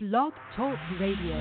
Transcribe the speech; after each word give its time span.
Blog 0.00 0.32
Talk 0.54 0.78
Radio. 1.00 1.34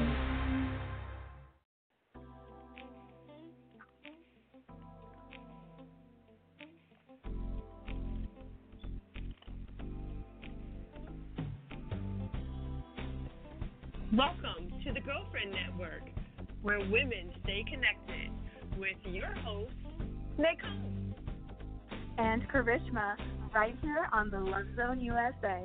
Welcome 14.11 14.73
to 14.83 14.91
the 14.91 15.01
Girlfriend 15.01 15.51
Network, 15.51 16.01
where 16.63 16.79
women 16.79 17.31
stay 17.43 17.63
connected 17.69 18.31
with 18.79 18.97
your 19.05 19.31
host, 19.43 19.71
Nicole. 20.39 21.13
and 22.17 22.49
Karishma 22.49 23.17
right 23.53 23.75
here 23.83 24.09
on 24.11 24.31
the 24.31 24.39
Love 24.39 24.65
Zone 24.75 24.99
USA. 24.99 25.61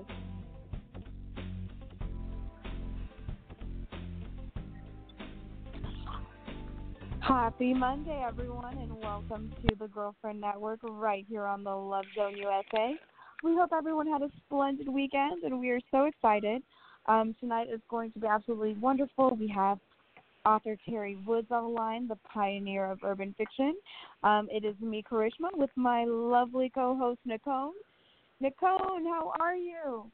Happy 7.33 7.73
Monday, 7.73 8.23
everyone, 8.29 8.77
and 8.77 8.93
welcome 9.01 9.51
to 9.67 9.75
the 9.77 9.89
Girlfriend 9.89 10.39
Network 10.39 10.81
right 10.83 11.25
here 11.31 11.47
on 11.47 11.65
the 11.65 11.75
Love 11.75 12.05
Zone 12.15 12.37
USA. 12.37 12.95
We 13.43 13.55
hope 13.55 13.71
everyone 13.75 14.07
had 14.07 14.21
a 14.21 14.29
splendid 14.45 14.87
weekend, 14.87 15.43
and 15.43 15.59
we 15.59 15.71
are 15.71 15.81
so 15.91 16.05
excited. 16.05 16.63
Um, 17.07 17.35
tonight 17.41 17.69
is 17.73 17.81
going 17.89 18.13
to 18.13 18.19
be 18.19 18.27
absolutely 18.27 18.75
wonderful. 18.75 19.35
We 19.35 19.49
have 19.49 19.79
author 20.45 20.77
Teri 20.87 21.25
Woods 21.25 21.47
on 21.51 21.63
the 21.63 21.69
line, 21.71 22.07
the 22.07 22.19
pioneer 22.31 22.85
of 22.85 22.99
urban 23.03 23.35
fiction. 23.39 23.77
Um, 24.23 24.47
it 24.53 24.67
is 24.67 24.79
me, 24.83 25.03
Karishma, 25.11 25.49
with 25.55 25.71
my 25.75 26.05
lovely 26.05 26.71
co-host 26.75 27.21
Nicole. 27.25 27.73
Nicole, 28.41 29.01
how 29.05 29.33
are 29.41 29.57
you? 29.57 30.05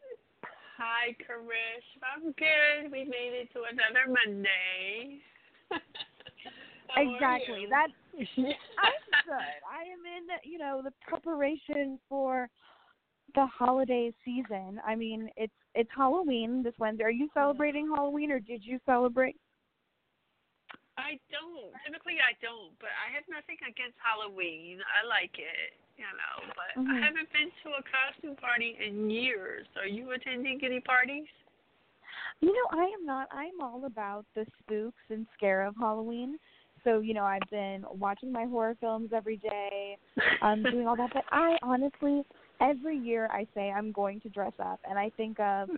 Hi, 0.76 1.16
Karish. 1.28 1.98
I'm 2.14 2.30
good. 2.30 2.92
We 2.92 3.02
made 3.02 3.32
it 3.34 3.52
to 3.54 3.64
another 3.72 4.06
Monday. 4.06 5.18
Exactly. 6.96 7.62
you? 7.62 7.68
That 7.68 7.88
I'm 8.18 9.04
good. 9.24 9.58
I 9.66 9.82
am 9.82 10.02
in, 10.06 10.50
you 10.50 10.58
know, 10.58 10.80
the 10.82 10.92
preparation 11.06 11.98
for 12.08 12.48
the 13.34 13.46
holiday 13.46 14.12
season. 14.24 14.80
I 14.86 14.94
mean, 14.94 15.30
it's 15.36 15.52
it's 15.74 15.90
Halloween 15.94 16.62
this 16.62 16.74
Wednesday. 16.78 17.04
Are 17.04 17.10
you 17.10 17.28
celebrating 17.34 17.90
Halloween, 17.94 18.32
or 18.32 18.40
did 18.40 18.64
you 18.64 18.78
celebrate? 18.86 19.36
I 20.96 21.20
don't. 21.30 21.70
Typically, 21.86 22.18
I 22.18 22.34
don't, 22.42 22.74
but 22.82 22.90
I 22.90 23.14
have 23.14 23.22
nothing 23.30 23.54
against 23.62 23.94
Halloween. 24.02 24.82
I 24.82 25.06
like 25.06 25.38
it, 25.38 25.78
you 25.94 26.02
know, 26.02 26.50
but 26.58 26.74
I 26.74 26.98
Mhm. 26.98 27.02
haven't 27.02 27.30
been 27.32 27.52
to 27.62 27.74
a 27.78 27.82
costume 27.86 28.34
party 28.36 28.76
in 28.80 29.08
years. 29.08 29.66
Are 29.76 29.86
you 29.86 30.10
attending 30.10 30.58
any 30.64 30.80
parties? 30.80 31.28
You 32.40 32.52
know, 32.52 32.66
I 32.70 32.84
am 32.86 33.04
not. 33.04 33.28
I'm 33.30 33.60
all 33.60 33.84
about 33.84 34.26
the 34.34 34.44
spooks 34.58 35.02
and 35.10 35.26
scare 35.34 35.62
of 35.62 35.76
Halloween. 35.76 36.38
So, 36.84 37.00
you 37.00 37.14
know, 37.14 37.24
I've 37.24 37.48
been 37.50 37.84
watching 37.90 38.32
my 38.32 38.44
horror 38.44 38.76
films 38.80 39.10
every 39.14 39.36
day, 39.36 39.96
um, 40.42 40.62
doing 40.64 40.86
all 40.86 40.96
that. 40.96 41.10
But 41.12 41.24
I 41.30 41.56
honestly, 41.62 42.22
every 42.60 42.96
year 42.96 43.28
I 43.32 43.46
say 43.54 43.70
I'm 43.70 43.92
going 43.92 44.20
to 44.20 44.28
dress 44.28 44.52
up, 44.60 44.80
and 44.88 44.98
I 44.98 45.10
think 45.16 45.38
of, 45.40 45.68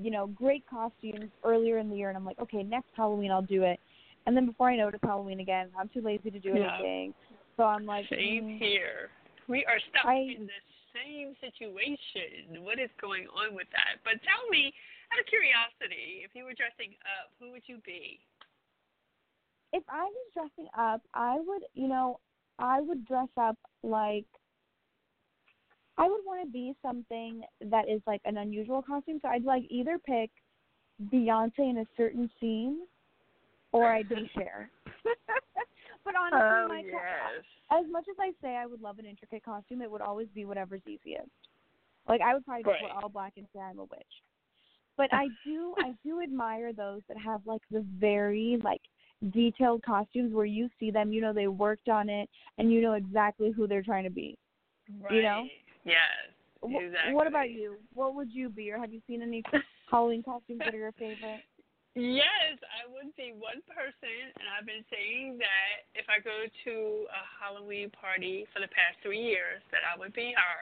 you 0.00 0.10
know, 0.10 0.28
great 0.28 0.64
costumes 0.68 1.30
earlier 1.44 1.78
in 1.78 1.90
the 1.90 1.96
year, 1.96 2.08
and 2.08 2.16
I'm 2.16 2.24
like, 2.24 2.38
okay, 2.40 2.62
next 2.62 2.88
Halloween 2.96 3.30
I'll 3.30 3.42
do 3.42 3.62
it. 3.62 3.78
And 4.26 4.36
then 4.36 4.46
before 4.46 4.70
I 4.70 4.76
know 4.76 4.88
it, 4.88 4.94
it's 4.94 5.02
Halloween 5.04 5.40
again. 5.40 5.68
I'm 5.78 5.88
too 5.88 6.00
lazy 6.00 6.30
to 6.30 6.38
do 6.38 6.54
Yeah. 6.54 6.76
anything. 6.76 7.14
So 7.56 7.64
I'm 7.64 7.84
like, 7.84 8.08
Same 8.08 8.44
mm, 8.44 8.58
here. 8.58 9.10
We 9.48 9.64
are 9.66 9.78
stuck 9.90 10.06
I- 10.06 10.34
in 10.38 10.46
the 10.46 10.62
same 10.94 11.34
situation. 11.40 12.62
What 12.62 12.78
is 12.78 12.90
going 13.00 13.26
on 13.34 13.54
with 13.56 13.66
that? 13.72 13.98
But 14.04 14.22
tell 14.22 14.44
me, 14.50 14.72
out 15.12 15.18
of 15.18 15.26
curiosity, 15.26 16.22
if 16.24 16.30
you 16.34 16.44
were 16.44 16.54
dressing 16.54 16.94
up, 17.04 17.32
who 17.40 17.50
would 17.52 17.64
you 17.66 17.78
be? 17.84 18.20
If 19.72 19.82
I 19.88 20.04
was 20.04 20.26
dressing 20.34 20.68
up, 20.78 21.02
I 21.14 21.38
would, 21.38 21.62
you 21.74 21.88
know, 21.88 22.20
I 22.58 22.80
would 22.80 23.06
dress 23.06 23.28
up 23.40 23.56
like 23.82 24.26
I 25.98 26.08
would 26.08 26.20
want 26.24 26.42
to 26.44 26.50
be 26.50 26.74
something 26.82 27.42
that 27.60 27.88
is 27.88 28.00
like 28.06 28.20
an 28.24 28.38
unusual 28.38 28.82
costume. 28.82 29.18
So 29.22 29.28
I'd 29.28 29.44
like 29.44 29.64
either 29.68 29.98
pick 29.98 30.30
Beyonce 31.12 31.58
in 31.58 31.78
a 31.78 31.86
certain 31.96 32.30
scene, 32.40 32.80
or 33.72 33.92
I'd 33.92 34.08
be 34.08 34.30
Cher. 34.34 34.70
but 36.04 36.14
honestly, 36.16 36.40
Oh, 36.40 36.66
my 36.68 36.82
co- 36.90 37.78
as 37.78 37.86
much 37.90 38.04
as 38.10 38.16
I 38.20 38.32
say 38.42 38.56
I 38.56 38.66
would 38.66 38.80
love 38.82 38.98
an 38.98 39.06
intricate 39.06 39.44
costume, 39.44 39.82
it 39.82 39.90
would 39.90 40.00
always 40.02 40.28
be 40.34 40.44
whatever's 40.44 40.82
easiest. 40.86 41.30
Like 42.08 42.20
I 42.20 42.34
would 42.34 42.44
probably 42.44 42.64
just 42.64 42.82
wear 42.82 42.92
all 43.02 43.08
black 43.08 43.34
and 43.36 43.46
say 43.54 43.60
I'm 43.60 43.78
a 43.78 43.84
witch. 43.84 44.22
But 44.96 45.12
I 45.12 45.28
do 45.46 45.74
I 45.78 45.94
do 46.04 46.20
admire 46.22 46.72
those 46.72 47.00
that 47.08 47.16
have 47.18 47.40
like 47.46 47.62
the 47.70 47.84
very 47.98 48.58
like 48.62 48.82
detailed 49.30 49.82
costumes 49.82 50.34
where 50.34 50.46
you 50.46 50.68
see 50.80 50.90
them, 50.90 51.12
you 51.12 51.20
know 51.20 51.32
they 51.32 51.48
worked 51.48 51.88
on 51.88 52.08
it 52.08 52.28
and 52.58 52.72
you 52.72 52.80
know 52.80 52.94
exactly 52.94 53.52
who 53.52 53.66
they're 53.66 53.82
trying 53.82 54.04
to 54.04 54.10
be. 54.10 54.36
Right. 55.00 55.14
You 55.14 55.22
know? 55.22 55.44
Yes. 55.84 55.96
Exactly. 56.62 57.14
What 57.14 57.26
about 57.26 57.50
you? 57.50 57.76
What 57.94 58.14
would 58.14 58.30
you 58.30 58.48
be 58.48 58.70
or 58.70 58.78
have 58.78 58.92
you 58.92 59.00
seen 59.06 59.22
any 59.22 59.42
Halloween 59.90 60.22
costumes 60.22 60.60
that 60.64 60.74
are 60.74 60.78
your 60.78 60.92
favorite? 60.92 61.42
Yes, 61.94 62.56
I 62.72 62.88
would 62.88 63.12
be 63.20 63.36
one 63.36 63.60
person, 63.68 64.16
and 64.40 64.48
I've 64.48 64.64
been 64.64 64.80
saying 64.88 65.36
that 65.36 65.84
if 65.92 66.08
I 66.08 66.24
go 66.24 66.48
to 66.48 66.72
a 67.04 67.22
Halloween 67.36 67.92
party 67.92 68.48
for 68.48 68.64
the 68.64 68.72
past 68.72 68.96
three 69.04 69.20
years, 69.20 69.60
that 69.76 69.84
I 69.84 69.98
would 70.00 70.16
be 70.16 70.32
her. 70.32 70.56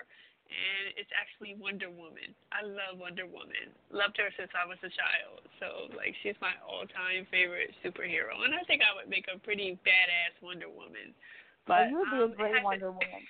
And 0.51 0.99
it's 0.99 1.11
actually 1.15 1.55
Wonder 1.55 1.89
Woman. 1.89 2.35
I 2.51 2.67
love 2.67 2.99
Wonder 2.99 3.25
Woman. 3.25 3.71
Loved 3.95 4.19
her 4.19 4.35
since 4.35 4.51
I 4.51 4.67
was 4.67 4.83
a 4.83 4.91
child. 4.91 5.47
So, 5.63 5.95
like, 5.95 6.13
she's 6.27 6.35
my 6.43 6.53
all-time 6.67 7.25
favorite 7.31 7.71
superhero, 7.87 8.35
and 8.43 8.51
I 8.51 8.67
think 8.67 8.83
I 8.83 8.91
would 8.99 9.07
make 9.07 9.31
a 9.31 9.39
pretty 9.39 9.79
badass 9.87 10.35
Wonder 10.43 10.67
Woman. 10.67 11.15
But 11.71 11.87
you 11.89 12.03
would 12.03 12.11
be 12.11 12.19
um, 12.19 12.31
a 12.31 12.35
great 12.35 12.67
Wonder 12.67 12.91
Woman. 12.91 13.23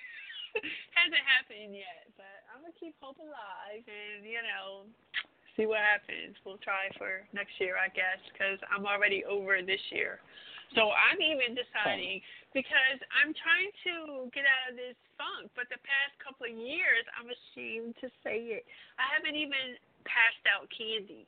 hasn't 0.97 1.23
happened 1.23 1.71
yet, 1.71 2.11
but 2.19 2.43
I'm 2.51 2.65
gonna 2.65 2.75
keep 2.75 2.95
hope 2.99 3.19
alive 3.19 3.83
and 3.87 4.27
you 4.27 4.43
know 4.43 4.89
see 5.55 5.65
what 5.67 5.79
happens. 5.79 6.35
We'll 6.43 6.61
try 6.63 6.91
for 6.97 7.23
next 7.31 7.55
year, 7.59 7.75
I 7.75 7.87
guess, 7.91 8.19
because 8.31 8.59
I'm 8.71 8.87
already 8.87 9.23
over 9.25 9.59
this 9.63 9.81
year. 9.91 10.19
So 10.75 10.95
I'm 10.95 11.19
even 11.19 11.51
deciding 11.51 12.23
because 12.55 12.99
I'm 13.11 13.35
trying 13.35 13.71
to 13.87 14.27
get 14.31 14.47
out 14.47 14.71
of 14.71 14.75
this 14.79 14.95
funk. 15.19 15.51
But 15.55 15.67
the 15.67 15.79
past 15.83 16.15
couple 16.23 16.47
of 16.47 16.55
years, 16.55 17.03
I'm 17.15 17.27
ashamed 17.27 17.99
to 17.99 18.07
say 18.23 18.59
it. 18.59 18.63
I 18.95 19.07
haven't 19.11 19.35
even 19.35 19.75
passed 20.07 20.43
out 20.47 20.71
candy 20.71 21.27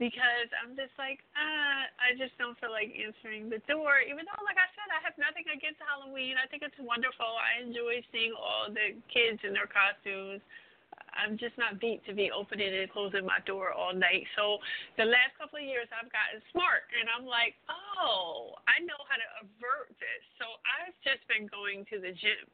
because 0.00 0.48
I'm 0.60 0.76
just 0.76 0.92
like, 0.96 1.20
ah, 1.38 1.88
I 2.00 2.16
just 2.16 2.36
don't 2.36 2.56
feel 2.60 2.72
like 2.72 2.92
answering 2.92 3.48
the 3.48 3.60
door. 3.68 4.00
Even 4.04 4.24
though, 4.24 4.42
like 4.44 4.60
I 4.60 4.68
said, 4.76 4.88
I 4.92 5.00
have 5.04 5.16
nothing 5.20 5.46
against 5.48 5.78
Halloween. 5.78 6.36
I 6.40 6.48
think 6.48 6.64
it's 6.64 6.78
wonderful. 6.80 7.28
I 7.38 7.64
enjoy 7.64 8.00
seeing 8.12 8.32
all 8.36 8.72
the 8.72 8.96
kids 9.12 9.40
in 9.44 9.52
their 9.52 9.68
costumes. 9.68 10.40
I'm 11.16 11.36
just 11.36 11.56
not 11.56 11.78
beat 11.78 12.04
to 12.08 12.12
be 12.12 12.32
opening 12.32 12.72
and 12.72 12.90
closing 12.90 13.24
my 13.24 13.38
door 13.44 13.72
all 13.72 13.94
night. 13.94 14.24
So 14.36 14.58
the 14.96 15.06
last 15.06 15.36
couple 15.38 15.60
of 15.60 15.66
years, 15.66 15.88
I've 15.92 16.10
gotten 16.10 16.40
smart, 16.50 16.88
and 16.96 17.06
I'm 17.08 17.28
like, 17.28 17.54
oh, 17.68 18.56
I 18.64 18.80
know 18.84 18.98
how 19.06 19.16
to 19.20 19.28
avert 19.44 19.92
this. 20.00 20.22
So 20.40 20.58
I've 20.64 20.96
just 21.04 21.22
been 21.28 21.46
going 21.48 21.84
to 21.92 22.00
the 22.00 22.12
gym 22.16 22.46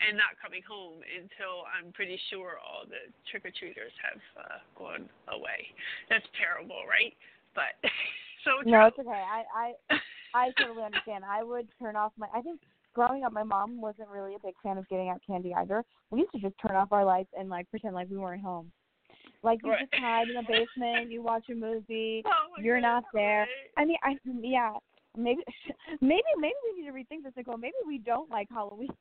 and 0.00 0.16
not 0.16 0.40
coming 0.40 0.64
home 0.64 1.04
until 1.04 1.68
I'm 1.68 1.92
pretty 1.92 2.16
sure 2.32 2.56
all 2.56 2.88
the 2.88 3.12
trick 3.28 3.44
or 3.44 3.52
treaters 3.52 3.92
have 4.00 4.22
uh, 4.40 4.58
gone 4.76 5.08
away. 5.28 5.68
That's 6.08 6.24
terrible, 6.40 6.88
right? 6.88 7.12
But 7.54 7.76
so 8.44 8.64
No, 8.64 8.88
it's 8.88 8.98
okay. 8.98 9.10
I 9.10 9.44
I 9.52 9.66
I 10.34 10.44
totally 10.56 10.84
understand. 10.84 11.24
I 11.24 11.42
would 11.42 11.68
turn 11.78 11.96
off 11.96 12.12
my. 12.16 12.26
I 12.32 12.40
think 12.40 12.60
growing 12.94 13.24
up, 13.24 13.32
my 13.32 13.42
mom 13.42 13.80
wasn't 13.80 14.08
really 14.08 14.34
a 14.34 14.38
big 14.44 14.54
fan 14.62 14.78
of 14.78 14.88
getting 14.88 15.08
out 15.08 15.20
candy 15.26 15.52
either. 15.54 15.84
We 16.10 16.20
used 16.20 16.32
to 16.32 16.40
just 16.40 16.54
turn 16.64 16.76
off 16.76 16.92
our 16.92 17.04
lights 17.04 17.30
and 17.38 17.48
like 17.48 17.68
pretend 17.70 17.94
like 17.94 18.08
we 18.10 18.18
weren't 18.18 18.42
home. 18.42 18.70
Like 19.42 19.60
you 19.64 19.70
Right. 19.72 19.80
just 19.90 19.94
hide 20.02 20.28
in 20.28 20.34
the 20.34 20.42
basement, 20.46 21.10
you 21.10 21.22
watch 21.22 21.48
a 21.50 21.54
movie. 21.54 22.22
Oh 22.32 22.60
You're 22.60 22.80
not 22.80 23.04
there. 23.14 23.48
right? 23.48 23.72
I 23.76 23.84
mean, 23.84 23.96
I 24.04 24.16
yeah. 24.44 24.76
Maybe 25.16 25.40
maybe 26.00 26.30
maybe 26.38 26.56
we 26.68 26.80
need 26.80 26.86
to 26.88 26.92
rethink 26.94 27.24
this, 27.24 27.32
Nicole. 27.36 27.56
Maybe 27.56 27.76
we 27.86 27.98
don't 27.98 28.30
like 28.30 28.48
Halloween. 28.50 28.92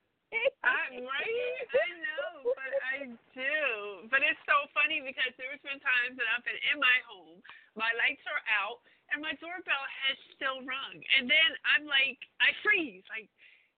I'm 0.63 1.03
right. 1.03 1.67
I 1.75 1.89
know, 1.99 2.55
but 2.55 2.71
I 2.95 2.97
do. 3.35 4.07
But 4.07 4.23
it's 4.23 4.39
so 4.47 4.71
funny 4.71 5.03
because 5.03 5.35
there's 5.35 5.59
been 5.59 5.81
times 5.83 6.15
that 6.15 6.27
I've 6.31 6.45
been 6.47 6.55
in 6.71 6.79
my 6.79 6.97
home, 7.03 7.43
my 7.75 7.91
lights 7.99 8.23
are 8.31 8.39
out, 8.47 8.79
and 9.11 9.19
my 9.19 9.35
doorbell 9.43 9.85
has 10.07 10.15
still 10.39 10.63
rung, 10.63 10.95
and 11.19 11.27
then 11.27 11.49
I'm 11.75 11.83
like, 11.83 12.15
I 12.39 12.55
freeze, 12.63 13.03
like 13.11 13.27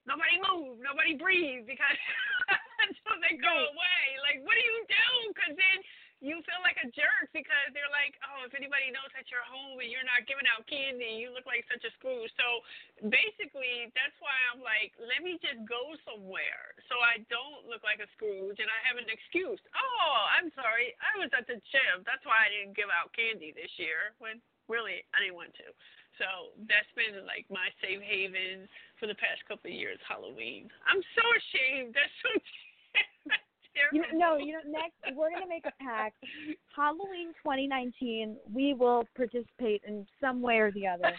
nobody 0.05 0.35
move, 0.39 0.79
nobody 0.83 1.15
breathe, 1.15 1.65
because 1.67 1.99
until 2.85 3.17
they 3.23 3.35
go 3.39 3.51
Right. 3.51 3.71
away. 3.71 4.03
Like, 4.23 4.39
what 4.43 4.55
do 4.55 4.63
you 4.63 4.79
do? 4.87 5.07
Because 5.31 5.55
then 5.55 5.77
you 6.23 6.39
feel 6.47 6.63
like 6.63 6.79
a 6.79 6.87
jerk 6.95 7.27
because 7.35 7.67
they're 7.75 7.91
like, 7.91 8.15
oh, 8.23 8.47
if 8.47 8.55
anybody 8.55 8.87
knows 8.95 9.11
that 9.11 9.27
you're 9.27 9.43
home 9.43 9.75
and 9.83 9.91
you're 9.91 10.07
not 10.07 10.23
giving 10.23 10.47
out 10.47 10.63
candy, 10.71 11.19
you 11.19 11.35
look 11.35 11.43
like 11.43 11.67
such 11.67 11.83
a 11.83 11.91
screw. 11.99 12.23
So 12.39 12.63
basically, 13.11 13.91
that's 13.91 14.15
why 14.23 14.31
I'm 14.47 14.63
like, 14.63 14.95
let 15.03 15.19
me 15.19 15.35
just 15.43 15.59
go 15.67 15.91
somewhere 16.07 16.79
so 16.87 16.95
I 17.03 17.19
don't 17.27 17.67
look 17.67 17.83
like 17.83 17.99
a 17.99 18.07
Scrooge 18.15 18.55
and 18.55 18.71
I 18.71 18.79
have 18.87 18.95
an 18.95 19.11
excuse. 19.11 19.59
Oh, 19.75 20.19
I'm 20.31 20.47
sorry, 20.55 20.95
I 21.03 21.19
was 21.19 21.27
at 21.35 21.43
the 21.43 21.59
gym. 21.59 22.07
That's 22.07 22.23
why 22.23 22.47
I 22.47 22.49
didn't 22.55 22.79
give 22.79 22.87
out 22.87 23.11
candy 23.11 23.51
this 23.51 23.71
year. 23.75 24.15
When 24.23 24.39
really 24.71 25.03
anyone 25.19 25.51
to. 25.59 25.75
So 26.21 26.55
that's 26.71 26.87
been 26.95 27.25
like 27.27 27.43
my 27.51 27.67
safe 27.83 27.99
haven 27.99 28.69
for 29.03 29.07
the 29.07 29.15
past 29.15 29.43
couple 29.49 29.69
of 29.69 29.75
years. 29.75 29.99
Halloween. 30.07 30.71
I'm 30.87 31.03
so 31.11 31.23
ashamed. 31.35 31.93
That's 31.93 32.15
so. 32.23 32.39
You 33.91 34.01
know, 34.01 34.07
no, 34.13 34.37
you 34.37 34.53
know, 34.53 34.59
next 34.67 35.17
we're 35.17 35.31
gonna 35.31 35.47
make 35.49 35.65
a 35.65 35.73
pact. 35.83 36.15
Halloween 36.75 37.33
2019, 37.41 38.37
we 38.53 38.75
will 38.75 39.03
participate 39.17 39.81
in 39.87 40.05
some 40.21 40.43
way 40.43 40.57
or 40.59 40.71
the 40.73 40.85
other. 40.85 41.11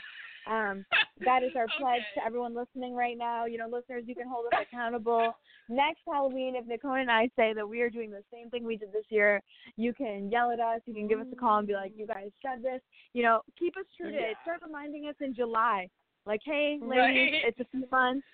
Um, 0.47 0.87
that 1.25 1.43
is 1.43 1.51
our 1.57 1.67
pledge 1.81 2.03
Okay. 2.13 2.21
to 2.21 2.25
everyone 2.25 2.55
listening 2.55 2.95
right 2.95 3.19
now. 3.19 3.47
You 3.47 3.59
know, 3.59 3.67
listeners, 3.67 4.05
you 4.07 4.15
can 4.15 4.29
hold 4.29 4.47
us 4.47 4.61
accountable. 4.71 5.35
Next 5.69 5.99
Halloween, 6.07 6.55
if 6.55 6.65
Nicole 6.67 6.95
and 6.95 7.11
I 7.11 7.29
say 7.35 7.55
that 7.55 7.69
we 7.69 7.81
are 7.83 7.91
doing 7.91 8.13
the 8.13 8.23
same 8.33 8.51
thing 8.51 8.65
we 8.65 8.77
did 8.77 8.93
this 8.93 9.07
year, 9.09 9.43
you 9.77 9.93
can 9.93 10.31
yell 10.31 10.53
at 10.53 10.61
us. 10.61 10.81
You 10.87 10.95
can 10.95 11.09
give 11.09 11.19
us 11.19 11.27
a 11.33 11.37
call 11.37 11.59
and 11.59 11.67
be 11.67 11.75
like, 11.75 11.93
"You 11.97 12.07
guys 12.07 12.31
said 12.41 12.63
this." 12.63 12.81
You 13.15 13.25
know, 13.25 13.41
keep 13.59 13.77
us 13.77 13.87
true 13.97 14.13
to 14.13 14.17
it. 14.17 14.37
Start 14.43 14.61
reminding 14.65 15.09
us 15.09 15.17
in 15.21 15.35
July, 15.35 15.89
like, 16.27 16.41
"Hey, 16.45 16.79
ladies, 16.81 17.33
Right. 17.33 17.45
it's 17.47 17.61
a 17.61 17.65
few 17.67 17.87
months. 17.91 18.27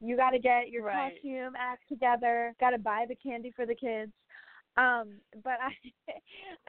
You 0.00 0.16
got 0.16 0.30
to 0.30 0.38
get 0.38 0.70
your 0.70 0.84
Right. 0.84 1.14
costume 1.14 1.54
act 1.56 1.88
together. 1.88 2.54
Got 2.60 2.70
to 2.70 2.78
buy 2.78 3.06
the 3.08 3.16
candy 3.16 3.50
for 3.50 3.66
the 3.66 3.74
kids." 3.74 4.12
Um, 4.76 5.20
but 5.42 5.58
I, 5.60 6.12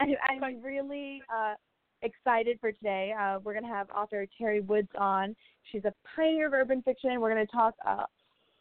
I 0.00 0.16
I'm 0.44 0.62
really 0.62 1.22
uh, 1.34 1.54
excited 2.02 2.58
for 2.60 2.72
today. 2.72 3.14
Uh, 3.18 3.38
we're 3.42 3.54
going 3.54 3.64
to 3.64 3.72
have 3.72 3.88
author 3.90 4.26
Teri 4.40 4.64
Woods 4.64 4.90
on. 4.98 5.34
She's 5.70 5.84
a 5.84 5.94
pioneer 6.14 6.48
of 6.48 6.52
urban 6.52 6.82
fiction. 6.82 7.20
We're 7.20 7.32
going 7.32 7.46
to 7.46 7.52
talk 7.52 7.74
uh, 7.86 8.04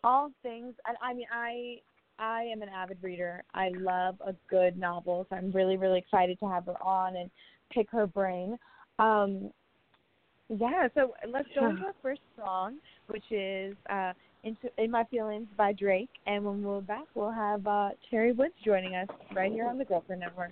all 0.04 0.31
things. 0.44 0.75
And 0.88 0.98
I 1.02 1.13
mean, 1.13 1.28
I 1.34 1.78
I 2.19 2.44
am 2.44 2.62
an 2.62 2.69
avid 2.69 3.00
reader. 3.02 3.44
I 3.54 3.69
love 3.69 4.16
a 4.25 4.34
good 4.50 4.78
novel, 4.78 5.25
so 5.30 5.36
I'm 5.36 5.52
really 5.52 5.78
really 5.78 6.00
excited 6.00 6.40
to 6.40 6.48
have 6.48 6.66
her 6.68 6.81
on 6.81 7.16
and 7.16 7.30
pick 7.72 7.90
her 7.92 8.08
brain. 8.08 8.58
Um, 9.00 9.52
yeah, 10.59 10.88
so 10.95 11.13
let's 11.31 11.48
go 11.56 11.69
into 11.69 11.83
our 11.83 11.94
first 12.01 12.21
song, 12.38 12.77
which 13.07 13.24
is 13.31 13.75
uh, 13.89 14.12
"Into 14.44 14.69
In 14.77 14.92
My 14.92 15.06
Feelings" 15.06 15.48
by 15.57 15.71
Drake. 15.74 16.09
And 16.25 16.44
when 16.44 16.62
we're 16.62 16.81
back, 16.81 17.06
we'll 17.15 17.31
have 17.31 17.65
uh, 17.65 17.92
Teri 18.12 18.36
Woods 18.36 18.53
joining 18.65 18.95
us 18.95 19.07
right 19.33 19.51
here 19.51 19.68
on 19.68 19.77
the 19.77 19.86
Girlfriend 19.86 20.19
Network. 20.19 20.51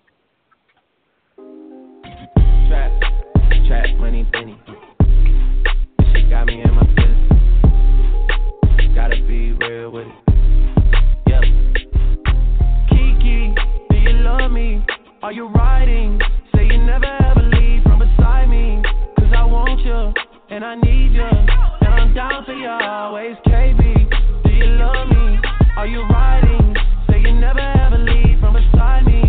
Trap, 2.70 2.92
trap, 3.68 3.90
money, 3.98 4.26
penny. 4.32 4.58
She 6.14 6.30
got 6.30 6.46
me 6.46 6.62
in 6.64 6.74
my 6.74 6.86
feelings. 6.96 7.30
Gotta 8.96 9.16
be 9.28 9.52
real 9.52 9.92
with 9.92 10.08
it. 10.08 10.14
Yep. 11.28 11.44
Kiki, 12.90 13.54
do 13.90 13.98
you 13.98 14.14
love 14.24 14.52
me? 14.52 14.86
Are 15.22 15.34
you 15.34 15.48
riding? 15.48 16.20
Say 16.56 16.68
you 16.68 16.78
never 16.78 17.06
ever 17.06 17.59
want 19.70 19.86
you, 19.86 20.24
and 20.50 20.66
I 20.66 20.76
need 20.76 21.12
you. 21.14 21.22
And 21.22 21.94
I'm 21.94 22.14
down 22.14 22.46
for 22.46 22.54
you 22.54 22.68
always, 22.68 23.36
KB. 23.46 24.44
Do 24.44 24.50
you 24.52 24.66
love 24.66 25.10
me? 25.10 25.40
Are 25.78 25.88
you 25.88 26.02
riding? 26.04 26.76
Say 27.10 27.20
you 27.22 27.34
never 27.34 27.60
ever 27.60 27.98
leave 27.98 28.40
from 28.40 28.56
beside 28.56 29.06
me. 29.06 29.29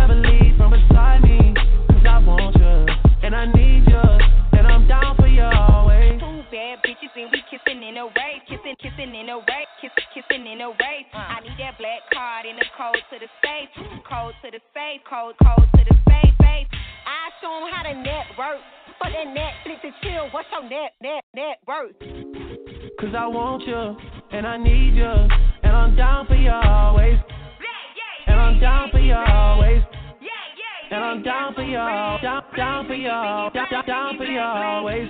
a 8.01 8.07
way, 8.17 8.41
kissing, 8.49 8.73
kissing 8.81 9.13
in 9.13 9.29
a 9.29 9.37
way, 9.37 9.63
kissing, 9.77 10.09
kissing 10.09 10.47
in 10.47 10.61
a 10.61 10.69
way. 10.69 11.05
I 11.13 11.37
need 11.45 11.53
that 11.61 11.77
black 11.77 12.01
card 12.09 12.49
and 12.49 12.57
the 12.57 12.65
code 12.73 12.97
to 12.97 13.19
the 13.21 13.29
safe, 13.45 13.69
code 14.09 14.33
to 14.41 14.49
the 14.49 14.61
safe, 14.73 15.05
code, 15.05 15.37
code 15.37 15.69
to 15.77 15.81
the 15.85 15.95
safe, 16.09 16.33
safe. 16.41 16.67
I 17.05 17.29
show 17.37 17.61
'em 17.61 17.69
how 17.69 17.83
to 17.83 17.93
net 17.93 18.25
work. 18.37 18.57
For 18.97 19.09
that 19.09 19.27
Netflix 19.37 19.83
and 19.83 19.93
chill, 20.01 20.29
what's 20.31 20.49
your 20.51 20.63
net, 20.63 20.93
net, 21.01 21.23
net 21.35 21.59
worth? 21.67 21.93
Cause 22.99 23.13
I 23.13 23.27
want 23.27 23.63
you, 23.67 23.97
and 24.31 24.47
I 24.47 24.57
need 24.57 24.95
you, 24.95 25.13
and 25.63 25.73
I'm 25.75 25.95
down 25.95 26.25
for 26.25 26.35
you 26.35 26.51
always, 26.51 27.19
and 28.27 28.39
I'm 28.39 28.59
down 28.59 28.89
for 28.89 28.99
you 28.99 29.13
always, 29.13 29.81
and 30.91 31.03
I'm 31.03 31.23
down 31.23 31.53
for 31.53 31.63
you, 31.63 31.77
down, 31.77 32.43
down 32.55 32.87
for 32.87 32.93
you, 32.93 33.07
down, 33.07 33.51
down, 33.53 33.85
down 33.85 34.17
for 34.17 34.25
you 34.25 34.39
always. 34.39 35.09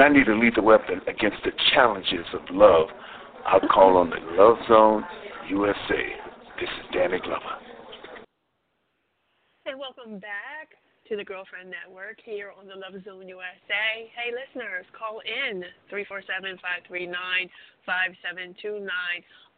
And 0.00 0.16
I 0.16 0.18
need 0.18 0.28
a 0.28 0.34
lethal 0.34 0.64
weapon 0.64 1.00
against 1.06 1.44
the 1.44 1.52
challenges 1.74 2.24
of 2.32 2.40
love, 2.50 2.88
I'll 3.44 3.60
call 3.68 3.98
on 3.98 4.08
the 4.08 4.16
Love 4.32 4.56
Zone 4.66 5.04
USA. 5.50 6.02
This 6.56 6.72
is 6.72 6.86
Danny 6.92 7.20
Glover. 7.20 7.60
And 9.66 9.76
welcome 9.76 10.18
back 10.18 10.72
to 11.04 11.20
the 11.20 11.24
Girlfriend 11.24 11.68
Network 11.68 12.16
here 12.24 12.48
on 12.56 12.64
the 12.64 12.80
Love 12.80 12.96
Zone 13.04 13.28
USA. 13.28 14.08
Hey, 14.16 14.32
listeners, 14.32 14.88
call 14.96 15.20
in 15.20 15.68
347 15.92 16.56
539 16.88 17.12
5729. 17.84 18.88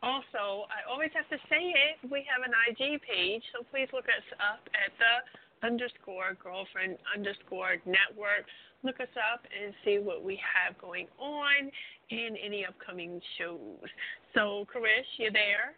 Also, 0.02 0.66
I 0.74 0.82
always 0.90 1.14
have 1.14 1.30
to 1.30 1.38
say 1.46 1.70
it, 1.70 2.02
we 2.10 2.26
have 2.26 2.42
an 2.42 2.50
IG 2.66 2.98
page, 3.06 3.46
so 3.54 3.62
please 3.70 3.86
look 3.94 4.10
us 4.10 4.26
up 4.42 4.66
at 4.74 4.90
the 4.98 5.22
underscore 5.62 6.34
girlfriend 6.42 6.98
underscore 7.14 7.78
network. 7.86 8.50
Look 8.84 9.00
us 9.00 9.08
up 9.32 9.42
and 9.62 9.72
see 9.84 9.98
what 9.98 10.24
we 10.24 10.40
have 10.42 10.76
going 10.78 11.06
on 11.18 11.70
in 12.10 12.36
any 12.44 12.66
upcoming 12.66 13.20
shows. 13.38 13.88
So, 14.34 14.66
Karish, 14.74 15.06
you 15.18 15.30
there? 15.30 15.74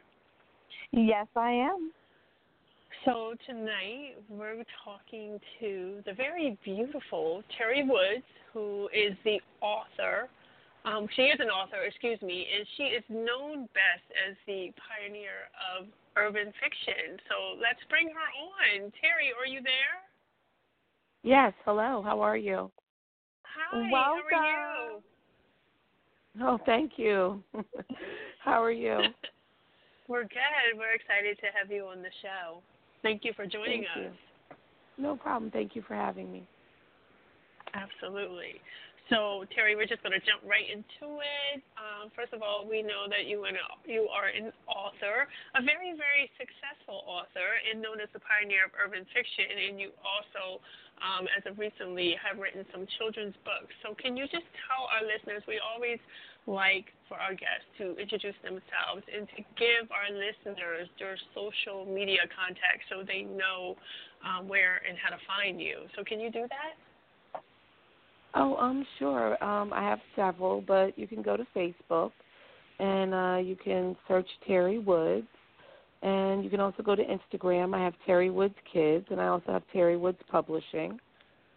Yes, 0.90 1.26
I 1.36 1.50
am. 1.50 1.92
So 3.04 3.34
tonight 3.46 4.16
we're 4.30 4.64
talking 4.82 5.38
to 5.60 6.00
the 6.06 6.14
very 6.14 6.56
beautiful 6.64 7.42
Teri 7.52 7.86
Woods, 7.86 8.24
who 8.54 8.88
is 8.94 9.14
the 9.24 9.40
author. 9.60 10.30
Um, 10.86 11.06
she 11.14 11.22
is 11.22 11.38
an 11.40 11.48
author, 11.48 11.82
excuse 11.86 12.20
me, 12.22 12.46
and 12.56 12.66
she 12.76 12.84
is 12.84 13.04
known 13.10 13.68
best 13.74 14.06
as 14.26 14.36
the 14.46 14.72
pioneer 14.80 15.52
of 15.76 15.86
urban 16.16 16.52
fiction. 16.62 17.18
So 17.28 17.60
let's 17.60 17.80
bring 17.90 18.08
her 18.08 18.80
on. 18.80 18.90
Teri, 18.92 19.36
are 19.38 19.46
you 19.46 19.60
there? 19.62 20.00
Yes. 21.22 21.52
Hello. 21.66 22.02
How 22.02 22.20
are 22.20 22.36
you? 22.38 22.70
Hi. 23.54 23.90
Welcome. 23.90 24.22
How 24.30 24.36
are 24.36 24.90
you? 24.90 25.02
Oh, 26.42 26.58
thank 26.66 26.92
you. 26.96 27.42
how 28.44 28.62
are 28.62 28.72
you? 28.72 28.98
We're 30.08 30.24
good. 30.24 30.76
We're 30.76 30.94
excited 30.94 31.38
to 31.38 31.46
have 31.58 31.70
you 31.70 31.86
on 31.86 32.02
the 32.02 32.10
show. 32.20 32.60
Thank 33.02 33.24
you 33.24 33.32
for 33.34 33.46
joining 33.46 33.84
Thank 33.84 34.08
us. 34.08 34.14
you. 34.98 35.04
No 35.04 35.16
problem. 35.16 35.50
Thank 35.50 35.74
you 35.74 35.82
for 35.82 35.94
having 35.94 36.32
me. 36.32 36.46
Absolutely. 37.74 38.60
So 39.12 39.44
Teri, 39.52 39.76
we're 39.76 39.84
just 39.90 40.00
going 40.00 40.16
to 40.16 40.24
jump 40.24 40.40
right 40.48 40.64
into 40.64 41.20
it. 41.20 41.60
Um, 41.76 42.08
first 42.16 42.32
of 42.32 42.40
all, 42.40 42.64
we 42.64 42.80
know 42.80 43.04
that 43.12 43.28
you 43.28 43.44
and 43.44 43.52
you 43.84 44.08
are 44.08 44.32
an 44.32 44.48
author, 44.64 45.28
a 45.52 45.60
very 45.60 45.92
very 45.92 46.32
successful 46.40 47.04
author, 47.04 47.60
and 47.68 47.84
known 47.84 48.00
as 48.00 48.08
the 48.16 48.22
pioneer 48.24 48.64
of 48.64 48.72
urban 48.72 49.04
fiction. 49.12 49.44
And 49.52 49.76
you 49.76 49.92
also, 50.00 50.64
um, 51.04 51.28
as 51.36 51.44
of 51.44 51.60
recently, 51.60 52.16
have 52.16 52.40
written 52.40 52.64
some 52.72 52.88
children's 52.96 53.36
books. 53.44 53.76
So 53.84 53.92
can 53.92 54.16
you 54.16 54.24
just 54.24 54.48
tell 54.64 54.88
our 54.88 55.04
listeners? 55.04 55.44
We 55.44 55.60
always 55.60 56.00
like 56.48 56.88
for 57.04 57.20
our 57.20 57.36
guests 57.36 57.68
to 57.84 57.92
introduce 58.00 58.36
themselves 58.40 59.04
and 59.04 59.28
to 59.36 59.40
give 59.60 59.84
our 59.92 60.08
listeners 60.08 60.88
their 60.96 61.20
social 61.36 61.84
media 61.84 62.24
contacts 62.32 62.88
so 62.88 63.04
they 63.04 63.28
know 63.28 63.76
um, 64.24 64.48
where 64.48 64.80
and 64.88 64.96
how 64.96 65.12
to 65.12 65.20
find 65.28 65.60
you. 65.60 65.84
So 65.92 66.04
can 66.04 66.20
you 66.20 66.32
do 66.32 66.48
that? 66.48 66.76
Oh, 68.34 68.56
um, 68.56 68.84
sure. 68.98 69.42
Um, 69.42 69.72
I 69.72 69.82
have 69.82 70.00
several, 70.16 70.60
but 70.60 70.98
you 70.98 71.06
can 71.06 71.22
go 71.22 71.36
to 71.36 71.46
Facebook 71.54 72.10
and 72.78 73.14
uh, 73.14 73.38
you 73.42 73.56
can 73.56 73.96
search 74.08 74.28
Teri 74.48 74.82
Woods. 74.84 75.26
And 76.02 76.44
you 76.44 76.50
can 76.50 76.60
also 76.60 76.82
go 76.82 76.94
to 76.94 77.02
Instagram. 77.02 77.74
I 77.74 77.82
have 77.82 77.94
Teri 78.06 78.30
Woods 78.30 78.54
Kids, 78.70 79.06
and 79.10 79.18
I 79.18 79.28
also 79.28 79.52
have 79.52 79.62
Teri 79.74 79.98
Woods 79.98 80.18
Publishing 80.30 81.00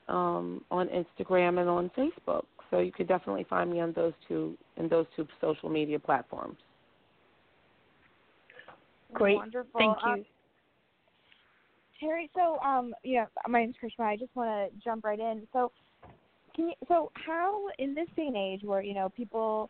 um, 0.08 0.64
on 0.72 0.88
Instagram 0.88 1.60
and 1.60 1.68
on 1.68 1.92
Facebook. 1.98 2.44
So 2.70 2.80
you 2.80 2.94
could 2.94 3.10
definitely 3.10 3.46
find 3.50 3.70
me 3.70 3.82
on 3.82 3.92
those 3.94 4.14
two 4.28 4.58
in 4.78 4.88
those 4.88 5.06
two 5.16 5.28
social 5.42 5.70
media 5.70 6.00
platforms. 6.00 6.58
Great. 9.14 9.36
Wonderful. 9.36 9.72
Thank 9.78 9.98
you. 10.06 10.12
Um, 10.12 10.26
Teri, 12.02 12.30
so 12.36 12.60
um, 12.60 12.94
you 13.04 13.20
know, 13.20 13.28
my 13.48 13.62
name's 13.62 13.76
Karishma. 13.82 14.06
I 14.06 14.18
just 14.18 14.36
want 14.36 14.72
to 14.72 14.84
jump 14.84 15.04
right 15.04 15.20
in. 15.20 15.48
So, 15.52 15.72
can 16.58 16.68
you? 16.70 16.74
So, 16.90 17.12
how 17.14 17.68
in 17.80 17.96
this 17.96 18.08
day 18.18 18.28
and 18.28 18.36
age, 18.36 18.62
where 18.64 18.82
you 18.82 18.94
know 18.94 19.10
people 19.16 19.70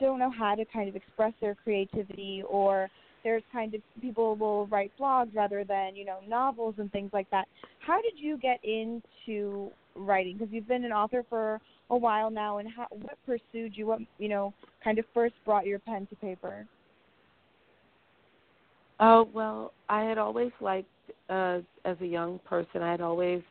don't 0.00 0.18
know 0.18 0.32
how 0.36 0.56
to 0.56 0.64
kind 0.64 0.88
of 0.88 0.96
express 0.96 1.32
their 1.40 1.54
creativity, 1.54 2.42
or 2.48 2.88
there's 3.22 3.42
kind 3.52 3.74
of 3.74 3.80
people 4.00 4.34
will 4.34 4.66
write 4.66 4.90
blogs 4.98 5.34
rather 5.34 5.62
than 5.62 5.94
you 5.94 6.04
know 6.04 6.18
novels 6.26 6.74
and 6.78 6.90
things 6.90 7.10
like 7.12 7.30
that. 7.30 7.46
How 7.86 8.02
did 8.02 8.14
you 8.16 8.38
get 8.38 8.58
into 8.64 9.70
writing? 9.94 10.36
Because 10.36 10.52
you've 10.52 10.66
been 10.66 10.84
an 10.84 10.92
author 10.92 11.22
for 11.28 11.60
a 11.90 11.96
while 11.96 12.30
now, 12.30 12.58
and 12.58 12.68
how, 12.68 12.86
what 12.90 13.16
pursued 13.24 13.76
you? 13.76 13.86
What 13.86 14.00
you 14.18 14.28
know, 14.28 14.52
kind 14.82 14.98
of 14.98 15.04
first 15.14 15.34
brought 15.44 15.66
your 15.66 15.78
pen 15.78 16.06
to 16.08 16.16
paper? 16.16 16.66
Oh 18.98 19.28
well, 19.32 19.72
I 19.88 20.02
had 20.04 20.16
always 20.16 20.52
liked, 20.60 20.88
uh, 21.28 21.58
as 21.84 21.96
a 22.00 22.06
young 22.06 22.40
person, 22.48 22.82
I 22.82 22.90
had 22.90 23.02
always 23.02 23.42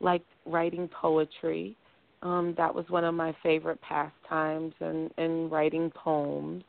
liked 0.00 0.28
writing 0.46 0.88
poetry. 0.88 1.76
Um, 2.22 2.54
that 2.56 2.74
was 2.74 2.84
one 2.88 3.04
of 3.04 3.14
my 3.14 3.34
favorite 3.42 3.80
pastimes, 3.82 4.74
and 4.80 5.10
and 5.18 5.50
writing 5.50 5.90
poems 5.90 6.64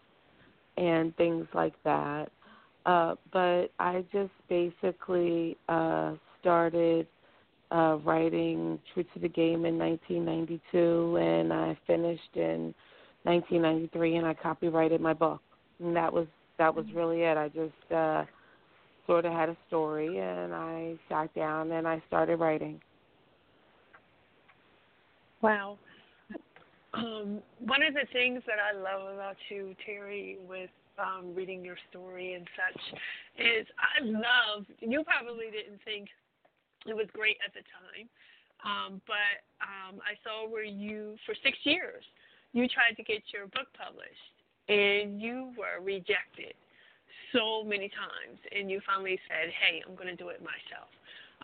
and 0.77 1.15
things 1.17 1.47
like 1.53 1.73
that. 1.83 2.29
Uh, 2.85 3.15
but 3.33 3.67
I 3.79 4.05
just 4.13 4.31
basically 4.47 5.57
uh, 5.67 6.13
started 6.39 7.07
uh, 7.71 7.97
writing 8.03 8.79
True 8.93 9.03
to 9.13 9.19
the 9.19 9.27
Game 9.27 9.65
in 9.65 9.77
1992, 9.77 11.17
and 11.17 11.51
I 11.51 11.77
finished 11.85 12.35
in 12.35 12.73
1993, 13.23 14.15
and 14.15 14.25
I 14.25 14.33
copyrighted 14.33 15.01
my 15.01 15.13
book. 15.13 15.41
And 15.79 15.95
that 15.95 16.11
was 16.11 16.27
that 16.57 16.73
was 16.73 16.85
really 16.93 17.21
it. 17.21 17.37
I 17.37 17.49
just 17.49 17.91
uh, 17.91 18.23
sort 19.05 19.25
of 19.25 19.33
had 19.33 19.49
a 19.49 19.57
story, 19.67 20.19
and 20.19 20.53
I 20.53 20.95
sat 21.09 21.33
down 21.35 21.71
and 21.71 21.87
I 21.87 22.01
started 22.07 22.37
writing. 22.37 22.79
Wow. 25.41 25.77
Um, 26.93 27.41
one 27.59 27.83
of 27.83 27.93
the 27.93 28.07
things 28.11 28.41
that 28.47 28.57
I 28.57 28.75
love 28.75 29.13
about 29.13 29.35
you, 29.49 29.75
Teri, 29.85 30.37
with 30.47 30.69
um, 30.97 31.35
reading 31.35 31.63
your 31.63 31.77
story 31.89 32.33
and 32.33 32.47
such, 32.57 32.81
is 33.37 33.67
I 33.77 34.03
love. 34.03 34.65
You 34.79 35.03
probably 35.03 35.51
didn't 35.51 35.79
think 35.85 36.09
it 36.87 36.95
was 36.95 37.07
great 37.13 37.37
at 37.45 37.53
the 37.53 37.61
time, 37.69 38.09
um, 38.65 39.01
but 39.05 39.45
um, 39.61 39.99
I 40.01 40.17
saw 40.23 40.49
where 40.49 40.65
you, 40.65 41.15
for 41.25 41.35
six 41.43 41.57
years, 41.63 42.03
you 42.53 42.67
tried 42.67 42.95
to 42.97 43.03
get 43.03 43.21
your 43.29 43.45
book 43.47 43.67
published, 43.77 44.33
and 44.69 45.21
you 45.21 45.53
were 45.53 45.83
rejected 45.83 46.57
so 47.33 47.63
many 47.63 47.89
times, 47.93 48.39
and 48.55 48.71
you 48.71 48.81
finally 48.87 49.19
said, 49.27 49.53
"Hey, 49.53 49.83
I'm 49.85 49.93
going 49.93 50.09
to 50.09 50.15
do 50.15 50.29
it 50.29 50.41
myself." 50.41 50.89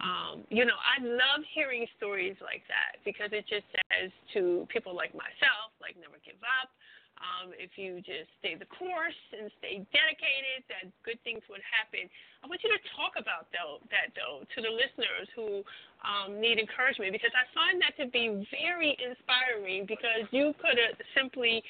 Um, 0.02 0.42
you 0.50 0.66
know, 0.66 0.78
I 0.82 0.98
love 1.06 1.46
hearing 1.54 1.86
stories 1.98 2.36
like 2.42 2.66
that 2.66 2.98
because 3.06 3.30
it 3.30 3.46
just 3.46 3.68
says 3.70 4.10
to 4.34 4.66
people 4.74 4.98
like 4.98 5.14
myself, 5.14 5.70
like 5.78 5.94
never 6.02 6.18
give 6.26 6.42
up. 6.42 6.74
Um, 7.22 7.54
if 7.56 7.78
you 7.78 8.02
just 8.02 8.28
stay 8.42 8.58
the 8.58 8.68
course 8.68 9.16
and 9.32 9.48
stay 9.62 9.86
dedicated, 9.94 10.66
that 10.68 10.90
good 11.06 11.22
things 11.22 11.46
would 11.48 11.62
happen. 11.62 12.10
I 12.42 12.50
want 12.50 12.66
you 12.66 12.74
to 12.74 12.82
talk 12.98 13.16
about 13.16 13.48
though 13.54 13.80
that 13.94 14.12
though 14.18 14.44
to 14.44 14.60
the 14.60 14.74
listeners 14.74 15.30
who 15.38 15.62
um, 16.02 16.42
need 16.42 16.58
encouragement 16.58 17.14
because 17.14 17.32
I 17.32 17.46
find 17.54 17.80
that 17.86 17.96
to 18.02 18.10
be 18.10 18.44
very 18.50 18.98
inspiring 18.98 19.86
because 19.86 20.26
you 20.34 20.58
could 20.58 20.76
have 20.76 20.98
simply 21.14 21.62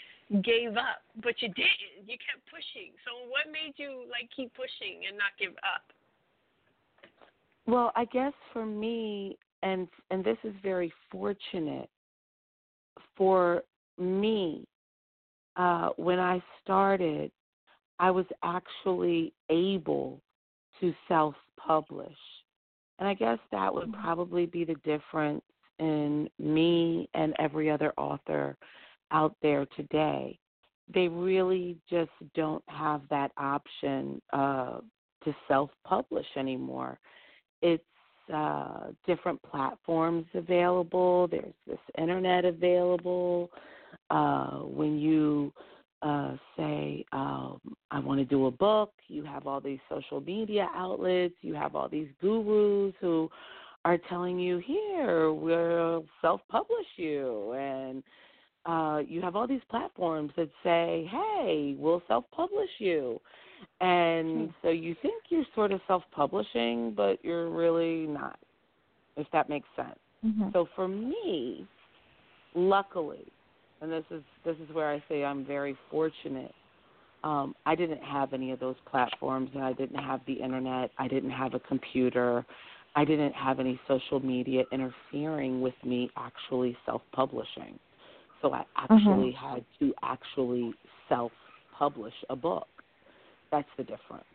gave 0.41 0.79
up, 0.79 1.03
but 1.21 1.37
you 1.43 1.51
didn't. 1.53 2.07
You 2.07 2.17
kept 2.17 2.41
pushing. 2.49 2.95
So 3.05 3.27
what 3.29 3.51
made 3.51 3.75
you 3.77 4.07
like 4.09 4.31
keep 4.31 4.49
pushing 4.55 5.05
and 5.05 5.19
not 5.19 5.35
give 5.35 5.53
up? 5.61 5.85
Well, 7.65 7.91
I 7.95 8.05
guess 8.05 8.33
for 8.51 8.65
me, 8.65 9.37
and 9.61 9.87
and 10.11 10.23
this 10.23 10.37
is 10.43 10.53
very 10.61 10.91
fortunate 11.11 11.89
for 13.15 13.63
me. 13.97 14.65
Uh, 15.55 15.89
when 15.97 16.19
I 16.19 16.41
started, 16.61 17.31
I 17.99 18.11
was 18.11 18.25
actually 18.43 19.33
able 19.49 20.19
to 20.81 20.93
self-publish, 21.07 22.17
and 22.99 23.07
I 23.07 23.13
guess 23.13 23.37
that 23.51 23.73
would 23.73 23.93
probably 23.93 24.45
be 24.45 24.65
the 24.65 24.75
difference 24.83 25.43
in 25.79 26.29
me 26.39 27.07
and 27.13 27.33
every 27.39 27.69
other 27.69 27.93
author 27.97 28.57
out 29.11 29.35
there 29.41 29.65
today. 29.77 30.37
They 30.93 31.07
really 31.07 31.77
just 31.89 32.11
don't 32.35 32.63
have 32.67 33.01
that 33.09 33.31
option 33.37 34.21
uh, 34.33 34.79
to 35.23 35.35
self-publish 35.47 36.25
anymore 36.35 36.99
it's 37.63 37.83
uh, 38.33 38.91
different 39.07 39.41
platforms 39.41 40.25
available. 40.33 41.27
There's 41.27 41.53
this 41.65 41.79
internet 41.97 42.45
available. 42.45 43.49
Uh, 44.09 44.59
when 44.59 44.99
you 44.99 45.51
uh, 46.01 46.35
say, 46.57 47.05
um, 47.11 47.59
I 47.89 47.99
want 47.99 48.19
to 48.19 48.25
do 48.25 48.45
a 48.45 48.51
book, 48.51 48.91
you 49.07 49.23
have 49.23 49.47
all 49.47 49.61
these 49.61 49.79
social 49.89 50.21
media 50.21 50.67
outlets, 50.75 51.35
you 51.41 51.55
have 51.55 51.75
all 51.75 51.89
these 51.89 52.09
gurus 52.21 52.93
who 53.01 53.29
are 53.85 53.97
telling 54.09 54.37
you, 54.39 54.59
here, 54.59 55.33
we'll 55.33 56.05
self 56.21 56.41
publish 56.49 56.87
you. 56.97 57.53
And 57.53 58.03
uh, 58.65 59.01
you 59.07 59.21
have 59.21 59.35
all 59.35 59.47
these 59.47 59.61
platforms 59.69 60.31
that 60.37 60.49
say, 60.63 61.09
"Hey, 61.11 61.75
we'll 61.77 62.01
self-publish 62.07 62.69
you," 62.79 63.19
and 63.79 64.49
Hmm. 64.49 64.53
so 64.61 64.69
you 64.69 64.95
think 64.95 65.23
you're 65.29 65.45
sort 65.55 65.71
of 65.71 65.81
self-publishing, 65.87 66.93
but 66.93 67.23
you're 67.23 67.49
really 67.49 68.07
not. 68.07 68.39
If 69.15 69.29
that 69.31 69.47
makes 69.49 69.67
sense. 69.75 69.99
Mhm. 70.25 70.51
So 70.53 70.65
for 70.75 70.87
me, 70.87 71.67
luckily, 72.55 73.31
and 73.81 73.91
this 73.91 74.05
is 74.09 74.23
this 74.43 74.57
is 74.59 74.69
where 74.73 74.89
I 74.89 74.99
say 75.07 75.23
I'm 75.23 75.43
very 75.45 75.75
fortunate. 75.89 76.53
Um, 77.23 77.55
I 77.65 77.75
didn't 77.75 78.03
have 78.03 78.33
any 78.33 78.51
of 78.51 78.59
those 78.59 78.75
platforms, 78.85 79.49
and 79.53 79.63
I 79.63 79.73
didn't 79.73 80.03
have 80.03 80.25
the 80.25 80.33
internet. 80.33 80.91
I 80.97 81.07
didn't 81.07 81.31
have 81.31 81.53
a 81.53 81.59
computer. 81.59 82.45
I 82.95 83.05
didn't 83.05 83.33
have 83.33 83.59
any 83.59 83.79
social 83.87 84.19
media 84.19 84.65
interfering 84.71 85.61
with 85.61 85.73
me 85.83 86.11
actually 86.17 86.77
self-publishing. 86.85 87.79
So 88.41 88.53
I 88.53 88.65
actually 88.75 89.31
had 89.31 89.63
to 89.79 89.93
actually 90.03 90.73
self-publish 91.07 92.13
a 92.29 92.35
book. 92.35 92.67
That's 93.53 93.69
the 93.77 93.83
difference. 93.83 94.25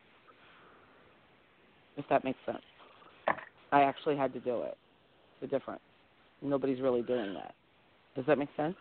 If 1.96 2.04
that 2.08 2.22
makes 2.22 2.38
sense. 2.46 2.62
I 3.72 3.82
actually 3.82 4.16
had 4.16 4.32
to 4.34 4.38
do 4.38 4.62
it. 4.62 4.78
The 5.40 5.48
difference. 5.48 5.80
Nobody's 6.40 6.80
really 6.80 7.02
doing 7.02 7.34
that. 7.34 7.56
Does 8.14 8.24
that 8.26 8.38
make 8.38 8.48
sense? 8.56 8.76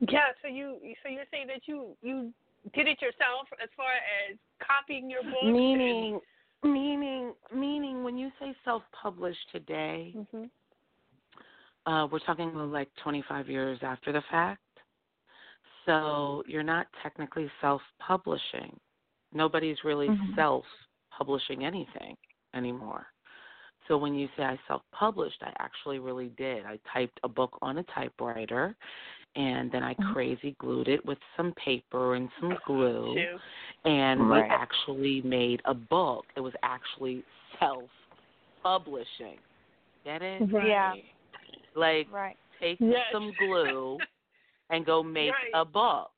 Yeah. 0.00 0.26
So 0.42 0.48
you 0.48 0.76
so 1.02 1.08
you're 1.08 1.24
saying 1.30 1.46
that 1.46 1.62
you 1.64 1.96
you 2.02 2.30
did 2.74 2.86
it 2.88 3.00
yourself 3.00 3.48
as 3.62 3.70
far 3.74 3.86
as 4.28 4.36
copying 4.60 5.08
your 5.08 5.22
books. 5.22 5.36
and- 5.42 5.54
Meaning, 5.54 6.20
meaning, 6.62 7.32
meaning, 7.54 8.04
when 8.04 8.18
you 8.18 8.30
say 8.38 8.54
self-published 8.64 9.50
today, 9.50 10.12
Mhm. 10.14 10.50
uh, 11.86 12.06
we're 12.12 12.18
talking 12.18 12.70
like 12.70 12.94
25 12.96 13.48
years 13.48 13.82
after 13.82 14.12
the 14.12 14.20
fact. 14.30 14.60
So 15.86 16.44
you're 16.46 16.62
not 16.62 16.86
technically 17.02 17.50
self-publishing. 17.62 18.78
Nobody's 19.32 19.82
really 19.84 20.08
Mhm. 20.08 20.34
self-publishing 20.34 21.64
anything 21.64 22.16
anymore. 22.54 23.06
So 23.88 23.96
when 23.98 24.14
you 24.14 24.28
say 24.36 24.44
I 24.44 24.58
self-published, 24.68 25.42
I 25.42 25.52
actually 25.58 25.98
really 25.98 26.28
did. 26.30 26.64
I 26.64 26.78
typed 26.92 27.18
a 27.24 27.28
book 27.28 27.58
on 27.62 27.78
a 27.78 27.82
typewriter, 27.84 28.76
and 29.34 29.70
then 29.72 29.82
I 29.82 29.94
Mhm. 29.94 30.12
crazy 30.12 30.52
glued 30.58 30.88
it 30.88 31.04
with 31.04 31.18
some 31.36 31.52
paper 31.54 32.14
and 32.14 32.30
some 32.40 32.56
glue. 32.66 33.14
Shoot. 33.16 33.40
and 33.84 34.28
Right. 34.28 34.44
we 34.44 34.50
actually 34.50 35.22
made 35.22 35.60
a 35.64 35.74
book. 35.74 36.24
It 36.36 36.40
was 36.40 36.54
actually 36.62 37.24
self 37.58 37.90
publishing. 38.62 39.38
Get 40.04 40.22
it? 40.22 40.52
Right. 40.52 40.68
Yeah. 40.68 40.94
Like 41.74 42.08
Right. 42.12 42.36
take 42.60 42.78
Yes. 42.80 43.00
some 43.10 43.32
glue 43.38 43.98
and 44.70 44.86
go 44.86 45.02
make 45.20 45.32
Right. 45.32 45.50
a 45.54 45.64
book. 45.64 46.12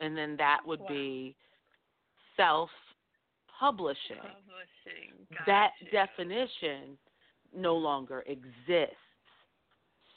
And 0.00 0.16
then 0.16 0.36
that 0.38 0.60
would 0.66 0.80
Wow. 0.80 0.88
be 0.88 1.36
self 2.36 2.70
publishing. 3.58 4.16
Publishing. 4.16 5.26
That 5.46 5.70
Gotcha. 5.80 6.08
definition 6.16 6.98
no 7.54 7.76
longer 7.76 8.24
exists. 8.26 8.96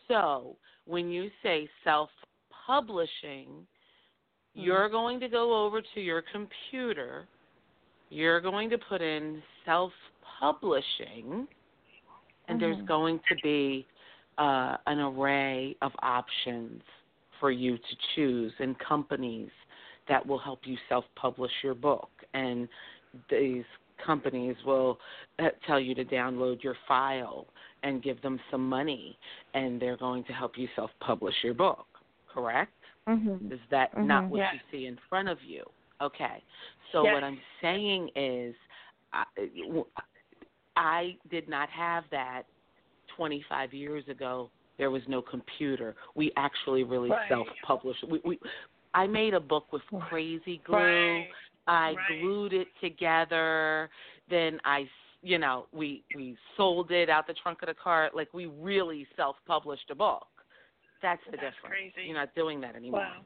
So 0.08 0.56
when 0.86 1.10
you 1.10 1.30
say 1.44 1.68
self 1.84 2.10
publishing, 2.66 3.68
you're 4.54 4.90
going 4.90 5.20
to 5.20 5.28
go 5.28 5.66
over 5.66 5.82
to 5.94 6.02
your 6.02 6.24
computer. 6.32 7.28
You're 8.10 8.40
going 8.40 8.70
to 8.70 8.78
put 8.78 9.02
in 9.02 9.42
self 9.66 9.92
publishing, 10.40 11.48
and 12.48 12.60
there's 12.60 12.78
Mhm. 12.78 12.88
going 12.88 13.20
to 13.28 13.36
be 13.44 13.86
uh, 14.38 14.76
an 14.88 15.00
array 15.00 15.78
of 15.82 15.94
options 16.02 16.84
for 17.40 17.52
you 17.52 17.78
to 17.78 17.96
choose 18.14 18.54
and 18.60 18.78
companies 18.80 19.50
that 20.08 20.26
will 20.26 20.40
help 20.40 20.60
you 20.66 20.78
self 20.90 21.06
publish 21.16 21.52
your 21.64 21.76
book. 21.76 22.10
And 22.34 22.68
these 23.30 23.64
companies 24.04 24.56
will 24.66 25.00
uh, 25.40 25.50
tell 25.66 25.80
you 25.80 25.96
to 25.96 26.06
download 26.06 26.64
your 26.64 26.76
file 26.88 27.48
and 27.84 28.04
give 28.04 28.22
them 28.22 28.40
some 28.52 28.68
money, 28.68 29.18
and 29.54 29.82
they're 29.82 29.98
going 29.98 30.24
to 30.26 30.34
help 30.34 30.58
you 30.58 30.68
self 30.76 30.92
publish 31.00 31.36
your 31.44 31.54
book, 31.54 31.86
correct? 32.28 32.74
Mhm. 33.08 33.52
Is 33.52 33.60
that 33.70 33.96
not 33.98 34.26
Mhm. 34.26 34.30
what 34.30 34.38
Yeah. 34.40 34.54
you 34.54 34.60
see 34.72 34.86
in 34.88 34.98
front 35.10 35.30
of 35.30 35.42
you? 35.44 35.64
Okay. 36.02 36.44
So 36.92 37.04
Yes. 37.04 37.14
what 37.14 37.24
I'm 37.24 37.42
saying 37.62 38.10
is, 38.16 38.56
I, 39.14 39.26
I 40.76 41.18
did 41.30 41.48
not 41.48 41.70
have 41.70 42.10
that 42.10 42.46
25 43.16 43.74
years 43.74 44.08
ago. 44.10 44.50
There 44.78 44.92
was 44.92 45.08
no 45.08 45.22
computer. 45.22 45.96
We 46.16 46.34
actually 46.36 46.84
really 46.84 47.12
Right. 47.12 47.30
self-published. 47.30 48.04
We, 48.04 48.20
we, 48.26 48.40
I 48.96 49.06
made 49.08 49.34
a 49.34 49.40
book 49.40 49.72
with 49.74 49.82
crazy 50.10 50.62
glue. 50.66 50.78
Right. 50.78 51.28
I 51.68 51.94
right. 51.94 52.22
glued 52.22 52.54
it 52.54 52.68
together. 52.82 53.90
Then 54.30 54.60
I, 54.64 54.88
you 55.22 55.38
know, 55.38 55.68
we 55.74 56.04
we 56.16 56.38
sold 56.56 56.92
it 56.92 57.10
out 57.10 57.28
the 57.28 57.34
trunk 57.34 57.62
of 57.62 57.68
the 57.68 57.74
car. 57.74 58.10
Like 58.16 58.34
we 58.34 58.46
really 58.46 59.06
self-published 59.18 59.92
a 59.92 59.96
book. 59.96 60.28
That's 61.02 61.22
the 61.26 61.38
That's 61.38 61.56
difference. 61.56 61.94
crazy. 61.94 62.08
You're 62.08 62.18
not 62.18 62.34
doing 62.36 62.62
that 62.62 62.76
anymore. 62.76 63.02
Wow. 63.02 63.22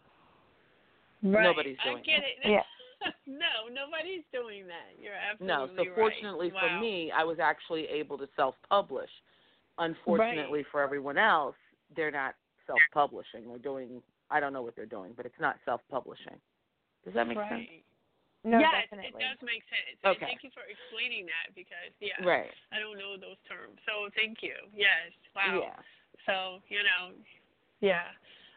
Right. 1.22 1.44
Nobody's 1.44 1.78
doing 1.86 1.98
I 1.98 2.02
get 2.02 2.20
it. 2.20 2.40
Yeah. 3.02 3.12
no, 3.28 3.72
nobody's 3.72 4.26
doing 4.34 4.68
that. 4.68 5.02
You're 5.02 5.14
absolutely 5.14 5.48
No, 5.48 5.68
so 5.68 5.90
right. 5.90 5.96
fortunately 5.96 6.52
for 6.52 6.82
me, 6.82 7.14
I 7.16 7.24
was 7.24 7.38
actually 7.40 7.86
able 7.86 8.18
to 8.18 8.28
self-publish. 8.36 9.10
Unfortunately 9.78 10.66
for 10.70 10.82
everyone 10.82 11.18
else, 11.18 11.56
they're 11.96 12.12
not 12.12 12.36
self-publishing. 12.68 13.48
They're 13.48 13.58
doing 13.58 14.02
I 14.32 14.40
don't 14.40 14.54
know 14.54 14.62
what 14.62 14.76
they're 14.76 14.86
doing, 14.86 15.14
but 15.16 15.26
it's 15.26 15.40
not 15.40 15.58
self-publishing. 15.66 16.38
Does 17.06 17.14
that 17.14 17.28
make 17.28 17.38
right. 17.38 17.50
sense? 17.50 17.84
No, 18.48 18.60
yes, 18.60 18.88
definitely. 18.88 19.20
it 19.20 19.20
does 19.20 19.40
make 19.44 19.64
sense. 19.68 20.00
And 20.04 20.16
Okay. 20.16 20.32
thank 20.32 20.44
you 20.48 20.52
for 20.56 20.64
explaining 20.64 21.28
that 21.28 21.52
because 21.56 21.92
yeah, 22.00 22.16
Right. 22.24 22.52
I 22.72 22.80
don't 22.80 22.98
know 22.98 23.18
those 23.20 23.40
terms. 23.50 23.76
So 23.86 24.08
thank 24.16 24.42
you. 24.42 24.56
Yes. 24.72 25.12
Wow. 25.36 25.60
Yeah. 25.60 25.80
So, 26.26 26.64
you 26.70 26.80
know, 26.84 27.12
yeah. 27.82 28.08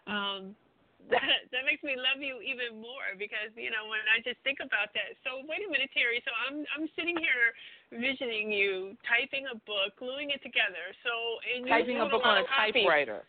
Um 0.07 0.55
that 1.11 1.51
that 1.51 1.67
makes 1.67 1.83
me 1.83 1.99
love 1.99 2.23
you 2.23 2.39
even 2.47 2.79
more 2.79 3.19
because, 3.19 3.51
you 3.59 3.75
know, 3.75 3.91
when 3.91 3.99
I 4.07 4.23
just 4.23 4.39
think 4.47 4.63
about 4.63 4.95
that. 4.95 5.19
So 5.27 5.43
wait 5.51 5.67
a 5.67 5.71
minute, 5.71 5.91
Teri. 5.91 6.23
So 6.23 6.31
I'm 6.47 6.63
I'm 6.79 6.87
sitting 6.95 7.19
here 7.19 7.51
visioning 7.91 8.55
you 8.55 8.95
typing 9.03 9.51
a 9.51 9.59
book, 9.67 9.99
gluing 9.99 10.31
it 10.31 10.39
together. 10.47 10.95
So 11.03 11.43
and 11.43 11.67
you 11.67 11.75
Typing 11.75 11.99
a 11.99 12.07
wrote 12.07 12.15
book 12.15 12.23
on 12.23 12.39
a 12.39 12.47
lot 12.47 12.47
of 12.47 12.55
typewriter. 12.55 13.27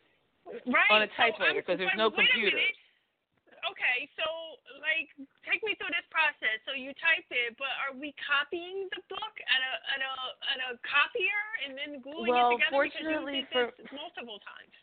Right. 0.68 0.92
on 0.92 1.02
a 1.04 1.08
typewriter, 1.08 1.56
I'm- 1.56 1.64
'cause 1.64 1.78
there's 1.78 1.96
no 1.96 2.12
computer. 2.12 2.60
Okay, 3.70 4.10
so 4.18 4.60
like 4.82 5.10
take 5.44 5.64
me 5.64 5.74
through 5.76 5.90
this 5.90 6.06
process. 6.12 6.60
So 6.66 6.74
you 6.74 6.94
typed 6.96 7.32
it, 7.32 7.56
but 7.58 7.70
are 7.80 7.94
we 7.94 8.12
copying 8.14 8.90
the 8.90 9.02
book 9.08 9.42
at 9.48 9.62
a 9.62 9.74
at 9.94 10.02
a 10.02 10.14
at 10.52 10.60
a 10.74 10.78
copier 10.80 11.42
and 11.66 11.78
then 11.78 12.02
gluing 12.02 12.32
Well, 12.32 12.52
it 12.52 12.54
together 12.56 12.72
fortunately 12.72 13.42
because 13.42 13.74
for- 13.88 13.96
multiple 13.96 14.40
times? 14.40 14.74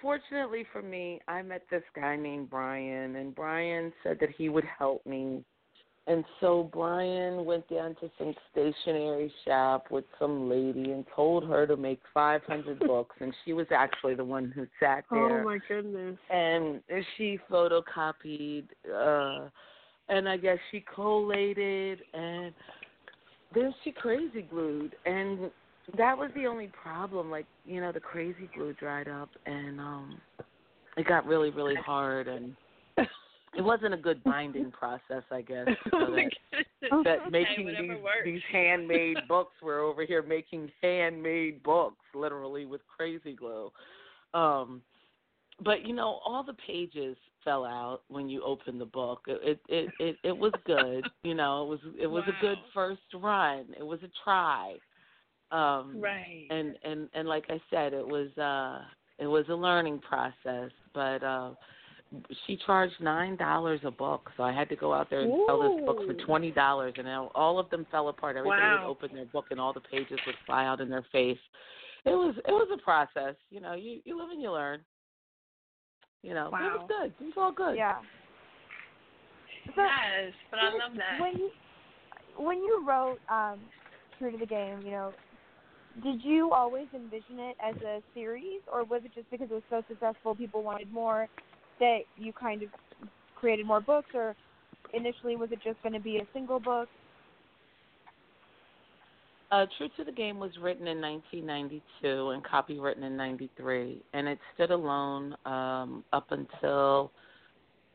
Fortunately 0.00 0.64
for 0.64 0.82
me, 0.82 1.20
I 1.28 1.42
met 1.42 1.68
this 1.68 1.84
guy 1.94 2.16
named 2.16 2.50
Brian, 2.50 3.16
and 3.16 3.34
Brian 3.34 3.92
said 4.02 4.18
that 4.20 4.30
he 4.30 4.48
would 4.48 4.64
help 4.64 5.04
me. 5.06 5.44
And 6.06 6.24
so 6.40 6.68
Brian 6.70 7.46
went 7.46 7.66
down 7.68 7.96
to 8.00 8.10
some 8.18 8.34
stationery 8.52 9.32
shop 9.46 9.86
with 9.90 10.04
some 10.18 10.50
lady 10.50 10.90
and 10.90 11.04
told 11.16 11.48
her 11.48 11.66
to 11.66 11.76
make 11.76 12.00
500 12.12 12.78
books, 12.86 13.16
and 13.20 13.32
she 13.44 13.54
was 13.54 13.66
actually 13.70 14.14
the 14.14 14.24
one 14.24 14.52
who 14.54 14.66
sat 14.78 15.04
there. 15.10 15.40
Oh 15.40 15.44
my 15.44 15.58
goodness. 15.66 16.18
and 16.30 16.82
she 17.16 17.38
photocopied 17.50 18.64
uh 18.94 19.48
and 20.08 20.28
I 20.28 20.36
guess 20.36 20.58
she 20.70 20.84
collated 20.94 22.00
and 22.12 22.52
then 23.54 23.74
she 23.82 23.92
crazy 23.92 24.42
glued 24.42 24.94
and 25.06 25.50
that 25.96 26.16
was 26.16 26.30
the 26.34 26.46
only 26.46 26.70
problem 26.82 27.30
like 27.30 27.46
you 27.64 27.80
know 27.80 27.92
the 27.92 28.00
crazy 28.00 28.48
glue 28.54 28.74
dried 28.74 29.08
up 29.08 29.30
and 29.46 29.80
um 29.80 30.20
it 30.96 31.06
got 31.06 31.26
really 31.26 31.50
really 31.50 31.74
hard 31.74 32.28
and 32.28 32.54
it 33.56 33.62
wasn't 33.62 33.94
a 33.94 33.98
good 33.98 34.22
binding 34.24 34.70
process 34.70 35.22
I 35.30 35.42
guess 35.42 35.66
so 35.90 36.16
oh 36.92 37.02
that 37.04 37.04
that 37.04 37.18
Okay, 37.18 37.30
making 37.30 37.66
these 37.66 37.98
these 38.24 38.42
handmade 38.52 39.26
books 39.28 39.54
we're 39.62 39.82
over 39.82 40.04
here 40.04 40.22
making 40.22 40.70
handmade 40.82 41.62
books 41.62 42.04
literally 42.14 42.66
with 42.66 42.80
crazy 42.86 43.34
glue. 43.34 43.70
Um 44.32 44.82
but 45.64 45.86
you 45.86 45.94
know 45.94 46.20
all 46.24 46.42
the 46.44 46.56
pages 46.66 47.16
fell 47.44 47.64
out 47.64 48.00
when 48.08 48.28
you 48.28 48.42
opened 48.42 48.80
the 48.80 48.86
book. 48.86 49.20
It 49.26 49.60
it 49.68 49.90
it, 49.98 50.16
it 50.24 50.36
was 50.36 50.52
good 50.66 51.04
you 51.22 51.34
know 51.34 51.64
it 51.64 51.68
was 51.68 51.80
it 52.00 52.06
was 52.06 52.24
a 52.28 52.40
good 52.40 52.58
first 52.72 53.02
run. 53.14 53.66
It 53.78 53.84
was 53.84 54.00
a 54.02 54.10
try. 54.24 54.76
Um 55.50 55.96
Right. 56.00 56.46
and 56.50 56.76
and 56.84 57.08
and 57.14 57.28
like 57.28 57.44
i 57.48 57.60
said 57.70 57.92
it 57.92 58.06
was 58.06 58.36
uh 58.38 58.80
it 59.18 59.26
was 59.26 59.44
a 59.48 59.54
learning 59.54 60.00
process 60.00 60.70
but 60.92 61.22
uh 61.22 61.52
she 62.46 62.58
charged 62.66 62.94
nine 63.00 63.36
dollars 63.36 63.80
a 63.84 63.90
book 63.90 64.30
so 64.36 64.42
i 64.42 64.52
had 64.52 64.68
to 64.68 64.76
go 64.76 64.92
out 64.92 65.08
there 65.10 65.22
and 65.22 65.32
sell 65.46 65.60
this 65.60 65.84
book 65.86 65.98
for 66.06 66.14
twenty 66.26 66.50
dollars 66.50 66.94
and 66.96 67.08
all 67.34 67.58
of 67.58 67.68
them 67.70 67.86
fell 67.90 68.08
apart 68.08 68.36
everybody 68.36 68.62
Wow. 68.62 68.78
would 68.80 68.90
open 68.90 69.16
their 69.16 69.26
book 69.26 69.46
and 69.50 69.60
all 69.60 69.72
the 69.72 69.80
pages 69.80 70.18
would 70.26 70.36
fly 70.46 70.64
out 70.66 70.80
in 70.80 70.88
their 70.88 71.04
face 71.12 71.38
it 72.04 72.10
was 72.10 72.34
it 72.46 72.52
was 72.52 72.68
a 72.72 72.82
process 72.82 73.34
you 73.50 73.60
know 73.60 73.74
you 73.74 74.00
you 74.04 74.18
live 74.18 74.30
and 74.30 74.40
you 74.42 74.50
learn 74.50 74.80
You 76.22 76.32
know, 76.32 76.48
Wow. 76.50 76.58
it 76.58 76.72
was 76.72 76.84
good. 76.88 77.12
It 77.20 77.24
was 77.24 77.34
all 77.36 77.52
good. 77.52 77.76
Yeah. 77.76 78.00
So 79.76 79.82
yes, 79.82 80.32
but 80.50 80.58
I 80.58 80.72
love 80.72 80.96
that. 80.96 81.20
When 81.20 81.34
you 81.36 81.50
when 82.36 82.58
you 82.58 82.84
wrote 82.88 83.18
um, 83.28 83.58
True 84.18 84.30
to 84.32 84.38
the 84.38 84.46
Game, 84.46 84.80
you 84.84 84.90
know, 84.90 85.14
did 86.02 86.22
you 86.24 86.50
always 86.50 86.86
envision 86.94 87.38
it 87.38 87.56
as 87.62 87.74
a 87.82 88.02
series, 88.14 88.60
or 88.72 88.84
was 88.84 89.02
it 89.04 89.14
just 89.14 89.30
because 89.30 89.48
it 89.50 89.54
was 89.54 89.62
so 89.70 89.82
successful, 89.88 90.34
people 90.34 90.62
wanted 90.62 90.90
more, 90.92 91.28
that 91.80 92.00
you 92.16 92.32
kind 92.32 92.62
of 92.62 92.68
created 93.36 93.66
more 93.66 93.80
books, 93.80 94.08
or 94.14 94.34
initially 94.92 95.36
was 95.36 95.50
it 95.52 95.58
just 95.62 95.82
going 95.82 95.92
to 95.92 96.00
be 96.00 96.18
a 96.18 96.26
single 96.32 96.60
book? 96.60 96.88
Uh, 99.50 99.66
True 99.78 99.88
to 99.96 100.04
the 100.04 100.12
Game 100.12 100.40
was 100.40 100.50
written 100.60 100.88
in 100.88 101.00
1992 101.00 102.30
and 102.30 102.42
copywritten 102.44 103.04
in 103.04 103.16
93, 103.16 104.02
and 104.12 104.26
it 104.26 104.38
stood 104.54 104.70
alone 104.70 105.36
um, 105.44 106.02
up 106.12 106.26
until 106.30 107.12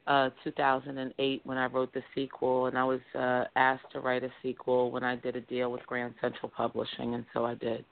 uh, 0.08 0.30
2008 0.44 1.42
when 1.44 1.58
I 1.58 1.66
wrote 1.66 1.94
the 1.94 2.02
sequel, 2.16 2.68
and 2.68 2.78
I 2.78 2.84
was 2.84 3.02
uh, 3.14 3.44
asked 3.56 3.92
to 3.94 4.00
write 4.00 4.24
a 4.24 4.30
sequel 4.42 4.90
when 4.92 5.04
I 5.04 5.16
did 5.16 5.36
a 5.36 5.42
deal 5.42 5.72
with 5.72 5.86
Grand 5.86 6.14
Central 6.22 6.52
Publishing, 6.56 7.16
and 7.16 7.26
so 7.34 7.46
I 7.46 7.56
did. 7.56 7.84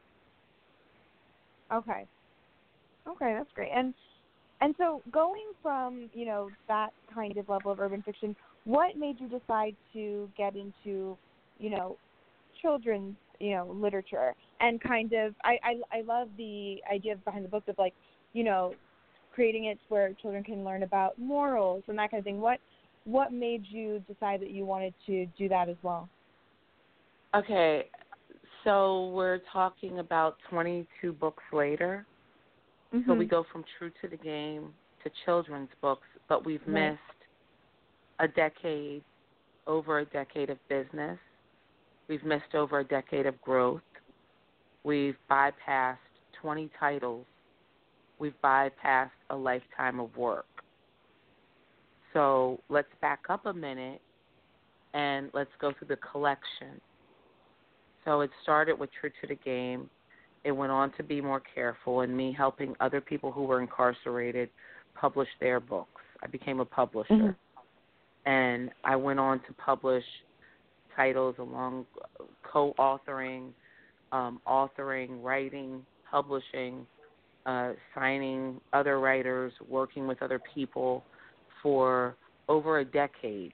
Okay. 1.74 2.06
Okay, 3.08 3.36
that's 3.38 3.52
great. 3.54 3.72
And 3.74 3.94
and 4.62 4.74
so 4.78 5.02
going 5.12 5.52
from, 5.62 6.10
you 6.14 6.26
know, 6.26 6.50
that 6.68 6.90
kind 7.14 7.38
of 7.38 7.48
level 7.50 7.72
of 7.72 7.80
urban 7.80 8.02
fiction, 8.02 8.36
what 8.66 8.98
made 8.98 9.20
you 9.20 9.28
decide 9.28 9.76
to 9.94 10.30
get 10.38 10.56
into, 10.56 11.18
you 11.60 11.70
know, 11.70 11.98
children's, 12.62 13.16
you 13.40 13.52
know, 13.52 13.68
literature 13.68 14.34
and 14.60 14.82
kind 14.82 15.14
of 15.14 15.36
I 15.44 15.58
I 15.64 15.98
I 16.00 16.02
love 16.02 16.30
the 16.38 16.78
idea 16.92 17.16
behind 17.24 17.46
the 17.46 17.50
book 17.50 17.64
of 17.68 17.78
like, 17.78 17.94
you 18.34 18.44
know, 18.44 18.74
creating 19.34 19.66
it 19.66 19.78
where 19.90 20.14
children 20.22 20.44
can 20.44 20.64
learn 20.64 20.84
about 20.84 21.18
morals 21.20 21.84
and 21.88 21.98
that 22.00 22.10
kind 22.10 22.20
of 22.20 22.26
thing. 22.26 22.42
What 22.42 22.60
what 23.06 23.32
made 23.32 23.64
you 23.70 24.04
decide 24.08 24.42
that 24.42 24.50
you 24.50 24.66
wanted 24.66 24.94
to 25.06 25.28
do 25.38 25.48
that 25.50 25.70
as 25.70 25.78
well? 25.84 26.10
Okay, 27.36 27.90
so 28.64 29.10
we're 29.10 29.42
talking 29.54 30.00
about 30.00 30.38
22 30.50 31.14
books 31.14 31.44
later. 31.54 32.06
So 32.92 32.98
we 33.14 33.26
mm-hmm. 33.26 33.30
go 33.30 33.46
from 33.52 33.66
True 33.78 33.92
to 34.02 34.08
the 34.08 34.18
Game 34.18 34.74
to 35.04 35.12
children's 35.26 35.70
books, 35.82 36.08
but 36.28 36.46
we've 36.46 36.66
Right. 36.68 36.92
missed 36.92 37.02
a 38.20 38.28
decade, 38.28 39.04
over 39.66 40.00
a 40.00 40.06
decade 40.06 40.50
of 40.50 40.58
business. 40.70 41.20
We've 42.08 42.24
missed 42.24 42.56
over 42.56 42.80
a 42.80 42.84
decade 42.84 43.26
of 43.26 43.40
growth. 43.42 43.82
We've 44.84 45.18
bypassed 45.30 45.98
20 46.42 46.70
titles. 46.80 47.26
We've 48.20 48.40
bypassed 48.42 49.12
a 49.30 49.36
lifetime 49.36 50.00
of 50.00 50.16
work. 50.16 50.46
So 52.14 52.62
let's 52.70 52.88
back 53.02 53.26
up 53.30 53.46
a 53.46 53.54
minute 53.54 54.02
and 54.94 55.30
let's 55.34 55.52
go 55.60 55.74
through 55.74 55.90
the 55.90 55.98
collection. 55.98 56.82
So 58.06 58.22
it 58.22 58.32
started 58.42 58.80
with 58.80 58.90
True 59.00 59.12
to 59.22 59.28
the 59.28 59.36
Game. 59.36 59.90
It 60.44 60.52
went 60.52 60.72
on 60.72 60.92
to 60.94 61.04
be 61.04 61.22
more 61.22 61.42
careful 61.54 62.02
and 62.02 62.16
me 62.16 62.32
helping 62.32 62.76
other 62.80 63.02
people 63.02 63.32
who 63.32 63.44
were 63.44 63.62
incarcerated 63.62 64.50
publish 64.96 65.30
their 65.40 65.60
books. 65.60 66.02
I 66.24 66.28
became 66.28 66.60
a 66.60 66.66
publisher. 66.66 67.14
Mhm. 67.14 67.36
And 68.26 68.72
I 68.84 68.96
went 68.96 69.20
on 69.20 69.40
to 69.42 69.54
publish 69.54 70.06
titles 70.96 71.38
along 71.38 71.86
co 72.44 72.74
authoring, 72.74 73.54
um, 74.12 74.42
authoring, 74.48 75.24
writing, 75.24 75.86
publishing, 76.10 76.86
uh, 77.46 77.74
signing 77.94 78.60
other 78.74 79.00
writers, 79.00 79.54
working 79.62 80.08
with 80.08 80.22
other 80.22 80.40
people 80.40 81.06
for 81.62 82.16
over 82.50 82.80
a 82.80 82.86
decade. 82.86 83.54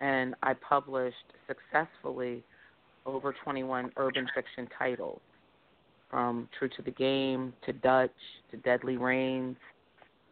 And 0.00 0.34
I 0.42 0.54
published 0.54 1.32
successfully 1.46 2.42
over 3.06 3.32
21 3.32 3.92
urban 3.96 4.28
fiction 4.34 4.66
titles 4.78 5.20
from 6.12 6.46
True 6.58 6.68
to 6.76 6.82
the 6.82 6.90
Game 6.90 7.54
to 7.64 7.72
Dutch 7.72 8.10
to 8.50 8.58
Deadly 8.58 8.98
Reigns 8.98 9.56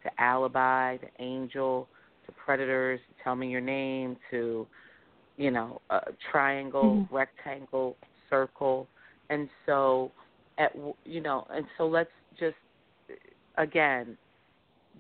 to 0.05 0.11
Alibi 0.23 0.99
to 0.99 1.07
Angel 1.19 1.88
to 2.27 2.33
Predators 2.33 3.01
to 3.09 3.25
Tell 3.25 3.35
Me 3.35 3.49
Your 3.49 3.62
Name 3.62 4.16
to, 4.31 4.66
you 5.38 5.51
know, 5.51 5.81
uh, 5.88 6.01
Triangle, 6.31 6.97
Mhm. 6.97 7.11
Rectangle, 7.11 7.97
Circle. 8.29 8.87
And 9.31 9.49
so, 9.64 10.12
at 10.59 10.77
you 11.05 11.21
know, 11.21 11.47
and 11.51 11.66
so 11.79 11.87
let's 11.88 12.12
just, 12.38 12.59
again, 13.57 14.19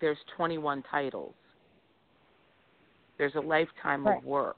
there's 0.00 0.18
21 0.36 0.82
titles. 0.84 1.34
There's 3.18 3.34
a 3.34 3.40
lifetime 3.40 4.06
Right. 4.06 4.16
of 4.16 4.24
work. 4.24 4.56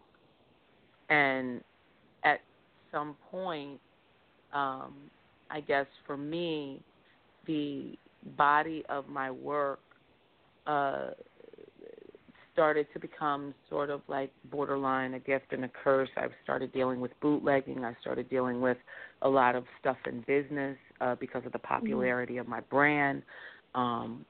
And 1.09 1.65
at 2.23 2.41
some 2.93 3.17
point, 3.31 3.81
um, 4.53 5.11
I 5.53 5.61
guess 5.61 5.87
for 6.07 6.17
me, 6.17 6.81
the 7.47 7.97
body 8.37 8.85
of 8.89 9.09
my 9.09 9.31
work 9.31 9.81
uh, 10.67 11.11
started 12.53 12.87
to 12.93 12.99
become 12.99 13.55
sort 13.71 13.91
of 13.91 14.01
like 14.09 14.31
borderline 14.51 15.15
a 15.15 15.19
gift 15.19 15.47
and 15.53 15.65
a 15.65 15.71
curse. 15.85 16.09
I 16.17 16.27
started 16.43 16.73
dealing 16.73 17.01
with 17.01 17.11
bootlegging. 17.21 17.85
I 17.85 17.95
started 18.01 18.29
dealing 18.29 18.61
with 18.61 18.77
a 19.23 19.29
lot 19.29 19.55
of 19.55 19.65
stuff 19.81 19.97
in 20.07 20.25
business 20.27 20.77
uh, 21.01 21.15
because 21.17 21.45
of 21.47 21.53
the 21.53 21.59
popularity 21.59 22.37
of 22.39 22.49
my 22.49 22.61
brand. 22.61 23.23
Um, 23.75 24.25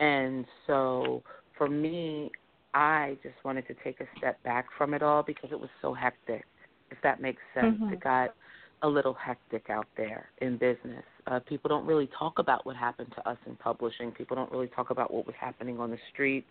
and 0.00 0.44
so 0.66 1.22
for 1.56 1.68
me, 1.68 2.30
I 2.74 3.16
just 3.22 3.36
wanted 3.44 3.66
to 3.68 3.74
take 3.84 4.00
a 4.00 4.06
step 4.18 4.42
back 4.42 4.66
from 4.76 4.94
it 4.94 5.02
all 5.02 5.22
because 5.22 5.50
it 5.52 5.60
was 5.60 5.70
so 5.80 5.94
hectic, 5.94 6.44
if 6.90 6.98
that 7.02 7.20
makes 7.20 7.42
sense. 7.54 7.78
Mhm. 7.80 7.92
It 7.92 8.00
got 8.00 8.34
a 8.82 8.88
little 8.88 9.14
hectic 9.14 9.70
out 9.70 9.86
there 9.96 10.30
in 10.40 10.58
business. 10.58 11.04
Uh, 11.26 11.38
people 11.48 11.68
don't 11.68 11.86
really 11.86 12.08
talk 12.18 12.38
about 12.38 12.66
what 12.66 12.76
happened 12.76 13.12
to 13.14 13.28
us 13.28 13.38
in 13.46 13.54
publishing. 13.56 14.10
People 14.10 14.36
don't 14.36 14.50
really 14.50 14.66
talk 14.68 14.90
about 14.90 15.12
what 15.12 15.26
was 15.26 15.36
happening 15.40 15.78
on 15.78 15.90
the 15.90 15.98
streets. 16.12 16.50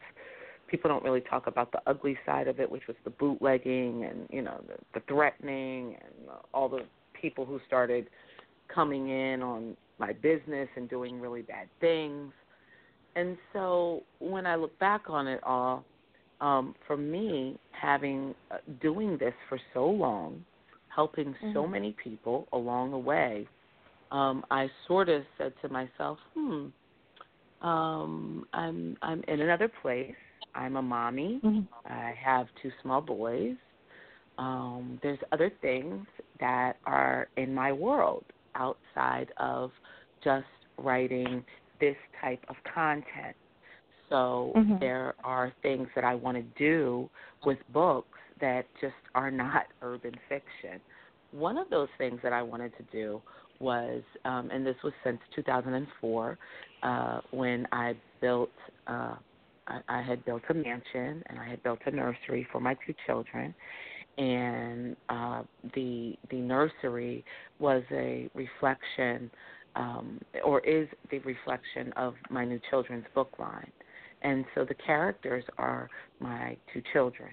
People 0.69 0.89
don't 0.89 1.03
really 1.03 1.21
talk 1.21 1.47
about 1.47 1.71
the 1.73 1.81
ugly 1.87 2.17
side 2.25 2.47
of 2.47 2.59
it, 2.59 2.71
which 2.71 2.87
was 2.87 2.95
the 3.03 3.09
bootlegging 3.09 4.05
and 4.05 4.27
you 4.29 4.41
know 4.41 4.61
the, 4.67 4.99
the 4.99 5.05
threatening 5.07 5.97
and 6.01 6.29
all 6.53 6.69
the 6.69 6.85
people 7.19 7.45
who 7.45 7.59
started 7.67 8.07
coming 8.73 9.09
in 9.09 9.41
on 9.41 9.75
my 9.99 10.13
business 10.13 10.69
and 10.77 10.89
doing 10.89 11.19
really 11.19 11.41
bad 11.41 11.67
things. 11.81 12.31
And 13.15 13.37
so 13.51 14.03
when 14.19 14.45
I 14.45 14.55
look 14.55 14.77
back 14.79 15.09
on 15.09 15.27
it 15.27 15.41
all, 15.43 15.83
um, 16.39 16.73
for 16.87 16.95
me, 16.95 17.59
having 17.71 18.33
uh, 18.49 18.57
doing 18.81 19.17
this 19.17 19.33
for 19.49 19.59
so 19.73 19.85
long, 19.85 20.43
helping 20.93 21.35
so 21.53 21.63
Mhm. 21.63 21.71
many 21.71 21.91
people 21.93 22.47
along 22.53 22.91
the 22.91 22.97
way, 22.97 23.47
um, 24.11 24.45
I 24.51 24.69
sort 24.87 25.09
of 25.09 25.23
said 25.37 25.53
to 25.61 25.69
myself, 25.69 26.19
"Hmm, 26.33 26.67
um, 27.61 28.45
I'm 28.53 28.97
I'm 29.01 29.23
in 29.27 29.41
another 29.41 29.67
place. 29.81 30.15
I'm 30.55 30.75
a 30.75 30.81
mommy. 30.81 31.41
Mhm. 31.43 31.67
I 31.85 32.11
have 32.11 32.47
two 32.61 32.71
small 32.81 33.01
boys. 33.01 33.55
Um, 34.37 34.99
there's 35.03 35.19
other 35.31 35.49
things 35.61 36.05
that 36.39 36.77
are 36.85 37.29
in 37.37 37.53
my 37.53 37.71
world 37.71 38.25
outside 38.55 39.31
of 39.37 39.71
just 40.23 40.47
writing 40.77 41.45
this 41.79 41.97
type 42.21 42.43
of 42.47 42.55
content. 42.73 43.35
So 44.09 44.53
Mhm. 44.55 44.79
there 44.79 45.15
are 45.23 45.53
things 45.61 45.87
that 45.95 46.03
I 46.03 46.15
want 46.15 46.37
to 46.37 46.43
do 46.57 47.09
with 47.45 47.57
books 47.69 48.10
that 48.41 48.65
just 48.81 48.93
are 49.15 49.31
not 49.31 49.65
urban 49.81 50.15
fiction. 50.27 50.81
One 51.31 51.57
of 51.57 51.69
those 51.69 51.87
things 51.97 52.19
that 52.23 52.33
I 52.33 52.41
wanted 52.41 52.73
to 52.77 52.83
do 52.91 53.21
was, 53.59 54.01
um, 54.25 54.49
and 54.51 54.65
this 54.65 54.75
was 54.83 54.91
since 55.03 55.19
2004, 55.35 56.37
uh, 56.83 57.21
when 57.31 57.67
I 57.71 57.93
built, 58.19 58.49
uh, 58.87 59.15
I, 59.67 59.79
I 59.87 60.01
had 60.01 60.25
built 60.25 60.41
a 60.49 60.53
mansion 60.53 61.23
and 61.27 61.39
I 61.39 61.47
had 61.47 61.63
built 61.63 61.79
a 61.85 61.91
nursery 61.91 62.45
for 62.51 62.59
my 62.59 62.75
two 62.85 62.93
children, 63.05 63.53
and 64.17 64.95
uh, 65.09 65.43
the 65.73 66.17
the 66.29 66.37
nursery 66.37 67.23
was 67.59 67.83
a 67.91 68.29
reflection, 68.33 69.31
um, 69.75 70.19
or 70.43 70.59
is 70.61 70.89
the 71.11 71.19
reflection 71.19 71.93
of 71.95 72.15
my 72.29 72.43
new 72.43 72.59
children's 72.69 73.05
book 73.15 73.31
line, 73.39 73.71
and 74.23 74.43
so 74.53 74.65
the 74.65 74.73
characters 74.73 75.45
are 75.57 75.89
my 76.19 76.57
two 76.73 76.81
children 76.91 77.29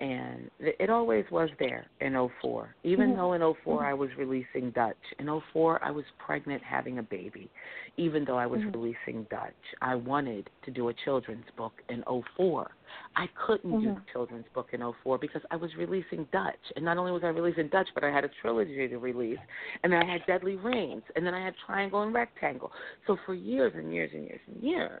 and 0.00 0.50
it 0.58 0.90
always 0.90 1.24
was 1.30 1.48
there 1.58 1.86
in 2.00 2.14
'04. 2.40 2.74
Even 2.82 3.10
Mhm. 3.10 3.16
though 3.16 3.32
in 3.34 3.54
'04 3.64 3.84
I 3.84 3.94
was 3.94 4.10
releasing 4.16 4.70
Dutch. 4.70 4.96
In 5.18 5.28
'04 5.52 5.82
I 5.84 5.90
was 5.90 6.04
pregnant 6.18 6.62
having 6.62 6.98
a 6.98 7.02
baby. 7.02 7.48
Even 7.96 8.24
though 8.24 8.36
I 8.36 8.46
was 8.46 8.60
Mhm. 8.60 8.74
releasing 8.74 9.24
Dutch, 9.24 9.54
I 9.80 9.94
wanted 9.94 10.50
to 10.62 10.70
do 10.70 10.88
a 10.88 10.94
children's 10.94 11.48
book 11.56 11.80
in 11.88 12.02
'04. 12.04 12.70
I 13.16 13.28
couldn't 13.46 13.80
do 13.80 13.90
a 13.90 14.12
children's 14.12 14.48
book 14.48 14.70
in 14.72 14.82
'04 14.82 15.18
because 15.18 15.42
I 15.50 15.56
was 15.56 15.74
releasing 15.76 16.24
Dutch. 16.32 16.72
And 16.74 16.84
not 16.84 16.98
only 16.98 17.12
was 17.12 17.22
I 17.22 17.28
releasing 17.28 17.68
Dutch, 17.68 17.88
but 17.94 18.02
I 18.02 18.10
had 18.10 18.24
a 18.24 18.30
trilogy 18.40 18.88
to 18.88 18.98
release, 18.98 19.38
and 19.82 19.92
then 19.92 20.02
I 20.02 20.12
had 20.12 20.26
Deadly 20.26 20.56
Reigns, 20.56 21.04
and 21.14 21.24
then 21.24 21.34
I 21.34 21.44
had 21.44 21.54
Triangle 21.66 22.02
and 22.02 22.12
Rectangle. 22.12 22.72
So 23.06 23.16
for 23.24 23.34
years 23.34 23.72
and 23.76 23.92
years 23.92 24.10
and 24.12 24.24
years 24.24 24.40
and 24.46 24.62
years, 24.62 25.00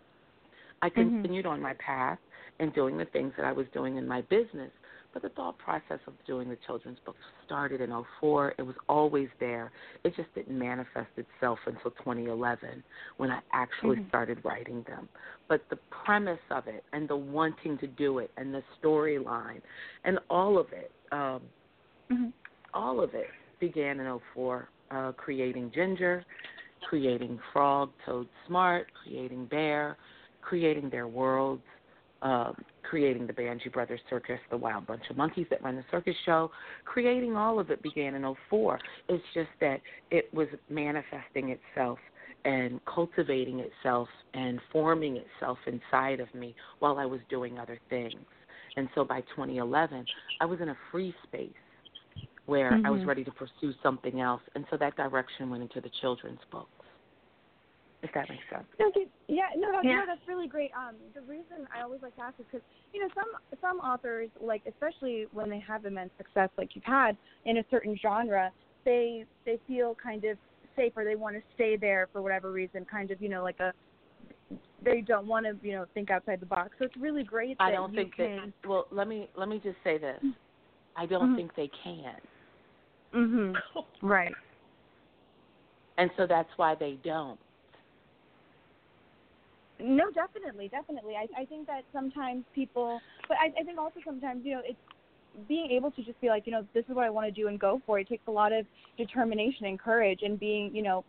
I 0.82 0.90
Mhm. 0.90 0.94
continued 0.94 1.46
on 1.46 1.60
my 1.60 1.74
path 1.74 2.18
and 2.60 2.72
doing 2.74 2.96
the 2.96 3.06
things 3.06 3.32
that 3.36 3.44
I 3.44 3.52
was 3.52 3.66
doing 3.72 3.96
in 3.96 4.06
my 4.06 4.20
business. 4.22 4.70
But 5.14 5.22
the 5.22 5.28
thought 5.30 5.56
process 5.58 6.00
of 6.08 6.12
doing 6.26 6.48
the 6.48 6.58
children's 6.66 6.98
books 7.06 7.20
started 7.46 7.80
in 7.80 7.90
'04. 8.20 8.54
It 8.58 8.62
was 8.62 8.74
always 8.88 9.28
there. 9.38 9.70
It 10.02 10.14
just 10.16 10.34
didn't 10.34 10.58
manifest 10.58 11.10
itself 11.16 11.60
until 11.66 11.92
2011 11.92 12.82
when 13.16 13.30
I 13.30 13.40
actually 13.52 13.98
Mhm. 13.98 14.08
started 14.08 14.44
writing 14.44 14.82
them. 14.82 15.08
But 15.46 15.66
the 15.68 15.76
premise 15.76 16.40
of 16.50 16.66
it 16.66 16.84
and 16.92 17.06
the 17.08 17.16
wanting 17.16 17.78
to 17.78 17.86
do 17.86 18.18
it 18.18 18.32
and 18.36 18.52
the 18.52 18.62
storyline 18.82 19.62
and 20.02 20.18
all 20.28 20.58
of 20.58 20.72
it, 20.72 20.90
um, 21.12 21.40
Mhm. 22.10 22.32
all 22.74 23.00
of 23.00 23.14
it 23.14 23.30
began 23.60 24.00
in 24.00 24.06
'04. 24.06 24.68
Uh, 24.90 25.12
creating 25.12 25.70
Ginger, 25.70 26.24
creating 26.82 27.38
Frog, 27.52 27.92
Toad, 28.04 28.28
Smart, 28.46 28.92
creating 28.94 29.46
Bear, 29.46 29.96
creating 30.42 30.90
their 30.90 31.06
worlds, 31.06 31.64
um, 32.24 32.54
creating 32.82 33.26
the 33.26 33.32
Banji 33.32 33.70
Brothers 33.72 34.00
Circus, 34.10 34.40
the 34.50 34.56
Wild 34.56 34.86
Bunch 34.86 35.02
of 35.10 35.16
Monkeys 35.16 35.46
that 35.50 35.62
run 35.62 35.76
the 35.76 35.84
circus 35.90 36.16
show, 36.24 36.50
creating 36.84 37.36
all 37.36 37.60
of 37.60 37.70
it 37.70 37.82
began 37.82 38.14
in 38.14 38.34
'04. 38.50 38.80
It's 39.08 39.24
just 39.34 39.50
that 39.60 39.80
it 40.10 40.32
was 40.32 40.48
manifesting 40.68 41.50
itself 41.50 41.98
and 42.44 42.80
cultivating 42.86 43.60
itself 43.60 44.08
and 44.32 44.58
forming 44.72 45.18
itself 45.18 45.58
inside 45.66 46.20
of 46.20 46.32
me 46.34 46.54
while 46.78 46.98
I 46.98 47.06
was 47.06 47.20
doing 47.28 47.58
other 47.58 47.78
things. 47.90 48.16
And 48.76 48.88
so 48.94 49.04
by 49.04 49.20
2011, 49.36 50.06
I 50.40 50.44
was 50.46 50.60
in 50.60 50.70
a 50.70 50.76
free 50.90 51.14
space 51.26 51.52
where 52.46 52.78
I 52.84 52.90
was 52.90 53.00
Mhm. 53.02 53.06
ready 53.06 53.24
to 53.24 53.32
pursue 53.32 53.72
something 53.82 54.20
else. 54.20 54.42
And 54.54 54.66
so 54.68 54.76
that 54.76 54.96
direction 54.96 55.48
went 55.48 55.62
into 55.62 55.80
the 55.80 55.90
children's 56.00 56.44
books. 56.50 56.83
If 58.04 58.12
that 58.12 58.28
makes 58.28 58.44
sense. 58.52 58.66
Okay. 58.80 59.06
Yeah, 59.28 59.48
no, 59.56 59.68
that's, 59.72 59.84
Yeah. 59.84 59.96
no, 59.96 60.04
that's 60.06 60.28
really 60.28 60.46
great. 60.46 60.70
Um, 60.76 60.96
the 61.14 61.22
reason 61.22 61.66
I 61.74 61.80
always 61.80 62.02
like 62.02 62.14
to 62.16 62.22
ask 62.22 62.38
is 62.38 62.44
because 62.50 62.64
you 62.92 63.00
know 63.00 63.08
some 63.14 63.58
some 63.60 63.78
authors, 63.78 64.28
like 64.40 64.62
especially 64.68 65.24
when 65.32 65.48
they 65.48 65.58
have 65.60 65.86
immense 65.86 66.10
success, 66.18 66.50
like 66.58 66.74
you've 66.74 66.84
had 66.84 67.16
in 67.46 67.56
a 67.58 67.64
certain 67.70 67.96
genre, 68.00 68.52
they 68.84 69.24
they 69.46 69.58
feel 69.66 69.96
kind 70.00 70.24
of 70.24 70.36
safe 70.76 70.92
or 70.96 71.04
they 71.04 71.14
want 71.16 71.34
to 71.34 71.42
stay 71.54 71.76
there 71.76 72.08
for 72.12 72.20
whatever 72.20 72.52
reason, 72.52 72.84
kind 72.84 73.10
of 73.10 73.22
you 73.22 73.30
know 73.30 73.42
like 73.42 73.58
a 73.60 73.72
they 74.82 75.00
don't 75.00 75.26
want 75.26 75.46
to 75.46 75.56
you 75.66 75.72
know 75.72 75.86
think 75.94 76.10
outside 76.10 76.40
the 76.40 76.46
box. 76.46 76.70
So 76.78 76.84
it's 76.84 76.96
really 76.98 77.24
great 77.24 77.56
that 77.58 77.64
I 77.64 77.70
don't 77.70 77.90
you 77.94 78.00
think 78.02 78.16
can. 78.16 78.52
Well, 78.66 78.86
let 78.90 79.08
me 79.08 79.30
let 79.34 79.48
me 79.48 79.60
just 79.64 79.78
say 79.82 79.96
this. 79.96 80.22
I 80.94 81.06
don't 81.06 81.30
Mhm. 81.32 81.36
think 81.36 81.54
they 81.56 81.70
can, 81.82 82.20
Mhm. 83.14 83.56
Right. 84.02 84.34
and 85.96 86.10
so 86.18 86.26
that's 86.26 86.50
why 86.56 86.74
they 86.74 86.98
don't. 87.02 87.40
No, 89.80 90.10
definitely, 90.10 90.68
definitely. 90.68 91.14
I 91.16 91.26
I 91.42 91.44
think 91.44 91.66
that 91.66 91.82
sometimes 91.92 92.44
people, 92.54 93.00
but 93.28 93.36
I 93.38 93.60
I 93.60 93.64
think 93.64 93.78
also 93.78 94.00
sometimes 94.04 94.44
you 94.44 94.54
know 94.54 94.62
it's 94.64 94.78
being 95.48 95.70
able 95.72 95.90
to 95.90 96.02
just 96.04 96.20
be 96.20 96.28
like 96.28 96.46
you 96.46 96.52
know 96.52 96.64
this 96.74 96.84
is 96.88 96.94
what 96.94 97.04
I 97.04 97.10
want 97.10 97.26
to 97.26 97.32
do 97.32 97.48
and 97.48 97.58
go 97.58 97.80
for 97.84 97.98
it. 97.98 98.08
Takes 98.08 98.26
a 98.28 98.30
lot 98.30 98.52
of 98.52 98.66
determination 98.96 99.66
and 99.66 99.78
courage 99.78 100.20
and 100.22 100.38
being 100.38 100.74
you 100.74 100.82
know 100.82 101.04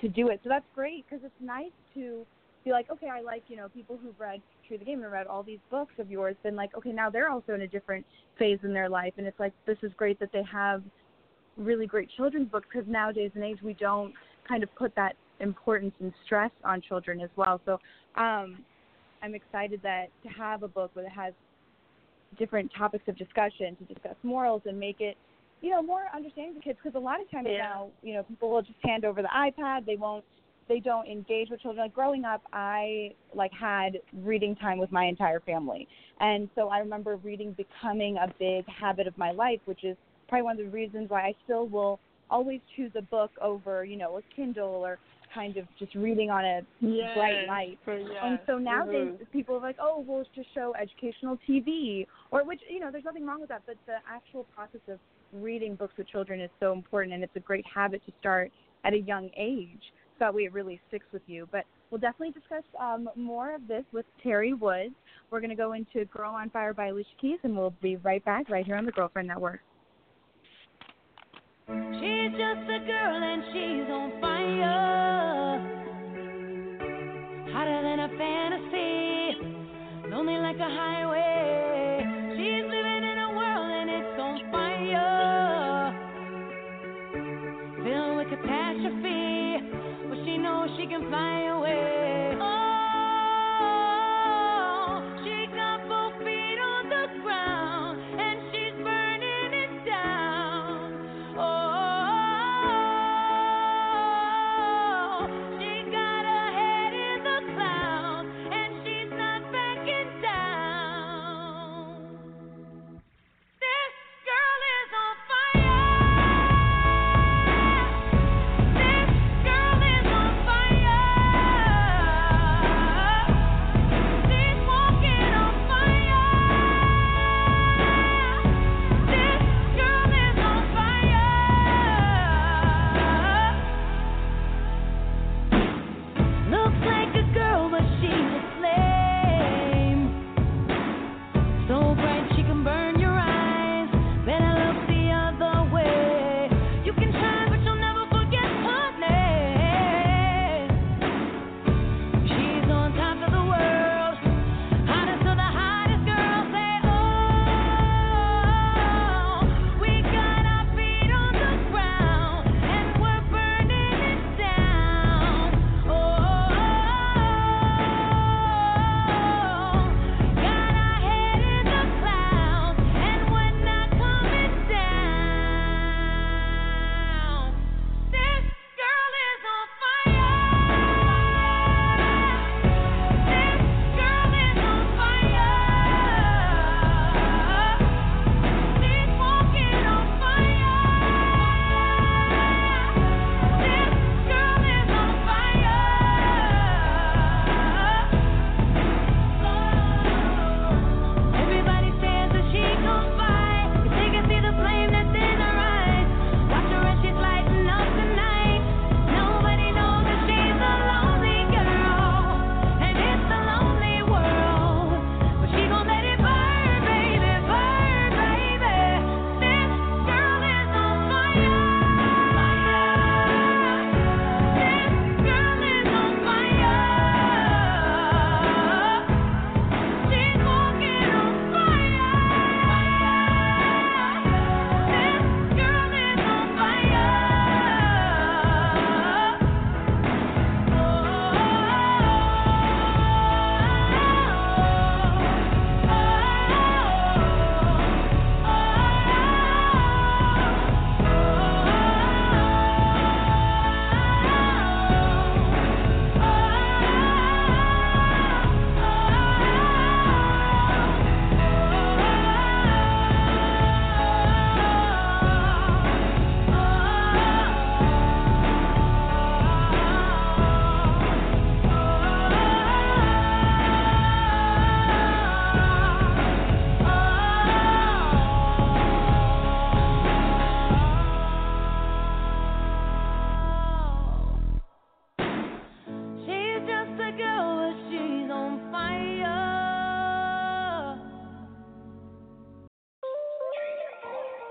to 0.00 0.08
do 0.08 0.28
it. 0.28 0.40
So 0.42 0.48
that's 0.48 0.64
great 0.74 1.04
because 1.08 1.24
it's 1.24 1.34
nice 1.40 1.72
to 1.94 2.24
be 2.64 2.70
like 2.70 2.88
okay 2.90 3.08
I 3.08 3.20
like 3.20 3.42
you 3.48 3.56
know 3.56 3.68
people 3.68 3.98
who've 4.00 4.18
read 4.18 4.40
True 4.66 4.78
the 4.78 4.84
Game 4.84 5.02
and 5.02 5.10
read 5.10 5.26
all 5.26 5.42
these 5.42 5.60
books 5.70 5.94
of 5.98 6.08
yours. 6.10 6.36
Then 6.44 6.54
like 6.54 6.76
okay 6.76 6.92
now 6.92 7.10
they're 7.10 7.30
also 7.30 7.54
in 7.54 7.62
a 7.62 7.68
different 7.68 8.06
phase 8.38 8.60
in 8.62 8.72
their 8.72 8.88
life 8.88 9.14
and 9.18 9.26
it's 9.26 9.40
like 9.40 9.52
this 9.66 9.78
is 9.82 9.90
great 9.96 10.20
that 10.20 10.30
they 10.32 10.44
have 10.44 10.82
really 11.56 11.86
great 11.86 12.08
children's 12.16 12.48
books 12.48 12.68
because 12.72 12.88
nowadays 12.88 13.32
and 13.34 13.42
age 13.42 13.58
we 13.62 13.74
don't 13.74 14.14
kind 14.46 14.62
of 14.62 14.72
put 14.76 14.94
that 14.94 15.16
importance 15.40 15.94
and 16.00 16.12
stress 16.24 16.50
on 16.64 16.80
children 16.80 17.20
as 17.20 17.30
well. 17.36 17.60
So 17.64 17.78
um, 18.16 18.64
I'm 19.22 19.34
excited 19.34 19.80
that 19.82 20.06
to 20.22 20.28
have 20.28 20.62
a 20.62 20.68
book 20.68 20.90
that 20.94 21.08
has 21.08 21.32
different 22.38 22.70
topics 22.76 23.04
of 23.08 23.16
discussion 23.16 23.76
to 23.76 23.84
discuss 23.84 24.14
morals 24.22 24.62
and 24.66 24.78
make 24.78 25.00
it, 25.00 25.16
you 25.60 25.70
know, 25.70 25.82
more 25.82 26.04
understanding 26.14 26.54
to 26.54 26.60
kids. 26.60 26.78
Because 26.82 26.96
a 26.96 27.02
lot 27.02 27.20
of 27.20 27.30
times 27.30 27.48
Yeah. 27.50 27.58
now, 27.58 27.90
you 28.02 28.14
know, 28.14 28.22
people 28.22 28.50
will 28.50 28.62
just 28.62 28.78
hand 28.82 29.04
over 29.04 29.22
the 29.22 29.28
iPad. 29.28 29.86
They 29.86 29.96
won't. 29.96 30.24
They 30.68 30.80
don't 30.80 31.08
engage 31.08 31.48
with 31.48 31.62
children. 31.62 31.86
Like 31.86 31.94
growing 31.94 32.26
up, 32.26 32.42
I 32.52 33.14
like 33.34 33.52
had 33.52 33.98
reading 34.22 34.54
time 34.56 34.76
with 34.78 34.92
my 34.92 35.06
entire 35.06 35.40
family, 35.40 35.88
and 36.20 36.50
so 36.54 36.68
I 36.68 36.78
remember 36.80 37.16
reading 37.16 37.52
becoming 37.52 38.18
a 38.18 38.30
big 38.38 38.66
habit 38.68 39.06
of 39.06 39.16
my 39.16 39.30
life, 39.30 39.60
which 39.64 39.82
is 39.82 39.96
probably 40.28 40.42
one 40.42 40.60
of 40.60 40.66
the 40.66 40.70
reasons 40.70 41.08
why 41.08 41.22
I 41.22 41.34
still 41.44 41.66
will 41.68 41.98
always 42.28 42.60
choose 42.76 42.92
a 42.96 43.02
book 43.02 43.30
over, 43.40 43.84
you 43.84 43.96
know, 43.96 44.18
a 44.18 44.22
Kindle 44.36 44.84
or 44.84 44.98
kind 45.32 45.56
of 45.56 45.66
just 45.78 45.94
reading 45.94 46.30
on 46.30 46.44
a 46.44 46.62
Yes. 46.80 47.14
bright 47.14 47.46
light. 47.46 47.78
For, 47.84 47.98
yes. 47.98 48.16
And 48.22 48.38
so 48.46 48.58
nowadays, 48.58 49.12
Mhm. 49.20 49.30
people 49.30 49.56
are 49.56 49.60
like, 49.60 49.76
oh, 49.78 50.00
we'll 50.00 50.24
just 50.34 50.52
show 50.54 50.74
educational 50.74 51.36
TV, 51.38 52.06
or 52.30 52.44
which 52.44 52.62
you 52.68 52.80
know, 52.80 52.90
there's 52.90 53.04
nothing 53.04 53.26
wrong 53.26 53.40
with 53.40 53.48
that. 53.50 53.62
But 53.66 53.76
the 53.86 53.98
actual 54.06 54.44
process 54.44 54.80
of 54.88 54.98
reading 55.32 55.74
books 55.74 55.96
with 55.96 56.06
children 56.08 56.40
is 56.40 56.50
so 56.60 56.72
important, 56.72 57.14
and 57.14 57.22
it's 57.22 57.36
a 57.36 57.40
great 57.40 57.66
habit 57.66 58.04
to 58.06 58.12
start 58.20 58.50
at 58.84 58.92
a 58.92 58.98
young 58.98 59.30
age. 59.36 59.92
So 60.14 60.24
that 60.24 60.34
way, 60.34 60.44
it 60.44 60.52
really 60.52 60.80
sticks 60.88 61.06
with 61.12 61.22
you. 61.28 61.46
But 61.52 61.64
we'll 61.90 62.00
definitely 62.00 62.32
discuss 62.32 62.64
um, 62.78 63.08
more 63.14 63.54
of 63.54 63.66
this 63.68 63.84
with 63.92 64.06
Teri 64.24 64.58
Woods. 64.58 64.94
We're 65.30 65.40
going 65.40 65.50
to 65.50 65.56
go 65.56 65.72
into 65.72 66.04
"Girl 66.06 66.32
on 66.32 66.50
Fire" 66.50 66.74
by 66.74 66.86
Alicia 66.88 67.14
Keys, 67.20 67.38
and 67.44 67.56
we'll 67.56 67.74
be 67.82 67.96
right 67.96 68.24
back 68.24 68.48
right 68.48 68.64
here 68.66 68.76
on 68.76 68.84
the 68.84 68.92
Girlfriend 68.92 69.28
Network. 69.28 69.60
She's 71.68 72.32
just 72.32 72.64
a 72.64 72.80
girl 72.86 73.22
and 73.22 73.42
she's 73.52 73.90
on 73.92 74.12
fire. 74.22 75.60
Hotter 77.52 77.82
than 77.82 78.00
a 78.00 78.08
fantasy. 78.16 79.36
Lonely 80.08 80.38
like 80.38 80.56
a 80.56 80.64
highway. 80.64 81.27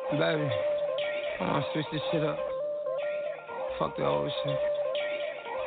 Baby, 0.10 0.22
I 0.22 1.42
wanna 1.42 1.66
switch 1.74 1.86
this 1.92 2.02
shit 2.12 2.24
up. 2.24 2.40
Fuck 3.78 3.98
the 3.98 4.06
old 4.06 4.32
shit. 4.42 4.60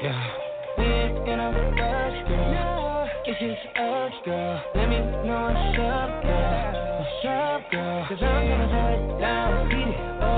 Yeah. 0.03 0.31
We 0.79 0.85
ain't 0.85 1.29
in 1.29 1.39
a 1.39 1.51
rush, 1.77 2.27
girl. 2.27 3.09
It's 3.27 3.39
just 3.39 3.77
us, 3.77 4.13
girl. 4.25 4.63
Let 4.75 4.89
me 4.89 4.97
know 5.29 5.53
what's 5.53 5.79
up, 5.79 6.23
girl. 6.23 7.05
What's 7.05 7.25
up, 7.29 7.71
girl? 7.71 8.07
Cause 8.09 8.23
I'm 8.23 8.49
gonna 8.49 8.69
touch 8.73 9.21
down, 9.21 9.69
beat 9.69 9.93
it 9.93 10.01
up, 10.23 10.30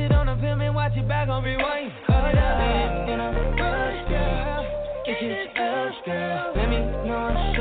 Shit 0.00 0.12
on 0.12 0.24
the 0.24 0.36
film 0.40 0.62
and 0.62 0.74
watch 0.74 0.92
it 0.96 1.06
back 1.06 1.28
on 1.28 1.44
rewind. 1.44 1.92
Hold 2.08 2.34
up. 2.34 3.08
In 3.10 3.20
a 3.20 3.32
rush, 3.60 4.08
girl. 4.08 4.64
It's 5.04 5.20
just 5.20 5.58
us, 5.60 5.92
girl. 6.06 6.52
Let 6.56 6.70
me 6.70 6.78
know 7.04 7.59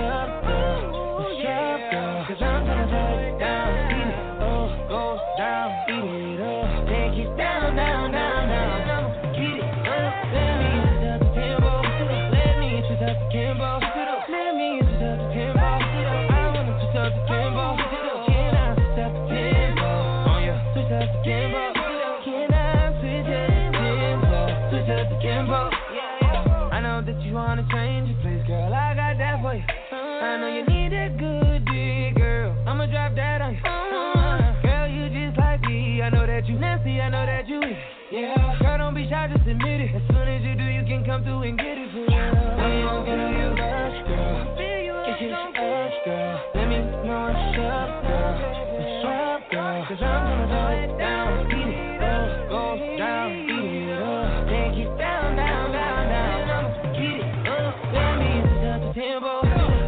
you. 36.99 37.05
I 37.05 37.09
know 37.09 37.25
that 37.25 37.47
you 37.47 37.61
is. 37.63 37.77
Yeah, 38.11 38.59
girl, 38.59 38.77
don't 38.77 38.93
be 38.93 39.07
shy, 39.09 39.27
just 39.31 39.47
admit 39.47 39.81
it. 39.81 39.95
As 39.95 40.01
soon 40.09 40.27
as 40.27 40.43
you 40.43 40.55
do, 40.55 40.63
you 40.65 40.83
can 40.83 41.05
come 41.05 41.23
through 41.23 41.43
and 41.43 41.57
get 41.57 41.77
it 41.77 41.91
for. 41.93 42.03
We 42.03 42.11
gon' 42.11 43.05
feel 43.05 43.31
you 43.39 43.49
rush, 43.55 43.99
girl. 44.07 44.57
It's 44.59 45.19
just 45.23 45.55
us, 45.55 45.93
girl. 46.05 46.41
Let 46.55 46.67
me 46.67 46.77
know 47.07 47.31
what's 47.31 47.55
up, 47.63 48.03
girl. 48.03 48.35
What's 48.75 49.05
up, 49.07 49.41
girl? 49.51 49.85
Cause 49.87 50.01
I'm 50.01 50.21
gonna 50.27 50.51
throw 50.51 50.75
it 50.75 50.91
down. 50.99 51.47
Beat 51.47 51.71
it 51.71 52.03
up, 52.03 52.49
go 52.49 52.75
down, 52.97 53.47
beat 53.47 53.87
it 53.87 54.01
up. 54.01 54.49
Take 54.49 54.77
it 54.83 54.91
down, 54.97 55.37
down, 55.37 55.71
down, 55.71 56.01
down. 56.09 56.49
I'ma 56.49 56.83
beat 56.97 57.21
it 57.21 57.47
up. 57.47 57.73
Let 57.93 58.13
me 58.19 58.43
switch 58.43 58.67
up 58.67 58.81
the 58.83 58.91
tempo. 58.97 59.33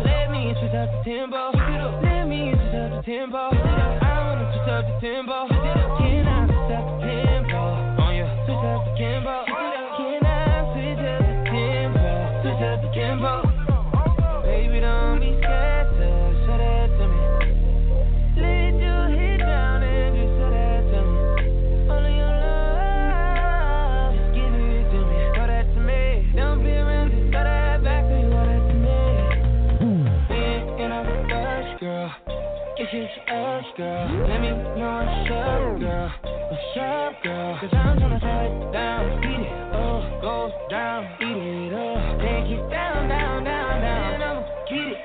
Let 0.05 0.26
me 0.32 0.41
switch 0.62 0.78
up 0.78 0.89
the 0.93 1.01
tempo. 1.03 1.41
Let 2.05 2.24
me 2.30 2.53
switch 2.55 2.78
up 2.78 2.89
the 2.93 3.01
tempo. 3.03 3.43
I 3.51 4.16
wanna 4.26 4.45
switch 4.53 4.70
up 4.70 4.86
the 4.86 4.95
tempo. 5.01 5.38
Can 5.49 6.30
I 6.30 6.31
Cause 37.62 37.70
I'm 37.74 37.99
down. 37.99 39.22
It 39.22 39.53
up, 39.72 40.20
go 40.20 40.51
down. 40.72 41.05
Beat 41.20 41.28
it 41.28 41.74
up. 41.74 42.18
Take 42.18 42.49
it 42.57 42.70
down, 42.72 43.07
down, 43.07 43.43
down, 43.43 43.82
down. 43.82 44.22
I'ma 44.24 44.41
beat 44.68 44.88
it. 44.88 44.97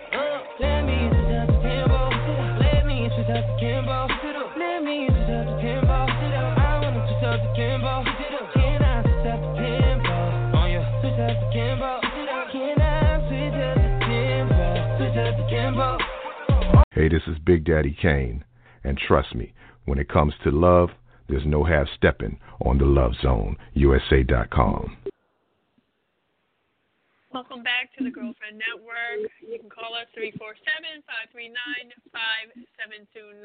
Hey, 16.92 17.09
this 17.11 17.20
is 17.26 17.36
Big 17.44 17.66
Daddy 17.66 17.94
Kane, 18.00 18.42
and 18.82 18.96
trust 18.96 19.34
me, 19.34 19.52
when 19.84 19.98
it 19.98 20.09
comes 20.09 20.32
to 20.44 20.50
love, 20.50 20.88
there's 21.28 21.44
no 21.44 21.62
half 21.62 21.86
stepping 21.94 22.38
on 22.64 22.78
the 22.78 22.84
Love 22.84 23.12
Zone, 23.22 23.57
USA.com. 23.74 24.96
Welcome 27.36 27.61
back 27.61 27.92
to 27.98 28.00
the 28.00 28.09
Girlfriend 28.09 28.57
Network. 28.57 29.28
You 29.44 29.61
can 29.61 29.68
call 29.68 29.92
us 29.92 30.09
347 30.16 31.04
539 31.04 31.52
5729. 32.09 33.44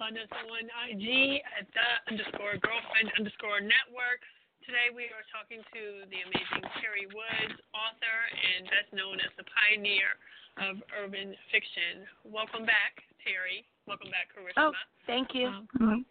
Find 0.00 0.16
us 0.16 0.30
on 0.32 0.64
IG 0.88 1.44
at 1.60 1.68
the 1.76 1.88
underscore 2.08 2.56
girlfriend 2.56 3.12
underscore 3.20 3.60
network. 3.60 4.24
Today 4.64 4.88
we 4.96 5.12
are 5.12 5.28
talking 5.28 5.60
to 5.60 6.08
the 6.08 6.24
amazing 6.24 6.64
Teri 6.80 7.04
Woods, 7.12 7.60
author 7.76 8.18
and 8.32 8.64
best 8.64 8.88
known 8.96 9.20
as 9.20 9.28
the 9.36 9.44
pioneer 9.44 10.16
of 10.64 10.80
urban 10.96 11.36
fiction. 11.52 12.08
Welcome 12.24 12.64
back, 12.64 13.04
Teri. 13.20 13.68
Welcome 13.84 14.08
back, 14.08 14.32
Karishma. 14.32 14.72
Oh, 14.72 14.74
thank 15.04 15.36
you. 15.36 15.52
Um, 15.84 16.08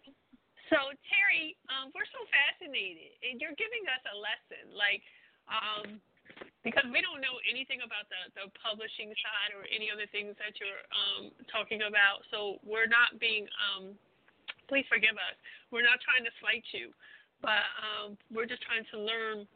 so 0.70 0.94
Teri, 1.06 1.54
um, 1.70 1.94
we're 1.94 2.08
so 2.10 2.22
fascinated, 2.32 3.14
and 3.22 3.38
you're 3.38 3.54
giving 3.54 3.84
us 3.90 4.02
a 4.10 4.16
lesson, 4.16 4.74
like, 4.74 5.02
um, 5.46 5.98
because 6.66 6.84
we 6.90 6.98
don't 6.98 7.22
know 7.22 7.38
anything 7.46 7.86
about 7.86 8.10
the 8.10 8.20
the 8.34 8.46
publishing 8.58 9.14
side 9.22 9.54
or 9.54 9.62
any 9.70 9.86
other 9.88 10.10
things 10.10 10.34
that 10.42 10.58
you're 10.58 10.82
um, 10.90 11.30
talking 11.46 11.86
about. 11.86 12.26
So 12.34 12.58
we're 12.66 12.90
not 12.90 13.22
being, 13.22 13.46
um, 13.62 13.94
please 14.66 14.84
forgive 14.90 15.14
us. 15.14 15.36
We're 15.70 15.86
not 15.86 16.02
trying 16.02 16.26
to 16.26 16.32
slight 16.42 16.66
you, 16.74 16.90
but 17.38 17.62
um, 17.78 18.18
we're 18.34 18.50
just 18.50 18.66
trying 18.66 18.82
to 18.90 18.96
learn 18.98 19.46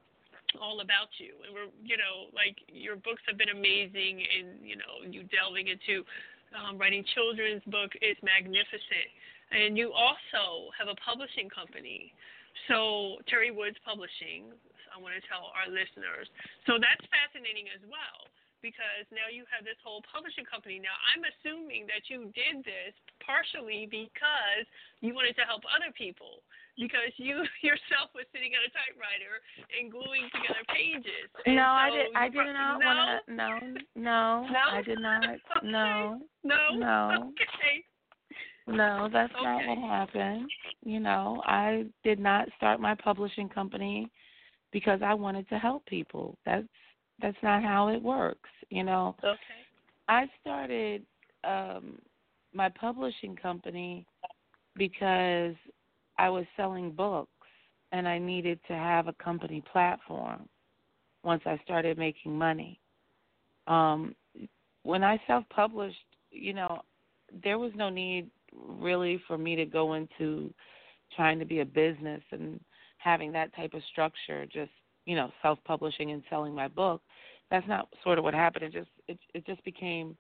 all 0.59 0.83
about 0.83 1.11
you. 1.19 1.35
And 1.47 1.51
we're, 1.55 1.71
you 1.83 1.99
know, 1.99 2.31
like 2.35 2.59
your 2.71 2.95
books 2.95 3.23
have 3.27 3.39
been 3.39 3.51
amazing, 3.51 4.23
and 4.23 4.63
you 4.63 4.79
know, 4.79 5.03
you 5.03 5.27
delving 5.31 5.67
into 5.67 6.07
um, 6.55 6.79
writing 6.79 7.05
children's 7.15 7.63
book 7.67 7.91
is 8.03 8.17
magnificent. 8.23 9.11
And 9.51 9.77
you 9.77 9.91
also 9.93 10.71
have 10.79 10.87
a 10.87 10.99
publishing 11.03 11.51
company. 11.51 12.15
So 12.71 13.19
Teri 13.27 13.55
Woods 13.55 13.79
Publishing. 13.83 14.55
I 14.91 14.99
want 14.99 15.15
to 15.15 15.23
tell 15.31 15.55
our 15.55 15.71
listeners. 15.71 16.27
So 16.67 16.75
that's 16.79 17.03
fascinating 17.15 17.71
as 17.71 17.83
well 17.87 18.27
because 18.61 19.07
now 19.09 19.31
you 19.31 19.47
have 19.49 19.65
this 19.65 19.79
whole 19.81 20.05
publishing 20.05 20.45
company. 20.45 20.79
Now 20.83 20.95
I'm 21.15 21.25
assuming 21.25 21.89
that 21.89 22.11
you 22.13 22.29
did 22.37 22.63
this 22.67 22.93
partially 23.25 23.89
because 23.89 24.65
you 25.01 25.15
wanted 25.17 25.35
to 25.41 25.45
help 25.49 25.65
other 25.71 25.95
people 25.97 26.45
because 26.77 27.13
you 27.17 27.43
yourself 27.67 28.13
was 28.15 28.29
sitting 28.35 28.53
at 28.57 28.63
a 28.65 28.71
typewriter 28.73 29.41
and 29.73 29.91
gluing 29.91 30.29
together 30.33 30.63
pages. 30.71 31.29
And 31.45 31.57
No, 31.57 31.69
I 31.71 31.89
so 31.91 31.97
did. 31.97 32.09
I 32.15 32.27
did 32.29 32.47
not 32.53 32.75
no? 32.79 32.87
want 32.87 33.01
to. 33.01 33.35
No, 33.35 33.51
no, 33.97 34.23
No? 34.51 34.65
I 34.71 34.83
did 34.83 35.01
not. 35.01 35.23
No, 35.65 36.21
No. 36.45 36.75
No. 36.77 37.33
Okay. 37.35 37.85
No, 38.71 39.09
that's 39.13 39.33
not 39.43 39.59
Okay. 39.59 39.69
what 39.69 39.79
happened. 39.79 40.51
You 40.85 41.01
know, 41.01 41.43
I 41.47 41.87
did 42.05 42.19
not 42.19 42.49
start 42.57 42.81
my 42.81 42.95
publishing 42.95 43.49
company 43.49 44.11
because 44.73 45.01
I 45.03 45.15
wanted 45.15 45.49
to 45.49 45.59
help 45.59 45.85
people. 45.87 46.39
That's 46.45 46.67
that's 47.21 47.37
not 47.43 47.63
how 47.63 47.89
it 47.89 48.03
works. 48.03 48.49
You 48.71 48.85
know, 48.85 49.17
Okay. 49.23 49.39
I 50.09 50.27
started 50.41 51.05
um 51.45 51.99
my 52.53 52.69
publishing 52.69 53.37
company 53.37 54.07
because 54.77 55.55
I 56.19 56.29
was 56.29 56.45
selling 56.57 56.91
books 56.93 57.31
and 57.93 58.07
I 58.09 58.19
needed 58.19 58.59
to 58.69 58.75
have 58.75 59.09
a 59.09 59.13
company 59.15 59.63
platform 59.73 60.49
once 61.23 61.43
I 61.47 61.59
started 61.65 61.99
making 61.99 62.37
money. 62.37 62.81
Um 63.67 64.15
when 64.83 65.05
I 65.05 65.21
self-published, 65.27 65.99
you 66.31 66.55
know, 66.55 66.81
there 67.45 67.59
was 67.59 67.73
no 67.75 67.91
need 67.91 68.31
really 68.55 69.21
for 69.27 69.39
me 69.39 69.57
to 69.57 69.65
go 69.67 69.95
into 69.95 70.53
trying 71.15 71.39
to 71.39 71.45
be 71.45 71.61
a 71.61 71.65
business 71.65 72.23
and 72.31 72.61
having 72.99 73.33
that 73.33 73.55
type 73.55 73.75
of 73.75 73.83
structure. 73.91 74.47
Just 74.47 74.71
you 75.07 75.17
know, 75.17 75.31
self-publishing 75.43 76.13
and 76.13 76.23
selling 76.31 76.55
my 76.55 76.69
book. 76.69 77.01
That's 77.51 77.67
not 77.67 77.89
sort 78.05 78.19
of 78.19 78.25
what 78.25 78.35
happened. 78.35 78.65
It 78.65 78.73
just 78.73 78.91
it 79.09 79.19
it 79.35 79.47
just 79.47 79.65
became, 79.65 80.17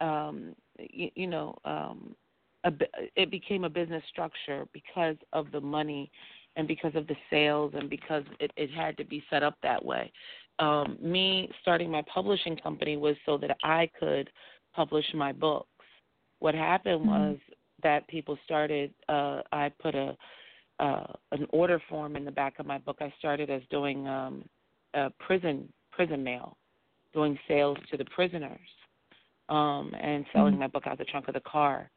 um, 0.00 0.54
you, 0.78 1.10
you 1.14 1.26
know, 1.26 1.56
um, 1.64 2.16
a, 2.64 2.72
it 3.14 3.30
became 3.30 3.64
a 3.64 3.70
business 3.70 4.02
structure 4.10 4.66
because 4.72 5.16
of 5.32 5.50
the 5.52 5.60
money 5.60 6.10
and 6.56 6.66
because 6.66 6.94
of 6.96 7.06
the 7.06 7.16
sales 7.30 7.72
and 7.76 7.88
because 7.88 8.24
it, 8.40 8.50
it 8.56 8.70
had 8.70 8.96
to 8.96 9.04
be 9.04 9.22
set 9.30 9.42
up 9.42 9.56
that 9.62 9.84
way. 9.84 10.10
Um, 10.58 10.98
me 11.00 11.50
starting 11.60 11.90
my 11.90 12.02
publishing 12.12 12.56
company 12.56 12.96
was 12.96 13.14
so 13.26 13.36
that 13.38 13.56
I 13.62 13.90
could 14.00 14.30
publish 14.74 15.04
my 15.14 15.32
books. 15.32 15.68
What 16.40 16.54
happened 16.54 17.02
Mm-hmm. 17.04 17.32
was 17.32 17.36
that 17.86 18.08
people 18.08 18.36
started. 18.44 18.92
Uh, 19.08 19.42
I 19.52 19.70
put 19.80 19.94
a 19.94 20.16
uh, 20.78 21.12
an 21.32 21.46
order 21.50 21.80
form 21.88 22.16
in 22.16 22.24
the 22.24 22.30
back 22.30 22.58
of 22.58 22.66
my 22.66 22.78
book. 22.78 22.98
I 23.00 23.14
started 23.18 23.48
as 23.48 23.62
doing 23.70 24.06
um, 24.08 24.44
a 24.94 25.10
prison 25.26 25.72
prison 25.92 26.22
mail, 26.22 26.56
doing 27.14 27.38
sales 27.48 27.78
to 27.90 27.96
the 27.96 28.04
prisoners, 28.16 28.68
um, 29.48 29.94
and 30.08 30.26
selling 30.32 30.54
Mhm. 30.54 30.64
my 30.64 30.66
book 30.66 30.86
out 30.86 30.98
the 30.98 31.04
trunk 31.12 31.28
of 31.28 31.34
the 31.34 31.48
car. 31.56 31.90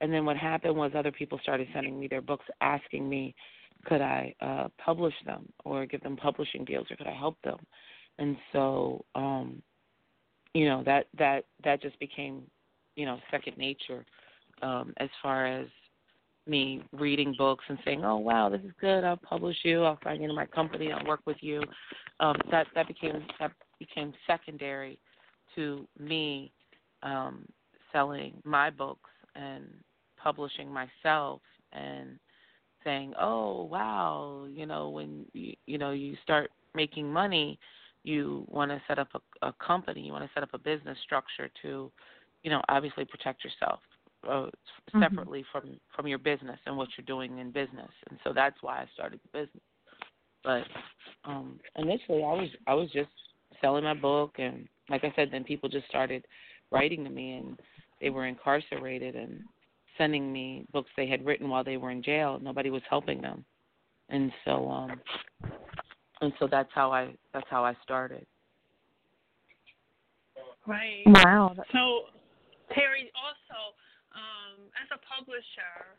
And 0.00 0.12
then 0.12 0.24
what 0.28 0.36
happened 0.36 0.76
was 0.76 0.92
other 0.94 1.10
people 1.20 1.38
started 1.46 1.66
sending 1.72 1.98
me 1.98 2.06
their 2.06 2.26
books, 2.30 2.46
asking 2.60 3.08
me, 3.08 3.34
could 3.86 4.02
I 4.02 4.34
uh, 4.40 4.68
publish 4.88 5.14
them 5.24 5.42
or 5.64 5.86
give 5.86 6.02
them 6.02 6.16
publishing 6.16 6.64
deals, 6.70 6.86
or 6.90 6.96
could 6.96 7.12
I 7.14 7.18
help 7.24 7.36
them? 7.42 7.60
And 8.18 8.36
so, 8.52 9.04
um, 9.14 9.62
you 10.58 10.66
know, 10.68 10.82
that 10.84 11.02
that 11.22 11.40
that 11.64 11.80
just 11.86 11.98
became, 11.98 12.36
you 12.98 13.06
know, 13.06 13.18
second 13.30 13.56
nature 13.56 14.04
um, 14.62 14.92
as 14.98 15.08
far 15.22 15.46
as 15.46 15.66
me 16.46 16.82
reading 16.92 17.34
books 17.36 17.64
and 17.68 17.78
saying, 17.84 18.04
"Oh 18.04 18.16
wow, 18.16 18.48
this 18.48 18.60
is 18.62 18.72
good. 18.80 19.04
I'll 19.04 19.16
publish 19.16 19.56
you. 19.62 19.84
I'll 19.84 19.98
sign 20.02 20.16
you 20.16 20.24
into 20.24 20.34
my 20.34 20.46
company. 20.46 20.92
I'll 20.92 21.06
work 21.06 21.20
with 21.26 21.36
you." 21.40 21.62
Um, 22.18 22.36
that 22.50 22.66
that 22.74 22.88
became 22.88 23.24
that 23.38 23.52
became 23.78 24.12
secondary 24.26 24.98
to 25.54 25.86
me 25.98 26.52
um, 27.02 27.46
selling 27.92 28.34
my 28.44 28.70
books 28.70 29.10
and 29.34 29.64
publishing 30.16 30.70
myself 30.72 31.40
and 31.72 32.18
saying, 32.84 33.14
"Oh 33.18 33.64
wow, 33.64 34.46
you 34.50 34.66
know 34.66 34.90
when 34.90 35.26
you, 35.32 35.54
you 35.66 35.78
know 35.78 35.92
you 35.92 36.16
start 36.22 36.50
making 36.74 37.10
money, 37.12 37.58
you 38.02 38.44
want 38.48 38.70
to 38.70 38.82
set 38.88 38.98
up 38.98 39.08
a, 39.14 39.46
a 39.48 39.54
company. 39.64 40.00
You 40.00 40.12
want 40.12 40.24
to 40.24 40.30
set 40.34 40.42
up 40.42 40.50
a 40.52 40.58
business 40.58 40.98
structure 41.04 41.50
to, 41.62 41.90
you 42.42 42.50
know, 42.50 42.60
obviously 42.68 43.04
protect 43.04 43.44
yourself." 43.44 43.80
Uh, 44.26 44.50
Mhm. 44.92 45.00
separately 45.00 45.42
from 45.44 45.80
from 45.94 46.06
your 46.06 46.18
business 46.18 46.60
and 46.66 46.76
what 46.76 46.88
you're 46.96 47.04
doing 47.06 47.38
in 47.38 47.50
business, 47.50 47.90
and 48.10 48.18
so 48.22 48.32
that's 48.34 48.60
why 48.62 48.82
I 48.82 48.86
started 48.92 49.18
the 49.22 49.28
business. 49.28 49.62
But 50.42 50.66
um 51.24 51.58
initially, 51.76 52.22
I 52.22 52.32
was 52.32 52.50
I 52.66 52.74
was 52.74 52.90
just 52.90 53.10
selling 53.60 53.84
my 53.84 53.94
book, 53.94 54.38
and 54.38 54.68
like 54.90 55.04
I 55.04 55.12
said, 55.16 55.30
then 55.30 55.44
people 55.44 55.68
just 55.68 55.88
started 55.88 56.26
writing 56.70 57.02
to 57.04 57.10
me, 57.10 57.32
and 57.34 57.58
they 58.00 58.10
were 58.10 58.26
incarcerated 58.26 59.16
and 59.16 59.42
sending 59.96 60.30
me 60.30 60.66
books 60.70 60.90
they 60.96 61.06
had 61.06 61.24
written 61.24 61.48
while 61.48 61.64
they 61.64 61.78
were 61.78 61.90
in 61.90 62.02
jail. 62.02 62.38
Nobody 62.42 62.68
was 62.68 62.82
helping 62.90 63.22
them, 63.22 63.44
and 64.10 64.30
so 64.44 64.70
um 64.70 65.00
and 66.20 66.32
so 66.38 66.46
that's 66.46 66.70
how 66.74 66.92
I 66.92 67.14
that's 67.32 67.48
how 67.48 67.64
I 67.64 67.74
started. 67.82 68.26
Right. 70.66 71.02
Wow. 71.06 71.54
So, 71.72 72.12
Teri, 72.70 73.08
also, 73.16 73.74
as 74.80 74.88
a 74.90 75.00
publisher, 75.04 75.96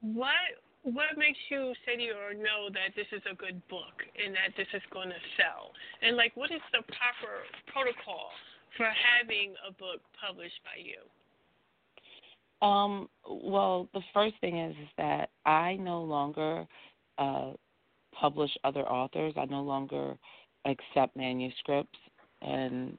what 0.00 0.60
what 0.84 1.16
makes 1.16 1.38
you 1.48 1.72
say 1.86 1.96
to 1.96 2.02
you 2.02 2.12
or 2.12 2.34
know 2.34 2.68
that 2.68 2.92
this 2.94 3.08
is 3.10 3.22
a 3.24 3.34
good 3.34 3.56
book 3.68 4.04
and 4.22 4.34
that 4.36 4.52
this 4.56 4.68
is 4.74 4.82
going 4.92 5.08
to 5.08 5.22
sell? 5.40 5.72
And 6.02 6.16
like, 6.16 6.36
what 6.36 6.52
is 6.52 6.60
the 6.72 6.84
proper 6.92 7.48
protocol 7.72 8.28
for 8.76 8.84
having 8.84 9.54
a 9.66 9.72
book 9.72 10.04
published 10.20 10.60
by 10.60 10.76
you? 10.84 11.00
Um, 12.66 13.08
well, 13.26 13.88
the 13.94 14.02
first 14.12 14.34
thing 14.40 14.58
is, 14.58 14.76
is 14.76 14.88
that 14.98 15.30
I 15.46 15.76
no 15.76 16.02
longer 16.02 16.66
uh, 17.16 17.52
publish 18.12 18.50
other 18.62 18.82
authors. 18.82 19.34
I 19.36 19.46
no 19.46 19.62
longer 19.62 20.16
accept 20.66 21.16
manuscripts, 21.16 21.98
and 22.42 22.98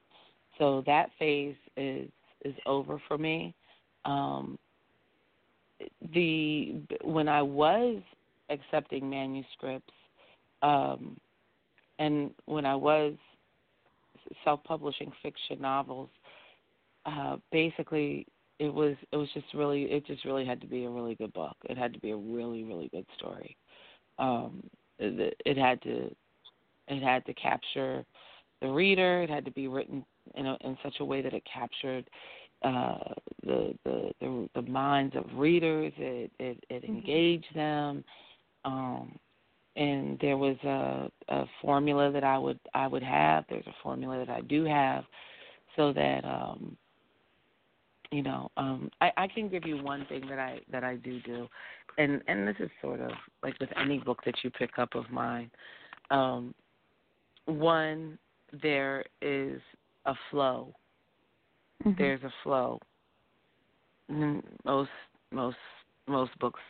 so 0.58 0.82
that 0.86 1.10
phase 1.18 1.56
is 1.76 2.08
is 2.44 2.54
over 2.66 3.00
for 3.08 3.18
me. 3.18 3.54
Um, 4.04 4.58
the 6.14 6.76
when 7.02 7.28
I 7.28 7.42
was 7.42 7.98
accepting 8.50 9.08
manuscripts, 9.08 9.92
um, 10.62 11.16
and 11.98 12.30
when 12.46 12.64
I 12.64 12.74
was 12.74 13.14
self-publishing 14.44 15.12
fiction 15.22 15.60
novels, 15.60 16.10
uh, 17.04 17.36
basically 17.52 18.26
it 18.58 18.72
was 18.72 18.96
it 19.12 19.16
was 19.16 19.28
just 19.34 19.46
really 19.54 19.82
it 19.84 20.06
just 20.06 20.24
really 20.24 20.44
had 20.44 20.60
to 20.60 20.66
be 20.66 20.84
a 20.84 20.90
really 20.90 21.14
good 21.14 21.32
book. 21.32 21.56
It 21.68 21.76
had 21.76 21.92
to 21.92 22.00
be 22.00 22.10
a 22.10 22.16
really 22.16 22.64
really 22.64 22.88
good 22.88 23.06
story. 23.16 23.56
Um, 24.18 24.62
it, 24.98 25.36
it 25.44 25.56
had 25.56 25.82
to 25.82 26.14
it 26.88 27.02
had 27.02 27.24
to 27.26 27.34
capture 27.34 28.04
the 28.62 28.68
reader. 28.68 29.22
It 29.22 29.30
had 29.30 29.44
to 29.44 29.50
be 29.50 29.68
written 29.68 30.04
in 30.34 30.46
a, 30.46 30.56
in 30.62 30.76
such 30.82 30.96
a 31.00 31.04
way 31.04 31.20
that 31.22 31.34
it 31.34 31.42
captured 31.52 32.08
uh, 32.62 33.14
the, 33.44 33.74
the 33.84 34.10
the 34.20 34.45
minds 34.76 35.16
of 35.16 35.24
readers. 35.34 35.92
It 35.96 36.30
it, 36.38 36.62
it 36.68 36.84
engaged 36.84 37.54
them. 37.54 38.04
Um, 38.64 39.18
and 39.76 40.18
there 40.20 40.36
was 40.36 40.56
a, 40.64 41.10
a 41.28 41.44
formula 41.62 42.10
that 42.12 42.24
I 42.24 42.38
would 42.38 42.60
I 42.74 42.86
would 42.86 43.02
have. 43.02 43.44
There's 43.48 43.66
a 43.66 43.82
formula 43.82 44.18
that 44.18 44.30
I 44.30 44.42
do 44.42 44.64
have, 44.64 45.04
so 45.76 45.92
that 45.92 46.24
um, 46.24 46.76
you 48.10 48.22
know 48.22 48.50
um, 48.56 48.90
I, 49.00 49.10
I 49.16 49.26
can 49.28 49.48
give 49.48 49.64
you 49.66 49.82
one 49.82 50.04
thing 50.10 50.26
that 50.28 50.38
I 50.38 50.60
that 50.72 50.84
I 50.84 50.96
do 50.96 51.20
do, 51.20 51.48
and 51.96 52.22
and 52.28 52.46
this 52.46 52.56
is 52.60 52.70
sort 52.82 53.00
of 53.00 53.12
like 53.42 53.58
with 53.60 53.70
any 53.82 53.98
book 53.98 54.20
that 54.26 54.34
you 54.42 54.50
pick 54.50 54.78
up 54.78 54.94
of 54.94 55.10
mine. 55.10 55.50
Um, 56.10 56.54
one, 57.46 58.18
there 58.62 59.04
is 59.22 59.60
a 60.04 60.14
flow. 60.30 60.74
Mhm. 61.84 61.98
There's 61.98 62.22
a 62.22 62.32
flow. 62.42 62.80
Mm, 64.10 64.42
Most 64.64 64.90
most 65.32 65.56
most 66.06 66.38
books 66.38 66.60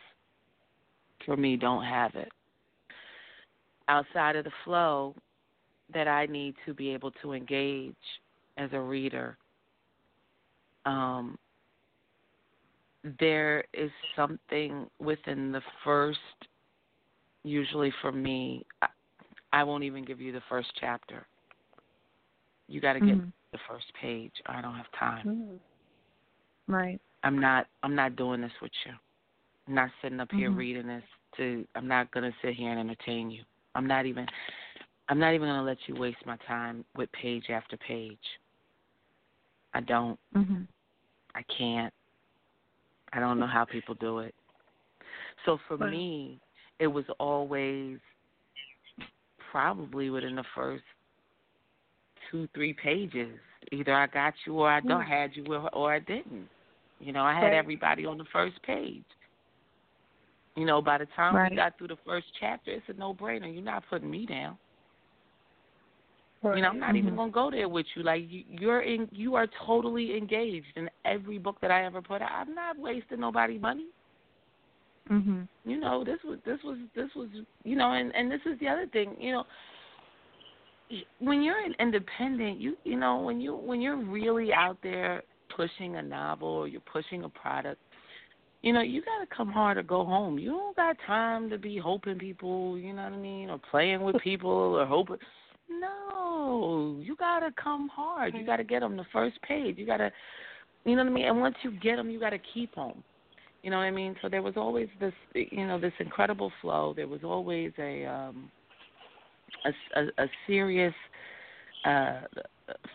for 1.25 1.37
me 1.37 1.57
don't 1.57 1.85
have 1.85 2.15
it. 2.15 2.31
Outside 3.89 4.37
of 4.37 4.45
the 4.45 4.53
flow 4.65 5.15
that 5.93 6.09
I 6.09 6.27
need 6.27 6.55
to 6.65 6.75
be 6.75 6.91
able 6.91 7.11
to 7.23 7.33
engage 7.33 7.95
as 8.57 8.71
a 8.73 8.81
reader, 8.81 9.37
um, 10.87 11.39
there 13.21 13.65
is 13.73 13.91
something 14.17 14.87
within 14.99 15.53
the 15.53 15.61
first, 15.85 16.19
usually 17.45 17.93
for 18.01 18.11
me, 18.11 18.65
I, 18.83 18.89
I 19.53 19.63
won't 19.63 19.85
even 19.85 20.05
give 20.05 20.21
you 20.21 20.33
the 20.33 20.43
first 20.49 20.69
chapter. 20.81 21.27
You 22.69 22.81
got 22.81 22.95
to 22.95 23.01
get 23.01 23.17
Mhm. 23.17 23.33
the 23.53 23.59
first 23.69 23.93
page. 23.95 24.33
I 24.47 24.61
don't 24.61 24.75
have 24.75 24.91
time. 24.99 25.29
Mm. 25.29 25.61
Right. 26.67 27.01
I'm 27.27 27.41
not 27.41 27.67
I'm 27.83 27.97
not 27.97 28.15
doing 28.15 28.41
this 28.41 28.53
with 28.63 28.71
you. 28.87 28.93
I'm 29.67 29.75
not 29.75 29.91
sitting 30.01 30.21
up 30.21 30.31
here 30.31 30.51
Mhm. 30.51 30.57
reading 30.57 30.87
this 30.87 31.03
to 31.37 31.67
I'm 31.75 31.89
not 31.89 32.09
gonna 32.13 32.33
sit 32.41 32.55
here 32.55 32.71
and 32.71 32.79
entertain 32.79 33.33
you. 33.33 33.43
I'm 33.75 33.87
not 33.87 34.07
even 34.07 34.29
I'm 35.09 35.19
not 35.19 35.35
even 35.35 35.49
gonna 35.49 35.65
let 35.65 35.89
you 35.89 35.97
waste 35.97 36.25
my 36.25 36.37
time 36.47 36.85
with 36.95 37.11
page 37.11 37.51
after 37.51 37.77
page. 37.79 38.39
I 39.75 39.81
don't. 39.81 40.19
Mhm. 40.35 40.69
I 41.35 41.43
can't. 41.43 41.93
I 43.13 43.19
don't 43.19 43.41
know 43.41 43.47
how 43.47 43.65
people 43.65 43.97
do 43.97 44.21
it. 44.21 44.35
So 45.45 45.59
for 45.67 45.77
Right. 45.77 45.91
me, 45.91 46.41
it 46.79 46.87
was 46.87 47.09
always 47.19 47.99
probably 49.51 50.11
within 50.11 50.37
the 50.37 50.45
first 50.55 50.85
two, 52.31 52.47
three 52.49 52.73
pages. 52.73 53.41
Either 53.73 53.95
I 53.95 54.07
got 54.07 54.35
you 54.47 54.61
or 54.61 54.71
I 54.71 54.81
don't 54.81 55.03
had 55.03 55.35
you 55.37 55.45
or 55.73 55.93
I 55.93 55.99
didn't. 55.99 56.49
You 57.01 57.13
know, 57.13 57.25
I 57.25 57.35
had 57.35 57.45
Right. 57.45 57.55
everybody 57.55 58.07
on 58.07 58.19
the 58.19 58.25
first 58.27 58.61
page. 58.63 59.05
You 60.57 60.65
know, 60.65 60.81
by 60.81 60.99
the 60.99 61.07
time 61.07 61.35
Right. 61.35 61.51
we 61.51 61.57
got 61.57 61.77
through 61.77 61.89
the 61.89 61.97
first 61.97 62.27
chapter, 62.41 62.71
it's 62.71 62.89
a 62.89 62.95
no 62.95 63.13
brainer. 63.13 63.53
You're 63.53 63.63
not 63.63 63.87
putting 63.89 64.11
me 64.11 64.25
down. 64.25 64.57
Right. 66.43 66.57
You 66.57 66.63
know, 66.63 66.69
I'm 66.69 66.79
not 66.79 66.97
even 66.97 67.13
Mhm. 67.13 67.17
gonna 67.17 67.31
go 67.33 67.51
there 67.51 67.69
with 67.69 67.87
you. 67.95 68.03
Like 68.03 68.31
you, 68.31 68.45
you're 68.49 68.81
in, 68.81 69.09
you 69.13 69.35
are 69.35 69.47
totally 69.47 70.17
engaged 70.17 70.77
in 70.77 70.89
every 71.05 71.39
book 71.39 71.61
that 71.61 71.71
I 71.71 71.85
ever 71.85 72.01
put 72.01 72.23
out. 72.23 72.31
I'm 72.33 72.55
not 72.55 72.79
wasting 72.79 73.21
nobody's 73.21 73.61
money. 73.61 73.87
Mhm. 75.11 75.47
You 75.65 75.79
know, 75.79 76.05
this 76.05 76.23
was 76.25 76.41
this 76.45 76.63
was 76.63 76.79
this 76.95 77.15
was 77.15 77.29
you 77.65 77.77
know, 77.77 77.93
and 77.93 78.15
and 78.15 78.31
this 78.31 78.41
is 78.47 78.59
the 78.61 78.69
other 78.69 78.87
thing. 78.87 79.17
You 79.21 79.33
know, 79.33 79.47
when 81.19 81.43
you're 81.43 81.59
an 81.59 81.75
independent, 81.79 82.59
you 82.61 82.77
you 82.85 82.97
know 82.97 83.19
when 83.19 83.41
you 83.41 83.55
when 83.55 83.81
you're 83.81 83.97
really 83.97 84.53
out 84.55 84.81
there 84.83 85.23
pushing 85.55 85.97
a 85.97 86.03
novel 86.03 86.49
or 86.49 86.69
you're 86.69 86.81
pushing 86.81 87.25
a 87.25 87.29
product, 87.29 87.81
you 88.63 88.73
know 88.73 88.81
you 88.81 89.03
got 89.03 89.21
to 89.21 89.37
come 89.37 89.51
hard 89.51 89.77
or 89.79 89.83
go 89.83 90.05
home. 90.05 90.39
You 90.39 90.51
don't 90.51 90.77
got 90.77 90.97
time 91.07 91.51
to 91.51 91.59
be 91.59 91.79
hoping 91.79 92.19
people, 92.19 92.79
you 92.79 92.93
know 92.93 93.05
what 93.05 93.13
I 93.13 93.17
mean, 93.17 93.51
or 93.51 93.61
playing 93.71 94.03
with 94.03 94.17
people 94.23 94.51
or 94.51 94.87
hoping. 94.87 95.19
No, 95.69 97.01
you 97.03 97.17
got 97.17 97.41
to 97.41 97.51
come 97.61 97.89
hard. 97.89 98.35
You 98.35 98.47
got 98.47 98.59
to 98.59 98.65
get 98.65 98.81
them 98.81 98.97
the 98.97 99.07
first 99.13 99.41
page. 99.43 99.77
You 99.79 99.87
got 99.87 99.97
to, 99.97 100.13
you 100.85 100.95
know 100.95 101.03
what 101.03 101.11
I 101.11 101.15
mean. 101.15 101.25
And 101.27 101.41
once 101.41 101.57
you 101.63 101.73
get 101.73 101.97
them, 101.97 102.09
you 102.09 102.21
got 102.21 102.31
to 102.31 102.39
keep 102.55 102.75
them. 102.75 103.03
You 103.63 103.71
know 103.71 103.79
what 103.79 103.83
I 103.85 103.91
mean? 103.91 104.15
So 104.23 104.29
there 104.29 104.43
was 104.43 104.55
always 104.57 104.87
this, 105.01 105.13
you 105.35 105.67
know, 105.67 105.81
this 105.81 105.93
incredible 105.99 106.53
flow. 106.63 106.93
There 106.95 107.09
was 107.09 107.25
always 107.25 107.73
a 107.81 108.05
um, 108.05 108.51
a, 109.65 110.01
a, 110.01 110.25
a 110.25 110.27
serious 110.47 110.95
uh, 111.85 112.21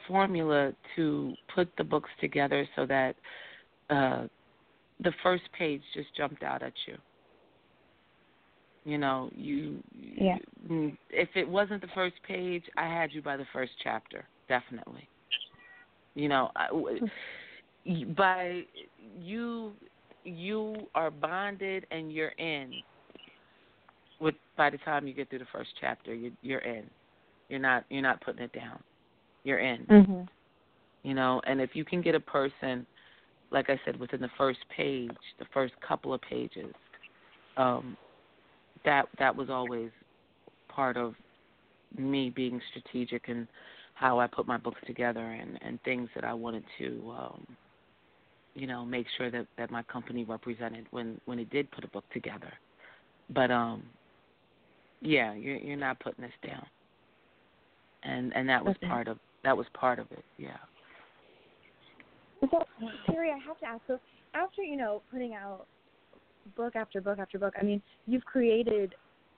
formula 0.08 0.74
to 0.96 1.34
put 1.54 1.70
the 1.78 1.84
books 1.84 2.10
together 2.20 2.68
so 2.76 2.86
that 2.86 3.16
uh, 3.90 4.28
the 5.04 5.12
first 5.24 5.44
page 5.58 5.82
just 5.94 6.16
jumped 6.16 6.44
out 6.44 6.62
at 6.62 6.74
you. 6.88 6.98
You 8.84 8.98
know, 8.98 9.30
you. 9.36 9.78
Yeah. 9.94 10.38
If 11.10 11.30
it 11.36 11.48
wasn't 11.48 11.82
the 11.82 11.90
first 11.94 12.16
page, 12.28 12.64
I 12.78 12.88
had 12.88 13.14
you 13.14 13.22
by 13.22 13.38
the 13.38 13.46
first 13.54 13.72
chapter, 13.84 14.26
definitely. 14.50 15.08
You 16.16 16.30
know, 16.30 16.52
I, 16.56 16.68
by 18.18 18.64
you 19.20 19.74
you 20.24 20.76
are 20.94 21.10
bonded 21.10 21.86
and 21.92 22.12
you're 22.12 22.30
in 22.30 22.74
with 24.20 24.36
by 24.56 24.70
the 24.70 24.78
time 24.80 25.08
you 25.08 25.14
get 25.14 25.30
through 25.30 25.40
the 25.40 25.46
first 25.52 25.72
chapter 25.80 26.14
you 26.14 26.32
you're 26.44 26.60
in 26.60 26.84
you're 27.50 27.60
not 27.60 27.86
you're 27.90 28.04
not 28.04 28.22
putting 28.22 28.44
it 28.44 28.54
down 28.54 28.80
you're 29.44 29.60
in. 29.60 29.86
Mhm. 29.86 30.28
you 31.04 31.14
know 31.14 31.42
and 31.46 31.60
if 31.60 31.76
you 31.76 31.84
can 31.84 32.02
get 32.02 32.14
a 32.16 32.20
person 32.20 32.86
like 33.50 33.70
i 33.70 33.80
said 33.84 34.00
within 34.00 34.22
the 34.22 34.30
first 34.38 34.60
page 34.70 35.10
the 35.40 35.46
first 35.54 35.74
couple 35.82 36.14
of 36.14 36.22
pages 36.22 36.74
um 37.58 37.98
that 38.86 39.08
that 39.18 39.36
was 39.36 39.50
always 39.50 39.90
part 40.70 40.98
of 40.98 41.16
me 41.98 42.30
being 42.30 42.62
strategic 42.70 43.28
and 43.30 43.48
how 43.96 44.20
i 44.20 44.28
put 44.28 44.48
my 44.48 44.58
books 44.58 44.80
together 44.86 45.32
and 45.32 45.60
and 45.62 45.82
things 45.82 46.08
that 46.14 46.24
i 46.24 46.34
wanted 46.34 46.64
to 46.78 47.12
um 47.18 47.58
you 48.56 48.68
know 48.68 48.86
make 48.86 49.06
sure 49.18 49.32
that 49.32 49.48
that 49.58 49.72
my 49.72 49.84
company 49.84 50.24
represented 50.24 50.86
when 50.92 51.20
when 51.26 51.40
it 51.40 51.50
did 51.50 51.70
put 51.72 51.84
a 51.84 51.88
book 51.88 52.04
together. 52.12 52.52
But 53.34 53.52
um 53.52 53.84
yeah 55.02 55.34
you're 55.34 55.58
you're 55.58 55.78
not 55.78 56.00
putting 56.00 56.24
this 56.24 56.34
down. 56.46 56.66
And 58.04 58.36
and 58.36 58.50
that 58.50 58.64
was 58.64 58.76
part 58.90 59.08
of 59.08 59.18
that 59.44 59.56
was 59.56 59.66
part 59.74 60.00
of 60.00 60.12
it 60.12 60.24
yeah 60.38 60.58
So, 62.42 62.64
Teri, 63.08 63.32
I 63.32 63.38
have 63.46 63.60
to 63.60 63.66
ask. 63.66 63.82
So, 63.88 64.00
after 64.34 64.64
you 64.64 64.76
know 64.76 65.02
putting 65.12 65.34
out 65.34 65.68
book 66.56 66.76
after 66.76 67.02
book 67.02 67.20
after 67.20 67.38
book, 67.38 67.54
I 67.60 67.64
mean, 67.64 67.82
you've 68.08 68.26
created 68.26 68.96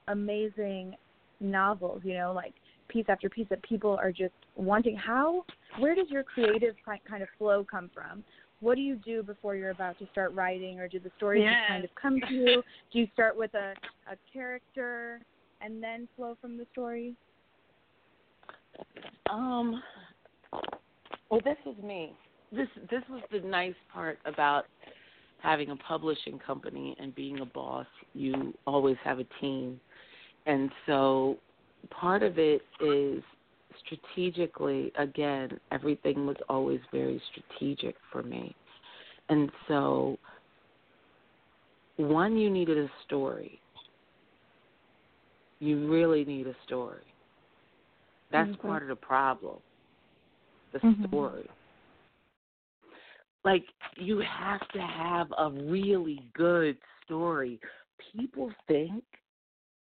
amazing 0.08 0.96
novels. 1.40 2.02
You 2.04 2.14
know, 2.14 2.34
like 2.34 2.54
piece 2.88 3.06
after 3.10 3.30
piece 3.30 3.48
that 3.50 3.62
people 3.64 3.98
are 4.02 4.12
just 4.12 4.34
wanting. 4.56 4.96
How? 4.96 5.44
Where 5.80 5.96
does 5.96 6.10
your 6.10 6.24
creative 6.24 6.76
kind 6.86 7.24
of 7.24 7.30
flow 7.38 7.66
come 7.70 7.90
from? 7.94 8.24
What 8.62 8.76
do 8.76 8.82
you 8.82 8.96
do 8.96 9.24
before 9.24 9.56
you're 9.56 9.72
about 9.72 10.00
to 10.00 10.08
start 10.12 10.34
writing, 10.34 10.80
or 10.80 10.88
do 10.88 11.00
the 11.00 11.12
stories 11.18 11.44
just 11.44 11.68
kind 11.68 11.84
of 11.84 11.90
come 12.02 12.20
to 12.30 12.34
you? 12.34 12.64
Do 12.92 13.00
you 13.00 13.08
start 13.14 13.38
with 13.38 13.54
a 13.54 13.74
a 14.10 14.16
character 14.32 15.20
and 15.60 15.84
then 15.84 16.08
flow 16.16 16.38
from 16.40 16.58
the 16.58 16.66
story? 16.72 17.16
Um. 19.30 19.82
Well, 21.30 21.42
this 21.44 21.58
is 21.66 21.82
me. 21.84 22.14
This 22.52 22.68
this 22.90 23.02
was 23.10 23.22
the 23.32 23.40
nice 23.40 23.74
part 23.92 24.20
about 24.26 24.66
having 25.42 25.72
a 25.72 25.76
publishing 25.76 26.40
company 26.40 26.96
and 27.00 27.14
being 27.16 27.40
a 27.40 27.46
boss. 27.46 27.88
You 28.14 28.54
always 28.68 28.98
have 29.04 29.20
a 29.20 29.26
team, 29.42 29.80
and 30.46 30.70
so 30.86 31.38
part 31.90 32.24
of 32.24 32.38
it 32.38 32.62
is 32.82 33.24
strategically. 33.86 34.92
Again, 34.98 35.60
everything 35.72 36.28
was 36.28 36.38
always 36.50 36.80
very 36.92 37.22
strategic 37.32 37.96
for 38.12 38.22
me, 38.22 38.56
and 39.30 39.52
so 39.68 40.18
one, 41.98 42.38
you 42.38 42.50
needed 42.50 42.78
a 42.78 42.90
story. 43.06 43.60
You 45.60 45.90
really 45.90 46.26
need 46.26 46.48
a 46.48 46.56
story. 46.66 47.13
That's 48.34 48.50
Mhm. 48.50 48.62
part 48.62 48.82
of 48.82 48.90
the 48.90 48.96
problem. 48.96 49.62
The 50.72 50.80
Mhm. 50.80 51.08
story. 51.08 51.50
Like 53.44 53.72
you 53.96 54.20
have 54.20 54.68
to 54.70 54.82
have 54.82 55.32
a 55.38 55.50
really 55.52 56.18
good 56.34 56.82
story. 57.04 57.62
People 58.00 58.52
think 58.68 59.06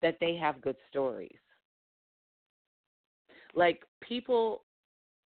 that 0.03 0.21
they 0.21 0.37
have 0.37 0.61
good 0.61 0.77
stories. 0.89 1.41
Like 3.55 3.87
people 4.01 4.63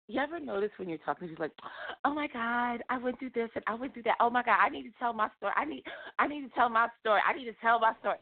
you 0.10 0.22
ever 0.22 0.40
notice 0.40 0.72
when 0.78 0.88
you're 0.88 0.98
talking 1.00 1.28
to 1.28 1.34
people 1.34 1.46
like, 1.46 1.72
Oh 2.06 2.14
my 2.14 2.28
God, 2.28 2.82
I 2.90 2.98
went 2.98 3.20
through 3.20 3.32
this 3.32 3.50
and 3.56 3.64
I 3.68 3.76
went 3.76 3.94
through 3.94 4.04
that. 4.04 4.18
Oh 4.20 4.30
my 4.30 4.44
God, 4.44 4.58
I 4.60 4.70
need 4.70 4.84
to 4.84 5.00
tell 5.00 5.14
my 5.14 5.30
story. 5.38 5.54
I 5.56 5.64
need 5.64 5.84
I 6.20 6.28
need 6.28 6.42
to 6.42 6.50
tell 6.50 6.70
my 6.70 6.90
story. 7.00 7.22
I 7.26 7.34
need 7.34 7.46
to 7.46 7.54
tell 7.62 7.80
my 7.80 7.94
story. 8.00 8.18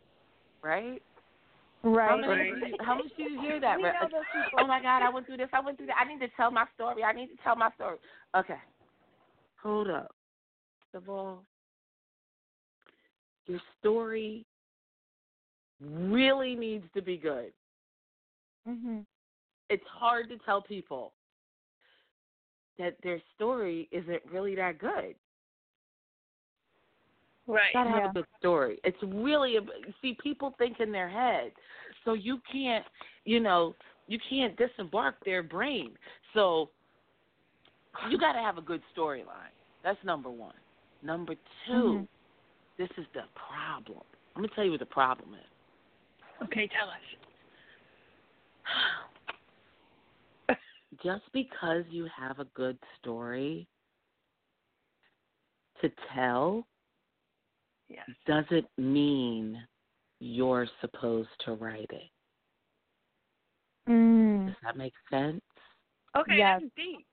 Right? 0.61 1.01
How 1.83 1.89
Right. 1.89 2.21
many 2.21 2.75
how 2.79 2.95
much 2.95 3.15
do 3.15 3.23
you 3.23 3.39
hear 3.39 3.59
that? 3.59 3.79
Right? 3.81 3.93
know 3.93 4.07
those 4.11 4.23
people. 4.33 4.59
Oh 4.59 4.67
my 4.67 4.81
God, 4.81 5.03
I 5.03 5.09
went 5.09 5.27
through 5.27 5.37
this. 5.37 5.49
I 5.53 5.59
went 5.59 5.77
through 5.77 5.87
that. 5.87 5.97
I 5.99 6.05
need 6.05 6.19
to 6.19 6.29
tell 6.29 6.49
my 6.51 6.65
story. 6.73 7.03
I 7.03 7.11
need 7.13 7.27
to 7.27 7.37
tell 7.43 7.55
my 7.55 7.69
story. 7.75 7.97
Okay, 8.35 8.59
hold 9.61 9.89
up. 9.89 10.15
First 10.91 11.03
of 11.03 11.09
all, 11.09 11.43
your 13.45 13.59
story 13.79 14.45
really 15.81 16.55
needs 16.55 16.85
to 16.93 17.01
be 17.01 17.17
good. 17.17 17.53
Mhm. 18.67 19.05
It's 19.69 19.85
hard 19.87 20.29
to 20.29 20.37
tell 20.39 20.61
people 20.61 21.13
that 22.77 22.99
their 23.01 23.21
story 23.35 23.87
isn't 23.91 24.25
really 24.25 24.55
that 24.55 24.77
good. 24.77 25.15
Right. 27.47 27.73
gotta 27.73 27.89
have 27.89 28.03
Yeah. 28.03 28.09
a 28.09 28.13
good 28.13 28.25
story. 28.39 28.79
It's 28.83 28.97
really 29.03 29.57
a, 29.57 29.61
see 30.01 30.17
people 30.21 30.55
think 30.57 30.79
in 30.79 30.91
their 30.91 31.09
head, 31.09 31.51
so 32.03 32.13
you 32.13 32.41
can't, 32.51 32.85
you 33.25 33.39
know, 33.39 33.75
you 34.07 34.19
can't 34.29 34.55
disembark 34.57 35.23
their 35.25 35.43
brain. 35.43 35.97
So 36.33 36.69
you 38.09 38.17
got 38.17 38.33
to 38.33 38.39
have 38.39 38.57
a 38.57 38.61
good 38.61 38.81
storyline. 38.95 39.53
That's 39.83 40.03
number 40.03 40.29
one. 40.29 40.55
Number 41.01 41.35
2 41.67 41.71
Mhm. 41.71 42.07
this 42.77 42.89
is 42.97 43.05
the 43.13 43.23
problem. 43.35 44.01
I'm 44.35 44.41
gonna 44.41 44.53
tell 44.55 44.65
you 44.65 44.71
what 44.71 44.79
the 44.79 44.85
problem 44.85 45.35
is. 45.35 45.45
Okay, 46.43 46.67
tell 46.67 46.89
us. 46.89 47.01
Just 51.03 51.31
because 51.31 51.85
you 51.89 52.05
have 52.05 52.39
a 52.39 52.45
good 52.45 52.77
story 52.99 53.67
to 55.81 55.89
tell 56.13 56.67
Yes. 57.89 58.07
doesn't 58.25 58.67
mean 58.77 59.61
you're 60.19 60.67
supposed 60.81 61.29
to 61.45 61.53
write 61.53 61.89
it. 61.91 62.09
Mm. 63.89 64.47
Does 64.47 64.55
that 64.63 64.77
make 64.77 64.93
sense? 65.09 65.41
Okay, 66.17 66.37
Yes. 66.37 66.61
that's 66.61 66.73
deep. 66.75 67.05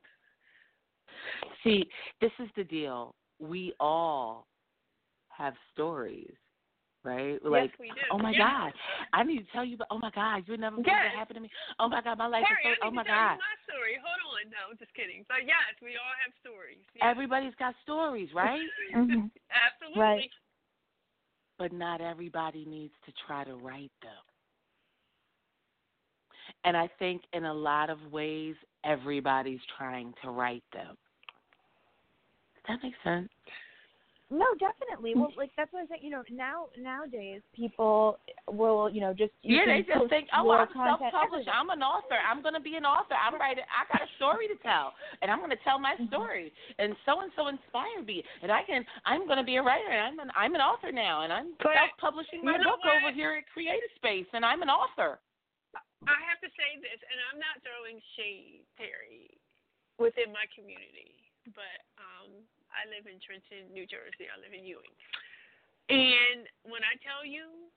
See, 1.64 1.88
this 2.20 2.32
is 2.38 2.48
the 2.56 2.64
deal. 2.64 3.14
We 3.38 3.74
all 3.80 4.46
have 5.28 5.54
stories, 5.72 6.32
right? 7.04 7.38
Like, 7.44 7.70
yes, 7.70 7.78
we 7.80 7.88
do. 7.88 8.00
oh 8.10 8.18
my 8.18 8.30
yes. 8.30 8.40
God, 8.40 8.72
I 9.12 9.22
need 9.22 9.44
to 9.44 9.52
tell 9.52 9.64
you, 9.64 9.76
but 9.76 9.88
oh 9.90 9.98
my 9.98 10.10
God, 10.14 10.44
you'll 10.46 10.58
never 10.58 10.76
believe 10.76 10.86
what 10.86 11.12
Yes. 11.12 11.14
happened 11.16 11.36
to 11.36 11.40
me. 11.42 11.50
Oh 11.78 11.88
my 11.88 12.00
God, 12.00 12.18
my 12.18 12.26
life 12.26 12.44
Sorry, 12.46 12.72
is 12.72 12.78
so. 12.80 12.86
I 12.86 12.88
Oh 12.88 12.90
my 12.90 13.02
to 13.02 13.08
tell 13.08 13.16
God, 13.18 13.34
you 13.34 13.42
my 13.42 13.56
story. 13.66 13.94
Hold 14.00 14.20
on. 14.38 14.50
No, 14.50 14.74
just 14.78 14.94
kidding. 14.94 15.24
But 15.28 15.44
yes, 15.46 15.74
we 15.82 15.96
all 15.98 16.14
have 16.24 16.32
stories. 16.40 16.82
Yes. 16.94 17.02
everybody's 17.04 17.54
got 17.58 17.74
stories, 17.82 18.30
right? 18.34 18.62
Mhm. 18.94 19.30
Absolutely. 19.50 20.00
Right. 20.00 20.30
But 21.62 21.72
not 21.72 22.00
everybody 22.00 22.64
needs 22.64 22.92
to 23.06 23.12
try 23.24 23.44
to 23.44 23.54
write 23.54 23.92
them. 24.02 24.10
And 26.64 26.76
I 26.76 26.90
think 26.98 27.22
in 27.32 27.44
a 27.44 27.54
lot 27.54 27.88
of 27.88 27.98
ways, 28.10 28.56
everybody's 28.84 29.60
trying 29.78 30.12
to 30.24 30.30
write 30.30 30.64
them. 30.72 30.96
Does 32.56 32.64
that 32.66 32.78
make 32.82 32.94
sense? 33.04 33.28
No, 34.32 34.48
definitely. 34.56 35.12
Well, 35.12 35.28
like 35.36 35.52
that's 35.60 35.68
what 35.76 35.84
I'm 35.84 35.88
saying. 35.92 36.00
You 36.00 36.08
know, 36.08 36.24
now 36.32 36.72
nowadays 36.80 37.44
people 37.52 38.16
will, 38.48 38.88
you 38.88 39.04
know, 39.04 39.12
just 39.12 39.36
you 39.44 39.60
Yeah, 39.60 39.68
they 39.68 39.84
just 39.84 40.08
think, 40.08 40.32
oh, 40.32 40.48
your 40.48 40.64
I'm 40.64 40.72
content 40.72 41.12
self-published. 41.12 41.52
everywhere. 41.52 41.60
I'm 41.60 41.68
an 41.68 41.84
author. 41.84 42.16
I'm 42.16 42.40
going 42.40 42.56
to 42.56 42.64
be 42.64 42.80
an 42.80 42.88
author. 42.88 43.12
I'm 43.12 43.36
writing. 43.36 43.68
I 43.68 43.84
got 43.92 44.00
a 44.00 44.08
story 44.16 44.48
to 44.48 44.56
tell, 44.64 44.96
and 45.20 45.28
I'm 45.28 45.44
going 45.44 45.52
to 45.52 45.60
tell 45.60 45.76
my 45.76 46.00
story. 46.08 46.48
And 46.80 46.96
so 47.04 47.20
and 47.20 47.28
so 47.36 47.52
inspired 47.52 48.08
me, 48.08 48.24
and 48.40 48.48
I 48.48 48.64
can. 48.64 48.88
I'm 49.04 49.28
going 49.28 49.36
to 49.36 49.44
be 49.44 49.60
a 49.60 49.62
writer. 49.62 49.92
And 49.92 50.00
I'm 50.00 50.16
an. 50.24 50.32
I'm 50.32 50.56
an 50.56 50.64
author 50.64 50.88
now, 50.88 51.28
and 51.28 51.30
I'm 51.30 51.52
But 51.60 51.76
self-publishing 51.76 52.40
my 52.40 52.56
book 52.56 52.80
what? 52.80 53.04
over 53.04 53.12
here 53.12 53.36
at 53.36 53.44
Creative 53.52 53.92
Space, 54.00 54.26
and 54.32 54.48
I'm 54.48 54.64
an 54.64 54.72
author. 54.72 55.20
I 56.08 56.18
have 56.24 56.40
to 56.40 56.48
say 56.56 56.80
this, 56.80 56.98
and 57.04 57.18
I'm 57.28 57.38
not 57.38 57.60
throwing 57.60 58.00
shade, 58.16 58.64
Teri, 58.80 59.28
within 60.00 60.32
my 60.32 60.48
community, 60.56 61.14
but 61.52 61.78
um, 62.00 62.42
I 62.72 62.88
live 62.88 63.06
in 63.06 63.20
Trenton, 63.20 63.70
New 63.72 63.84
Jersey. 63.86 64.28
I 64.28 64.36
live 64.40 64.52
in 64.52 64.64
Ewing. 64.64 64.96
And 65.92 66.48
when 66.64 66.80
I 66.82 66.96
tell 67.04 67.22
you 67.22 67.68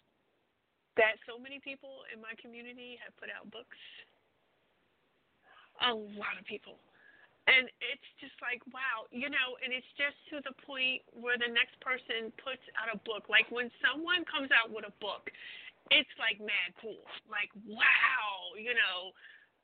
that 0.95 1.19
so 1.27 1.35
many 1.35 1.59
people 1.59 2.07
in 2.11 2.23
my 2.23 2.31
community 2.39 2.95
have 3.03 3.11
put 3.19 3.27
out 3.27 3.47
books, 3.51 3.79
a 5.83 5.91
lot 5.91 6.39
of 6.39 6.47
people. 6.47 6.79
And 7.45 7.69
it's 7.77 8.09
just 8.17 8.33
like, 8.41 8.63
wow, 8.73 9.05
you 9.13 9.29
know, 9.29 9.53
and 9.61 9.69
it's 9.69 9.85
just 9.99 10.17
to 10.33 10.41
the 10.41 10.55
point 10.65 11.05
where 11.13 11.37
the 11.37 11.51
next 11.51 11.77
person 11.77 12.33
puts 12.41 12.63
out 12.73 12.89
a 12.89 12.97
book. 13.05 13.29
Like 13.29 13.45
when 13.53 13.69
someone 13.85 14.25
comes 14.25 14.49
out 14.49 14.73
with 14.73 14.81
a 14.81 14.95
book, 14.97 15.29
it's 15.93 16.09
like 16.17 16.41
mad 16.41 16.73
cool. 16.81 17.05
Like, 17.29 17.53
wow, 17.69 18.57
you 18.57 18.73
know, 18.73 19.13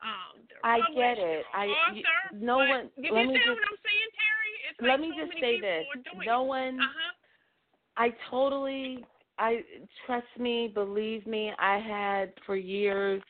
um, 0.03 0.41
I 0.63 0.79
get 0.95 1.17
it. 1.17 1.45
I 1.53 1.65
author, 1.65 1.95
you, 1.95 2.03
no 2.39 2.57
one. 2.57 2.89
You 2.97 3.13
let 3.13 3.25
me 3.27 3.33
just, 3.35 3.47
what 3.47 3.57
I'm 3.57 3.77
saying, 3.85 4.11
Teri? 4.17 4.51
It's 4.69 4.81
let 4.81 4.89
like 4.89 4.99
me 5.01 5.13
so 5.17 5.25
just 5.25 5.39
say 5.39 5.59
this. 5.59 5.85
No 6.25 6.43
one. 6.43 6.79
Uh-huh. 6.79 7.13
I 7.97 8.13
totally. 8.29 9.05
I 9.37 9.63
trust 10.05 10.27
me, 10.39 10.71
believe 10.73 11.25
me. 11.25 11.51
I 11.57 11.79
had 11.79 12.33
for 12.45 12.55
years. 12.55 13.21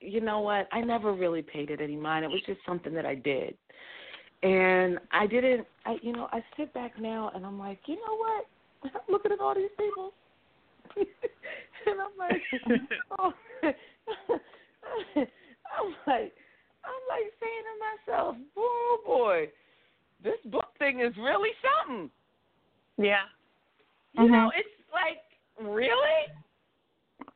You 0.00 0.20
know 0.20 0.40
what? 0.40 0.68
I 0.72 0.80
never 0.80 1.12
really 1.12 1.42
paid 1.42 1.70
it 1.70 1.80
any 1.80 1.96
mind. 1.96 2.24
It 2.24 2.28
was 2.28 2.42
just 2.46 2.60
something 2.66 2.94
that 2.94 3.06
I 3.06 3.14
did, 3.14 3.56
and 4.42 4.98
I 5.12 5.26
didn't. 5.26 5.66
I, 5.84 5.96
you 6.02 6.12
know, 6.12 6.28
I 6.32 6.42
sit 6.56 6.72
back 6.74 7.00
now 7.00 7.30
and 7.34 7.44
I'm 7.44 7.58
like, 7.58 7.80
you 7.86 7.96
know 7.96 8.16
what? 8.16 8.46
I'm 8.94 9.12
looking 9.12 9.32
at 9.32 9.40
all 9.40 9.54
these 9.54 9.70
people, 9.78 10.12
and 10.96 12.00
I'm 12.00 12.16
like, 12.18 12.42
oh. 13.18 13.32
I'm 15.78 15.94
like, 16.06 16.32
I'm 16.84 17.02
like 17.08 17.32
saying 17.40 17.64
to 17.66 18.12
myself, 18.12 18.36
oh 18.56 18.98
boy, 19.04 19.48
this 20.22 20.38
book 20.50 20.68
thing 20.78 21.00
is 21.00 21.14
really 21.18 21.50
something. 21.86 22.10
Yeah. 22.98 23.24
You 24.14 24.30
know, 24.30 24.50
it's 24.56 24.68
like 24.92 25.68
really 25.68 25.98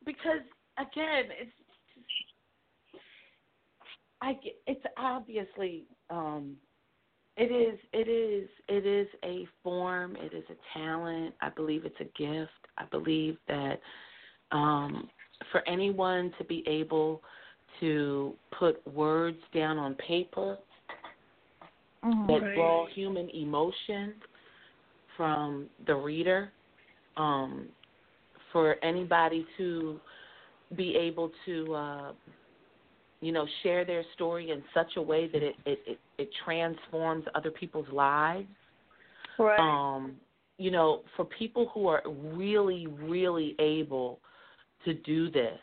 because 0.05 0.41
again, 0.77 1.25
it's 1.39 1.51
I 4.21 4.37
it's 4.67 4.83
obviously 4.97 5.83
um 6.09 6.55
it 7.37 7.51
is 7.51 7.79
it 7.93 8.07
is 8.07 8.49
it 8.67 8.85
is 8.85 9.07
a 9.23 9.47
form, 9.63 10.15
it 10.15 10.33
is 10.33 10.43
a 10.49 10.77
talent. 10.77 11.35
I 11.41 11.49
believe 11.49 11.85
it's 11.85 11.99
a 11.99 12.21
gift. 12.21 12.51
I 12.77 12.85
believe 12.89 13.37
that 13.47 13.79
um 14.51 15.07
for 15.51 15.67
anyone 15.67 16.33
to 16.37 16.43
be 16.45 16.63
able 16.67 17.21
to 17.79 18.35
put 18.51 18.85
words 18.87 19.37
down 19.53 19.77
on 19.77 19.95
paper 19.95 20.57
Mhm. 22.03 22.27
that 22.27 22.41
Right. 22.41 22.55
draw 22.55 22.85
human 22.87 23.29
emotion 23.29 24.21
from 25.15 25.69
the 25.85 25.95
reader. 25.95 26.51
Um, 27.17 27.69
for 28.51 28.77
anybody 28.83 29.45
to 29.57 29.99
be 30.75 30.95
able 30.95 31.31
to, 31.45 31.75
uh, 31.75 32.13
you 33.21 33.31
know, 33.31 33.45
share 33.61 33.85
their 33.85 34.03
story 34.13 34.51
in 34.51 34.63
such 34.73 34.97
a 34.97 35.01
way 35.01 35.27
that 35.27 35.43
it, 35.43 35.55
it, 35.65 35.79
it, 35.85 35.99
it 36.17 36.29
transforms 36.43 37.25
other 37.35 37.51
people's 37.51 37.87
lives. 37.89 38.47
Right. 39.37 39.59
Um, 39.59 40.19
you 40.57 40.71
know, 40.71 41.03
for 41.15 41.25
people 41.25 41.69
who 41.73 41.87
are 41.87 42.03
really, 42.07 42.87
really 42.87 43.55
able 43.59 44.19
to 44.85 44.93
do 44.93 45.29
this 45.29 45.59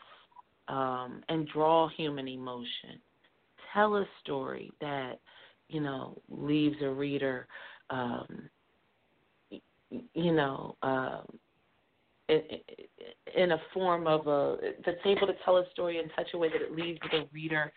um, 0.69 1.21
and 1.29 1.47
draw 1.49 1.89
human 1.89 2.27
emotion, 2.27 3.01
tell 3.73 3.95
a 3.97 4.05
story 4.23 4.71
that, 4.79 5.19
you 5.67 5.81
know, 5.81 6.17
leaves 6.29 6.77
a 6.81 6.89
reader, 6.89 7.47
um, 7.89 8.49
you 9.49 10.31
know, 10.31 10.75
um, 10.83 11.25
in, 12.29 12.41
in 13.35 13.51
a 13.51 13.57
form 13.73 14.07
of 14.07 14.27
a 14.27 14.57
that's 14.85 14.97
able 15.05 15.27
to 15.27 15.33
tell 15.43 15.57
a 15.57 15.63
story 15.71 15.97
in 15.97 16.09
such 16.15 16.27
a 16.33 16.37
way 16.37 16.49
that 16.49 16.61
it 16.61 16.71
leaves 16.71 16.99
the 17.11 17.27
reader 17.33 17.73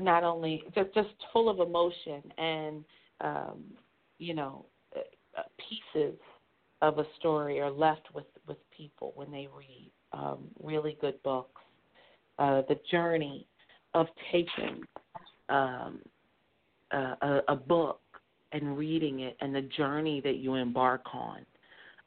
not 0.00 0.24
only 0.24 0.62
just 0.74 0.92
just 0.94 1.08
full 1.32 1.48
of 1.48 1.60
emotion 1.60 2.22
and 2.38 2.84
um, 3.20 3.62
you 4.18 4.34
know 4.34 4.66
uh, 4.96 5.42
pieces 5.58 6.18
of 6.82 6.98
a 6.98 7.04
story 7.18 7.60
are 7.60 7.70
left 7.70 8.08
with 8.14 8.26
with 8.46 8.58
people 8.76 9.12
when 9.14 9.30
they 9.30 9.48
read 9.56 9.90
um, 10.12 10.48
really 10.62 10.96
good 11.00 11.22
books. 11.22 11.60
Uh, 12.38 12.62
the 12.68 12.78
journey 12.90 13.46
of 13.94 14.06
taking 14.30 14.82
um, 15.48 16.00
a, 16.92 17.40
a, 17.48 17.56
book 17.56 18.00
and 18.52 18.76
reading 18.76 19.20
it, 19.20 19.36
and 19.40 19.54
the 19.54 19.62
journey 19.62 20.20
that 20.20 20.36
you 20.36 20.54
embark 20.54 21.02
on. 21.14 21.46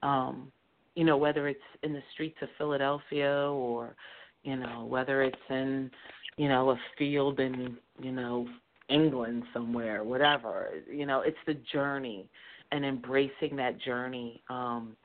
Um, 0.04 0.52
you 0.96 1.04
know, 1.04 1.18
whether 1.18 1.48
it's 1.48 1.60
in 1.84 1.94
the 1.94 2.04
streets 2.14 2.38
of 2.42 2.50
Philadelphia 2.58 3.50
or, 3.50 3.96
you 4.44 4.56
know, 4.56 4.86
whether 4.86 5.24
it's 5.24 5.38
in, 5.50 5.90
you 6.38 6.50
know, 6.50 6.72
a 6.72 6.80
field 6.98 7.40
in, 7.40 7.78
you 8.02 8.12
know, 8.12 8.48
England 8.90 9.44
somewhere, 9.54 10.04
whatever. 10.04 10.70
You 10.92 11.06
know, 11.06 11.22
it's 11.22 11.38
the 11.48 11.56
journey 11.72 12.28
and 12.72 12.86
embracing 12.86 13.56
that 13.56 13.80
journey. 13.80 14.42
Um, 14.50 14.96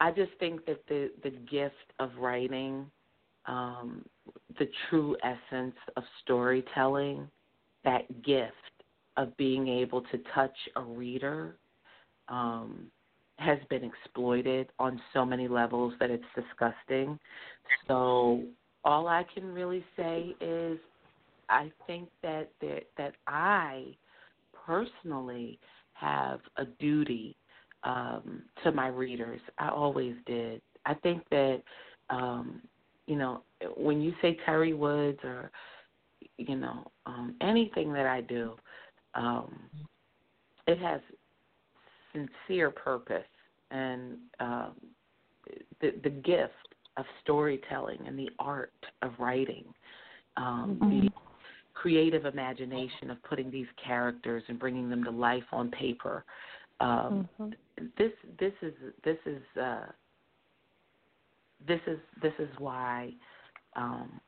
I 0.00 0.10
just 0.10 0.32
think 0.38 0.64
that 0.66 0.86
the 0.88 1.10
the 1.22 1.30
gift 1.30 1.74
of 1.98 2.10
writing, 2.18 2.86
um, 3.48 4.04
the 4.58 4.68
true 4.88 5.16
essence 5.24 5.74
of 5.96 6.04
storytelling, 6.22 7.26
that 7.84 8.22
gift 8.22 8.52
of 9.16 9.36
being 9.36 9.66
able 9.66 10.02
to 10.02 10.18
touch 10.34 10.56
a 10.76 10.82
reader, 10.82 11.56
um, 12.28 12.86
has 13.38 13.58
been 13.70 13.84
exploited 13.84 14.68
on 14.78 15.00
so 15.12 15.24
many 15.24 15.48
levels 15.48 15.94
that 15.98 16.10
it's 16.10 16.24
disgusting. 16.34 17.18
So 17.86 18.42
all 18.84 19.08
I 19.08 19.24
can 19.32 19.52
really 19.52 19.84
say 19.96 20.34
is 20.40 20.78
I 21.48 21.72
think 21.86 22.08
that 22.22 22.50
that, 22.60 22.82
that 22.96 23.14
I 23.26 23.96
personally 24.66 25.58
have 25.94 26.40
a 26.56 26.64
duty 26.64 27.36
um, 27.84 28.42
to 28.64 28.72
my 28.72 28.88
readers. 28.88 29.40
I 29.58 29.68
always 29.70 30.14
did. 30.26 30.60
I 30.84 30.94
think 30.94 31.22
that 31.30 31.62
um, 32.10 32.60
you 33.08 33.16
know 33.16 33.42
when 33.76 34.00
you 34.00 34.12
say 34.22 34.38
Teri 34.46 34.76
Woods 34.76 35.18
or 35.24 35.50
you 36.36 36.56
know 36.56 36.90
um, 37.06 37.34
anything 37.40 37.92
that 37.94 38.06
I 38.06 38.20
do, 38.20 38.54
um, 39.14 39.58
it 40.66 40.78
has 40.78 41.00
sincere 42.12 42.70
purpose 42.70 43.24
and 43.70 44.18
um, 44.40 44.72
the 45.80 45.94
the 46.04 46.10
gift 46.10 46.52
of 46.98 47.06
storytelling 47.22 47.98
and 48.06 48.18
the 48.18 48.28
art 48.38 48.72
of 49.02 49.12
writing, 49.18 49.64
um, 50.36 50.78
Mhm. 50.80 51.02
the 51.04 51.10
creative 51.72 52.26
imagination 52.26 53.10
of 53.10 53.22
putting 53.22 53.50
these 53.50 53.68
characters 53.76 54.42
and 54.48 54.58
bringing 54.58 54.90
them 54.90 55.02
to 55.04 55.10
life 55.10 55.46
on 55.52 55.70
paper. 55.70 56.24
Um, 56.80 57.28
Mhm. 57.38 57.54
This 57.96 58.12
this 58.38 58.54
is 58.60 58.74
this 59.02 59.18
is 59.24 59.42
uh, 59.56 59.86
this 61.66 61.80
is 61.86 61.98
this 62.22 62.32
is 62.38 62.48
why 62.58 63.12
um, 63.76 64.20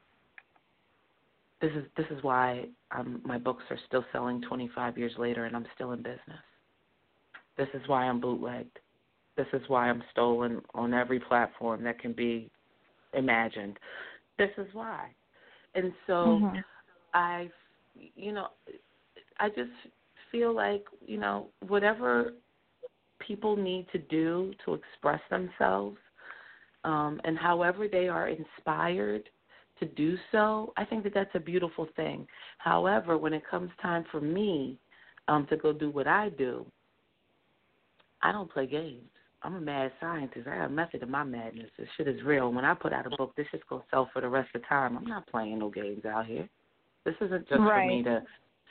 this 1.60 1.70
is 1.72 1.84
this 1.96 2.06
is 2.10 2.22
why 2.22 2.66
um, 2.90 3.20
my 3.24 3.38
books 3.38 3.62
are 3.70 3.78
still 3.86 4.04
selling 4.12 4.40
25 4.42 4.98
years 4.98 5.12
later 5.18 5.44
and 5.44 5.54
I'm 5.54 5.66
still 5.74 5.92
in 5.92 6.02
business. 6.02 6.44
This 7.56 7.68
is 7.74 7.82
why 7.86 8.04
I'm 8.04 8.20
bootlegged. 8.20 8.78
This 9.36 9.46
is 9.52 9.62
why 9.68 9.88
I'm 9.88 10.02
stolen 10.12 10.60
on 10.74 10.94
every 10.94 11.20
platform 11.20 11.84
that 11.84 11.98
can 11.98 12.12
be 12.12 12.50
imagined. 13.14 13.78
This 14.38 14.50
is 14.56 14.66
why. 14.72 15.14
And 15.74 15.92
so 16.06 16.40
Mhm. 16.42 16.64
I, 17.14 17.50
you 17.94 18.32
know, 18.32 18.48
I 19.38 19.48
just 19.50 19.72
feel 20.30 20.52
like, 20.54 20.86
you 21.00 21.18
know, 21.18 21.50
whatever 21.66 22.34
people 23.18 23.56
need 23.56 23.88
to 23.92 23.98
do 23.98 24.54
to 24.64 24.74
express 24.74 25.20
themselves 25.28 25.98
um, 26.84 27.20
and 27.24 27.36
however 27.38 27.88
they 27.88 28.08
are 28.08 28.28
inspired 28.28 29.28
to 29.78 29.86
do 29.86 30.16
so, 30.30 30.72
I 30.76 30.84
think 30.84 31.04
that 31.04 31.14
that's 31.14 31.34
a 31.34 31.40
beautiful 31.40 31.88
thing. 31.96 32.26
However, 32.58 33.16
when 33.16 33.32
it 33.32 33.42
comes 33.50 33.70
time 33.80 34.04
for 34.10 34.20
me 34.20 34.78
um, 35.28 35.46
to 35.48 35.56
go 35.56 35.72
do 35.72 35.90
what 35.90 36.06
I 36.06 36.28
do, 36.30 36.66
I 38.22 38.32
don't 38.32 38.52
play 38.52 38.66
games. 38.66 39.08
I'm 39.42 39.54
a 39.54 39.60
mad 39.60 39.92
scientist. 40.00 40.46
I 40.46 40.56
got 40.56 40.66
a 40.66 40.68
method 40.68 41.02
in 41.02 41.10
my 41.10 41.24
madness. 41.24 41.70
This 41.78 41.88
shit 41.96 42.06
is 42.08 42.22
real. 42.22 42.52
When 42.52 42.64
I 42.64 42.74
put 42.74 42.92
out 42.92 43.06
a 43.06 43.16
book, 43.16 43.34
this 43.36 43.46
shit's 43.50 43.64
gonna 43.70 43.82
sell 43.90 44.10
for 44.12 44.20
the 44.20 44.28
rest 44.28 44.50
of 44.54 44.60
the 44.60 44.66
time. 44.66 44.98
I'm 44.98 45.06
not 45.06 45.26
playing 45.28 45.58
no 45.60 45.70
games 45.70 46.04
out 46.04 46.26
here. 46.26 46.46
This 47.04 47.14
isn't 47.22 47.48
just 47.48 47.62
for 47.62 47.86
me 47.86 48.02
to 48.02 48.22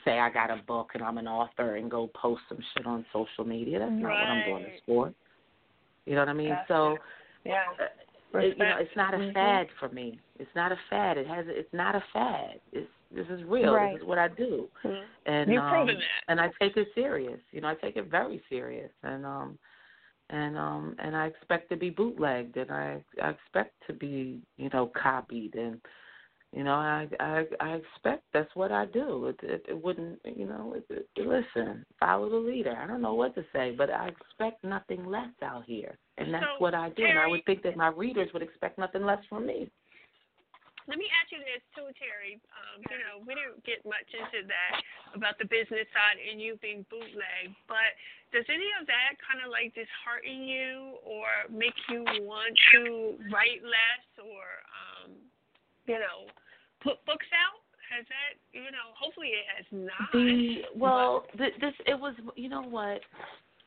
say 0.05 0.19
I 0.19 0.29
got 0.29 0.51
a 0.51 0.61
book 0.67 0.91
and 0.93 1.03
I'm 1.03 1.17
an 1.17 1.27
author 1.27 1.75
and 1.77 1.89
go 1.89 2.09
post 2.13 2.41
some 2.47 2.59
shit 2.73 2.85
on 2.85 3.03
social 3.11 3.45
media. 3.45 3.79
That's 3.79 3.91
not 3.91 4.03
what 4.03 4.11
I'm 4.11 4.45
doing 4.45 4.63
this 4.63 4.81
for. 4.85 5.13
You 6.05 6.15
know 6.15 6.21
what 6.21 6.29
I 6.29 6.33
mean? 6.33 6.49
Gotcha. 6.49 6.65
So 6.67 6.97
Yeah. 7.45 7.63
uh, 7.79 8.39
it, 8.39 8.57
you 8.57 8.63
know, 8.63 8.77
it's 8.77 8.95
not 8.95 9.13
a 9.13 9.17
Mhm. 9.17 9.33
fad 9.33 9.67
for 9.79 9.89
me. 9.89 10.19
It's 10.37 10.53
not 10.55 10.71
a 10.71 10.77
fad. 10.89 11.17
It 11.17 11.27
has. 11.27 11.47
It's 11.47 11.73
not 11.73 11.95
a 11.95 12.01
fad. 12.13 12.59
It's 12.71 12.89
this 13.11 13.27
is 13.29 13.43
real. 13.43 13.73
Right. 13.73 13.93
This 13.93 14.01
is 14.01 14.07
what 14.07 14.19
I 14.19 14.27
do, 14.27 14.69
and 15.25 15.51
You've 15.51 15.63
um, 15.63 15.69
proven 15.69 15.95
that. 15.95 16.23
and 16.27 16.39
I 16.39 16.51
take 16.59 16.77
it 16.77 16.87
serious. 16.93 17.39
You 17.51 17.61
know, 17.61 17.69
I 17.69 17.75
take 17.75 17.95
it 17.95 18.05
very 18.05 18.41
serious, 18.49 18.91
and 19.03 19.25
um, 19.25 19.57
and 20.29 20.57
um, 20.57 20.95
and 20.99 21.15
I 21.15 21.25
expect 21.25 21.69
to 21.69 21.75
be 21.75 21.89
bootlegged, 21.89 22.55
and 22.57 22.71
I 22.71 23.03
I 23.21 23.29
expect 23.29 23.73
to 23.87 23.93
be 23.93 24.41
you 24.57 24.69
know 24.69 24.87
copied, 24.87 25.55
and 25.55 25.81
you 26.51 26.63
know 26.63 26.73
I 26.73 27.07
I 27.19 27.43
I 27.59 27.69
expect 27.75 28.23
that's 28.33 28.53
what 28.55 28.71
I 28.71 28.85
do. 28.85 29.27
It 29.27 29.39
it, 29.43 29.65
it 29.69 29.83
wouldn't 29.83 30.19
you 30.25 30.45
know 30.45 30.75
it, 30.75 30.85
it, 30.89 31.25
listen 31.25 31.85
follow 31.99 32.29
the 32.29 32.35
leader. 32.37 32.75
I 32.75 32.87
don't 32.87 33.01
know 33.01 33.13
what 33.13 33.35
to 33.35 33.43
say, 33.53 33.73
but 33.77 33.89
I 33.89 34.09
expect 34.09 34.63
nothing 34.63 35.05
less 35.05 35.29
out 35.43 35.63
here, 35.65 35.97
and 36.17 36.33
that's 36.33 36.45
So, 36.57 36.63
what 36.63 36.73
I 36.73 36.89
do. 36.89 37.05
and 37.05 37.19
I 37.19 37.27
would 37.27 37.45
think 37.45 37.61
that 37.63 37.77
my 37.77 37.89
readers 37.89 38.29
would 38.33 38.41
expect 38.41 38.77
nothing 38.77 39.05
less 39.05 39.19
from 39.29 39.45
me. 39.45 39.69
Let 40.89 40.97
me 40.97 41.05
ask 41.21 41.29
you 41.29 41.37
this 41.45 41.61
too, 41.77 41.85
Teri. 42.01 42.41
Um, 42.49 42.81
you 42.89 42.97
know, 42.97 43.21
we 43.21 43.37
didn't 43.37 43.61
get 43.61 43.85
much 43.85 44.09
into 44.09 44.41
that 44.49 44.81
about 45.13 45.37
the 45.37 45.45
business 45.45 45.85
side 45.93 46.17
and 46.17 46.41
you 46.41 46.57
being 46.65 46.81
bootleg, 46.89 47.53
but 47.69 47.93
does 48.33 48.49
any 48.49 48.65
of 48.81 48.89
that 48.89 49.21
kind 49.21 49.45
of 49.45 49.53
like 49.53 49.69
dishearten 49.77 50.49
you 50.49 50.97
or 51.05 51.29
make 51.53 51.77
you 51.93 52.01
want 52.25 52.57
to 52.73 53.21
write 53.29 53.61
less 53.61 54.05
or, 54.17 54.45
um, 54.65 54.88
you 55.89 55.95
know, 55.95 56.29
put 56.83 57.03
books 57.05 57.25
out? 57.33 57.59
Has 57.89 58.05
that, 58.05 58.37
you 58.53 58.69
know, 58.69 58.93
hopefully 58.95 59.29
it 59.29 59.45
has 59.57 59.65
not. 59.71 60.11
The 60.13 60.57
well, 60.77 61.25
th- 61.35 61.53
this 61.59 61.73
it 61.87 61.99
was. 61.99 62.13
You 62.35 62.47
know 62.47 62.61
what? 62.61 63.01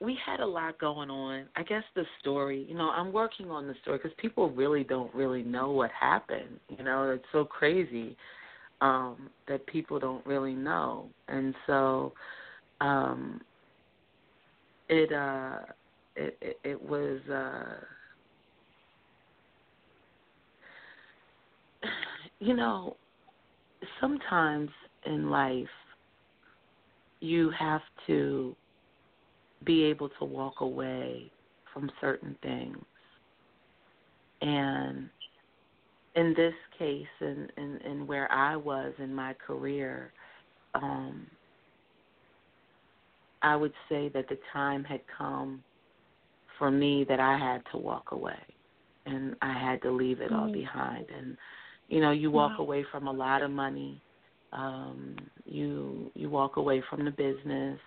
We 0.01 0.17
had 0.25 0.39
a 0.39 0.47
lot 0.47 0.79
going 0.79 1.11
on. 1.11 1.47
I 1.57 1.65
guess 1.65 1.83
the 1.97 2.05
story. 2.21 2.65
You 2.69 2.77
know, 2.77 2.91
I'm 2.91 3.13
working 3.13 3.51
on 3.51 3.67
the 3.67 3.75
story 3.83 3.99
because 3.99 4.13
people 4.19 4.51
really 4.51 4.85
don't 4.85 5.13
really 5.13 5.43
know 5.43 5.73
what 5.73 5.91
happened. 5.91 6.61
You 6.69 6.85
know, 6.85 7.11
it's 7.11 7.25
so 7.33 7.45
crazy 7.45 8.17
um, 8.81 9.29
that 9.49 9.67
people 9.67 9.99
don't 9.99 10.25
really 10.25 10.55
know, 10.55 11.09
and 11.27 11.53
so 11.67 12.13
um, 12.81 13.41
it 14.89 15.13
uh, 15.13 15.59
it 16.15 16.39
it, 16.41 16.59
it 16.63 16.81
was. 16.81 17.21
Uh, 17.29 17.75
you 22.43 22.57
know, 22.57 22.97
sometimes 24.01 24.69
in 25.07 25.31
life 25.31 25.67
you 27.21 27.51
have 27.57 27.83
to 28.09 28.57
be 29.65 29.85
able 29.85 30.09
to 30.19 30.25
walk 30.25 30.61
away 30.61 31.31
from 31.73 31.89
certain 32.01 32.37
things. 32.43 32.79
And 34.41 35.09
in 36.17 36.35
this 36.37 36.55
case 36.77 37.07
and 37.21 37.49
in, 37.57 37.77
in, 37.77 37.93
in 37.93 38.07
where 38.09 38.31
I 38.33 38.57
was 38.57 38.93
in 38.99 39.15
my 39.15 39.35
career, 39.35 40.13
um, 40.75 41.25
I 43.43 43.55
would 43.55 43.73
say 43.89 44.09
that 44.15 44.29
the 44.29 44.39
time 44.53 44.83
had 44.83 45.01
come 45.17 45.63
for 46.59 46.73
me 46.73 47.05
that 47.09 47.21
I 47.21 47.39
had 47.39 47.63
to 47.71 47.79
walk 47.79 48.11
away 48.11 48.43
and 49.07 49.37
I 49.43 49.53
had 49.53 49.81
to 49.83 49.93
leave 49.93 50.21
it 50.21 50.33
all 50.33 50.49
Mhm. 50.49 50.53
behind 50.55 51.07
and 51.11 51.37
you 51.93 52.01
know 52.01 52.13
you 52.13 52.31
walk 52.31 52.59
Wow. 52.59 52.65
away 52.65 52.85
from 52.91 53.07
a 53.09 53.13
lot 53.13 53.43
of 53.43 53.51
money. 53.51 54.03
Um 54.53 55.17
you 55.45 56.11
you 56.15 56.31
walk 56.31 56.57
away 56.57 56.83
from 56.91 57.05
the 57.05 57.11
business 57.13 57.79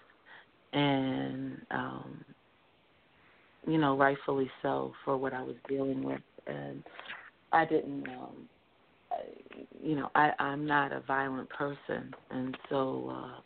and 0.73 1.57
um 1.71 2.23
you 3.67 3.77
know 3.77 3.97
rightfully 3.97 4.49
so 4.61 4.93
for 5.03 5.17
what 5.17 5.33
I 5.33 5.41
was 5.41 5.55
dealing 5.67 6.03
with. 6.03 6.21
And 6.47 6.83
I 7.51 7.65
didn't 7.65 8.07
um 8.09 8.49
I, 9.11 9.17
you 9.83 9.95
know 9.95 10.09
I 10.15 10.31
I'm 10.39 10.65
not 10.65 10.93
a 10.93 11.01
violent 11.01 11.49
person. 11.49 12.13
And 12.31 12.55
so 12.69 13.09
uh 13.11 13.41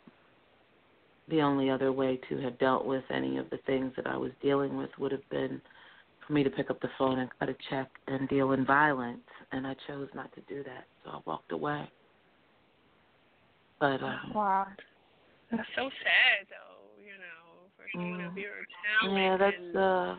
the 1.28 1.40
only 1.42 1.70
other 1.70 1.92
way 1.92 2.18
to 2.28 2.38
have 2.38 2.58
dealt 2.58 2.84
with 2.84 3.04
any 3.10 3.38
of 3.38 3.48
the 3.50 3.58
things 3.66 3.92
that 3.96 4.06
I 4.06 4.16
was 4.16 4.32
dealing 4.42 4.76
with 4.76 4.90
would 4.98 5.12
have 5.12 5.28
been 5.30 5.60
for 6.30 6.34
me 6.34 6.44
to 6.44 6.50
pick 6.50 6.70
up 6.70 6.80
the 6.80 6.88
phone 6.96 7.18
and 7.18 7.28
cut 7.40 7.48
a 7.48 7.56
check 7.68 7.88
and 8.06 8.28
deal 8.28 8.52
in 8.52 8.64
violence, 8.64 9.20
and 9.50 9.66
I 9.66 9.74
chose 9.88 10.08
not 10.14 10.32
to 10.34 10.40
do 10.42 10.62
that, 10.62 10.84
so 11.04 11.10
I 11.10 11.18
walked 11.26 11.50
away. 11.50 11.90
But 13.80 14.00
um, 14.02 14.32
Wow. 14.32 14.68
That's 15.50 15.68
so 15.74 15.82
sad, 15.82 16.46
though, 16.48 17.02
you 17.02 17.14
know, 17.18 17.66
for 17.76 17.84
someone 17.92 18.20
of 18.30 18.38
your 18.38 18.50
talent. 19.00 19.18
yeah, 19.18 19.36
that's 19.36 19.56
and, 19.56 19.76
uh, 19.76 20.14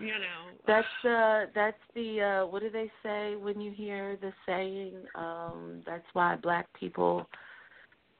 you 0.00 0.12
know. 0.12 0.52
that's 0.68 1.04
uh, 1.04 1.46
that's 1.52 1.76
the 1.96 2.20
uh, 2.20 2.46
what 2.46 2.62
do 2.62 2.70
they 2.70 2.88
say 3.02 3.34
when 3.34 3.60
you 3.60 3.72
hear 3.72 4.16
the 4.20 4.32
saying? 4.46 4.94
Um, 5.16 5.82
that's 5.84 6.06
why 6.12 6.36
black 6.36 6.68
people 6.78 7.26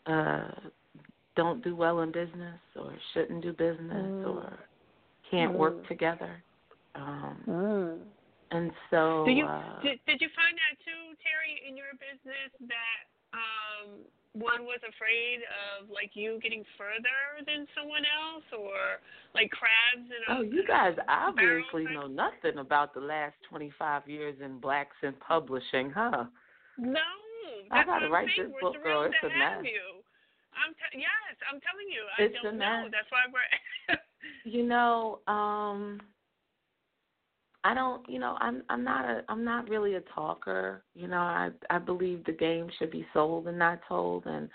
uh 0.07 0.49
don't 1.37 1.63
do 1.63 1.77
well 1.77 2.01
in 2.01 2.11
business 2.11 2.59
or 2.75 2.93
shouldn't 3.15 3.43
do 3.43 3.53
business 3.53 4.11
Mm. 4.11 4.27
or 4.27 4.59
can't 5.31 5.57
work 5.57 5.77
Mm. 5.85 5.89
together. 5.89 6.43
Um, 6.95 7.37
Mm. 7.49 7.99
and 8.51 8.71
so 8.91 9.25
Do 9.25 9.33
you 9.33 9.47
uh, 9.47 9.81
did, 9.83 9.99
did 10.07 10.21
you 10.21 10.29
find 10.37 10.55
that 10.59 10.77
too, 10.85 11.17
Teri, 11.25 11.67
in 11.69 11.77
your 11.77 11.93
business 11.97 12.53
that 12.69 13.03
um 13.33 14.05
one 14.35 14.65
was 14.65 14.81
afraid 14.89 15.41
of 15.81 15.89
like 15.91 16.11
you 16.15 16.39
getting 16.43 16.65
further 16.77 17.45
than 17.47 17.67
someone 17.77 18.05
else 18.05 18.45
or 18.53 19.01
like 19.35 19.51
crabs 19.51 20.09
and? 20.09 20.23
a 20.29 20.41
Oh, 20.41 20.43
you 20.43 20.65
guys 20.67 20.97
obviously 21.09 21.85
type- 21.85 21.95
know 21.95 22.07
nothing 22.09 22.59
about 22.59 22.93
the 22.95 23.01
last 23.01 23.37
25 23.49 24.09
years 24.09 24.37
in 24.45 24.59
blacks 24.59 24.97
in 25.03 25.13
publishing, 25.15 25.91
huh? 25.91 26.25
No, 26.79 27.01
I 27.71 27.85
gotta 27.85 28.09
write 28.09 28.29
saying. 28.37 28.49
this 28.49 28.55
We're 28.55 28.61
book, 28.61 28.77
thrilled 28.81 28.85
girl. 28.85 29.13
It's 29.13 29.25
a 29.25 29.29
have 29.31 29.63
mess. 29.63 29.73
you. 29.73 30.01
I'm 30.53 30.73
t- 30.75 30.99
yes, 31.01 31.37
I'm 31.51 31.61
telling 31.61 31.89
you. 31.89 32.05
I 32.17 32.23
It's 32.23 32.37
a 32.41 32.43
don't 32.45 32.59
know. 32.59 32.83
mess. 32.85 32.93
That's 32.93 33.11
why 33.11 33.25
we're. 33.33 33.97
You 34.45 34.65
know, 34.67 35.19
um 35.27 36.01
I 37.65 37.75
don't, 37.75 38.09
you 38.09 38.19
know, 38.19 38.37
I'm 38.41 38.63
I'm 38.69 38.83
not 38.83 39.05
a 39.05 39.23
I'm 39.29 39.45
not 39.45 39.69
really 39.69 39.95
a 39.95 40.01
talker. 40.15 40.83
You 40.95 41.07
know, 41.07 41.19
I 41.19 41.51
I 41.71 41.79
believe 41.79 42.25
the 42.25 42.33
game 42.33 42.69
should 42.79 42.91
be 42.91 43.07
sold 43.13 43.47
and 43.47 43.59
not 43.59 43.81
told 43.89 44.27
and 44.27 44.49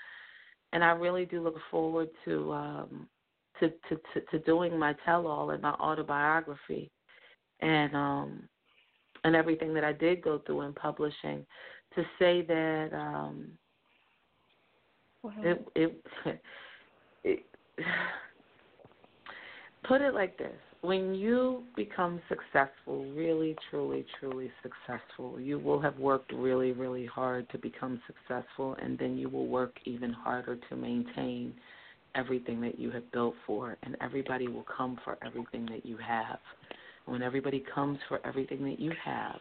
and 0.73 0.83
I 0.83 0.91
really 0.91 1.25
do 1.25 1.41
look 1.41 1.57
forward 1.71 2.09
to 2.25 2.51
um 2.51 3.07
to 3.59 3.69
to 3.69 3.95
to, 4.13 4.21
to 4.31 4.39
doing 4.39 4.77
my 4.77 4.93
tell 5.05 5.25
all 5.25 5.51
and 5.51 5.61
my 5.61 5.71
autobiography 5.71 6.91
and 7.61 7.95
um 7.95 8.43
and 9.23 9.35
everything 9.35 9.73
that 9.73 9.83
I 9.83 9.93
did 9.93 10.21
go 10.21 10.39
through 10.45 10.61
in 10.61 10.73
publishing 10.73 11.45
to 11.95 12.03
say 12.19 12.41
that 12.43 12.89
um 12.93 13.51
it 15.37 15.67
it, 15.75 16.05
it 17.23 17.45
put 19.87 20.01
it 20.01 20.13
like 20.13 20.37
this 20.37 20.51
when 20.87 21.13
you 21.13 21.63
become 21.75 22.21
successful 22.29 23.03
really 23.11 23.57
truly 23.69 24.05
truly 24.21 24.49
successful 24.63 25.37
you 25.37 25.59
will 25.59 25.81
have 25.81 25.97
worked 25.99 26.31
really 26.31 26.71
really 26.71 27.05
hard 27.05 27.47
to 27.49 27.57
become 27.57 28.01
successful 28.07 28.73
and 28.81 28.97
then 28.97 29.17
you 29.17 29.27
will 29.27 29.47
work 29.47 29.73
even 29.83 30.13
harder 30.13 30.57
to 30.69 30.77
maintain 30.77 31.53
everything 32.15 32.61
that 32.61 32.79
you 32.79 32.89
have 32.89 33.03
built 33.11 33.35
for 33.45 33.75
and 33.83 33.97
everybody 33.99 34.47
will 34.47 34.65
come 34.77 34.97
for 35.03 35.17
everything 35.25 35.65
that 35.65 35.85
you 35.85 35.97
have 35.97 36.39
when 37.05 37.21
everybody 37.21 37.61
comes 37.75 37.99
for 38.07 38.25
everything 38.25 38.63
that 38.63 38.79
you 38.79 38.93
have 39.03 39.39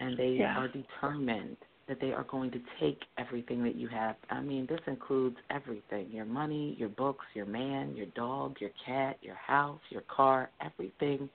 and 0.00 0.18
they 0.18 0.38
Yeah. 0.40 0.58
are 0.58 0.66
determined 0.66 1.56
that 1.88 2.00
they 2.00 2.12
are 2.12 2.24
going 2.24 2.50
to 2.50 2.60
take 2.80 3.00
everything 3.18 3.62
that 3.64 3.76
you 3.76 3.88
have. 3.88 4.16
I 4.30 4.40
mean, 4.40 4.66
this 4.68 4.80
includes 4.86 5.36
everything 5.50 6.08
your 6.10 6.24
money, 6.24 6.74
your 6.78 6.88
books, 6.88 7.24
your 7.34 7.46
man, 7.46 7.94
your 7.96 8.06
dog, 8.16 8.56
your 8.60 8.70
cat, 8.84 9.18
your 9.20 9.36
house, 9.36 9.80
your 9.90 10.02
car, 10.02 10.50
everything 10.64 11.28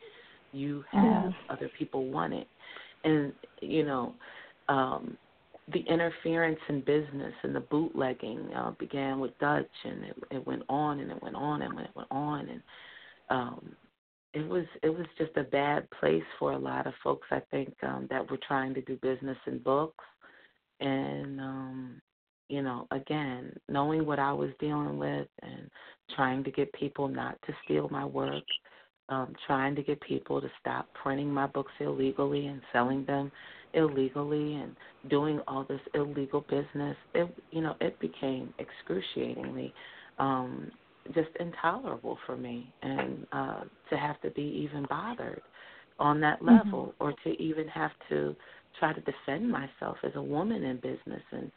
you 0.51 0.83
have. 0.91 1.31
Other 1.49 1.69
people 1.77 2.07
want 2.07 2.33
it. 2.33 2.47
And, 3.03 3.33
you 3.61 3.85
know, 3.85 4.13
um, 4.67 5.17
the 5.73 5.81
interference 5.81 6.59
in 6.67 6.81
business 6.81 7.33
and 7.43 7.55
the 7.55 7.59
bootlegging 7.59 8.49
uh, 8.55 8.71
began 8.79 9.19
with 9.19 9.37
Dutch, 9.39 9.69
and 9.83 10.03
it, 10.03 10.15
it 10.31 10.47
went 10.47 10.63
on 10.67 10.99
and 10.99 11.11
it 11.11 11.21
went 11.21 11.35
on 11.35 11.61
and 11.61 11.79
it 11.79 11.89
went 11.95 12.07
on, 12.11 12.49
and 12.49 12.61
um, 13.29 13.75
it 14.33 14.47
was 14.47 14.65
it 14.83 14.89
was 14.89 15.05
just 15.17 15.35
a 15.37 15.43
bad 15.43 15.87
place 15.99 16.23
for 16.37 16.53
a 16.53 16.57
lot 16.57 16.87
of 16.87 16.93
folks. 17.03 17.27
I 17.31 17.41
think 17.51 17.75
um, 17.83 18.07
that 18.09 18.29
were 18.29 18.39
trying 18.47 18.73
to 18.75 18.81
do 18.81 18.95
business 18.97 19.37
in 19.45 19.59
books, 19.59 20.03
and 20.79 21.39
um, 21.39 22.01
you 22.49 22.61
know, 22.61 22.87
again, 22.91 23.53
knowing 23.69 24.05
what 24.05 24.19
I 24.19 24.31
was 24.31 24.49
dealing 24.59 24.97
with 24.97 25.27
and 25.41 25.69
trying 26.15 26.43
to 26.43 26.51
get 26.51 26.71
people 26.73 27.07
not 27.07 27.37
to 27.45 27.53
steal 27.63 27.87
my 27.89 28.05
work, 28.05 28.43
um, 29.09 29.33
trying 29.45 29.75
to 29.75 29.83
get 29.83 29.99
people 30.01 30.41
to 30.41 30.49
stop 30.59 30.87
printing 30.93 31.31
my 31.31 31.47
books 31.47 31.71
illegally 31.79 32.47
and 32.47 32.61
selling 32.71 33.05
them 33.05 33.31
illegally 33.73 34.55
and 34.55 34.75
doing 35.09 35.39
all 35.47 35.65
this 35.67 35.81
illegal 35.93 36.41
business. 36.49 36.95
It 37.13 37.29
you 37.51 37.61
know, 37.61 37.75
it 37.81 37.99
became 37.99 38.53
excruciatingly 38.59 39.73
um 40.19 40.71
just 41.13 41.29
intolerable 41.39 42.17
for 42.25 42.37
me 42.37 42.73
and 42.81 43.25
uh 43.31 43.61
to 43.89 43.97
have 43.97 44.19
to 44.21 44.29
be 44.31 44.43
even 44.43 44.85
bothered 44.87 45.41
on 45.99 46.19
that 46.21 46.41
Mhm. 46.47 46.61
level 46.61 46.93
or 46.99 47.13
to 47.23 47.29
even 47.41 47.67
have 47.67 47.91
to 48.09 48.35
try 48.77 48.93
to 48.93 49.01
defend 49.01 49.49
myself 49.49 49.97
as 50.03 50.11
a 50.15 50.21
woman 50.21 50.63
in 50.63 50.77
business 50.77 51.23
and 51.31 51.51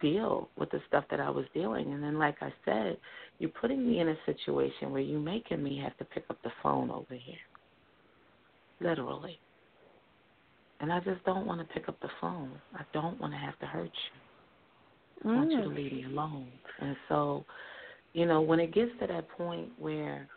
deal 0.00 0.50
with 0.56 0.70
the 0.70 0.80
stuff 0.86 1.04
that 1.10 1.20
I 1.20 1.30
was 1.30 1.46
dealing. 1.54 1.92
And 1.92 2.02
then, 2.02 2.18
like 2.18 2.36
I 2.40 2.52
said, 2.64 2.98
you're 3.38 3.50
putting 3.50 3.88
me 3.88 4.00
in 4.00 4.08
a 4.08 4.16
situation 4.26 4.90
where 4.90 5.00
you're 5.00 5.20
making 5.20 5.62
me 5.62 5.78
have 5.82 5.96
to 5.98 6.04
pick 6.04 6.24
up 6.30 6.38
the 6.44 6.50
phone 6.62 6.90
over 6.90 7.14
here, 7.14 7.36
literally. 8.80 9.40
And 10.80 10.92
I 10.92 11.00
just 11.00 11.24
don't 11.24 11.46
want 11.46 11.60
to 11.60 11.74
pick 11.74 11.88
up 11.88 11.98
the 12.00 12.10
phone. 12.20 12.60
I 12.74 12.82
don't 12.92 13.18
want 13.20 13.32
to 13.32 13.38
have 13.38 13.58
to 13.58 13.66
hurt 13.66 13.90
you. 14.14 15.30
I 15.32 15.34
want 15.34 15.50
you 15.50 15.62
to 15.62 15.68
Mm. 15.68 15.76
leave 15.76 15.92
me 15.92 16.04
alone. 16.04 16.52
And 16.80 16.96
so, 17.08 17.44
you 18.12 18.26
know, 18.26 18.40
when 18.40 18.60
it 18.60 18.72
gets 18.74 18.92
to 19.00 19.06
that 19.08 19.28
point 19.30 19.70
where 19.76 20.28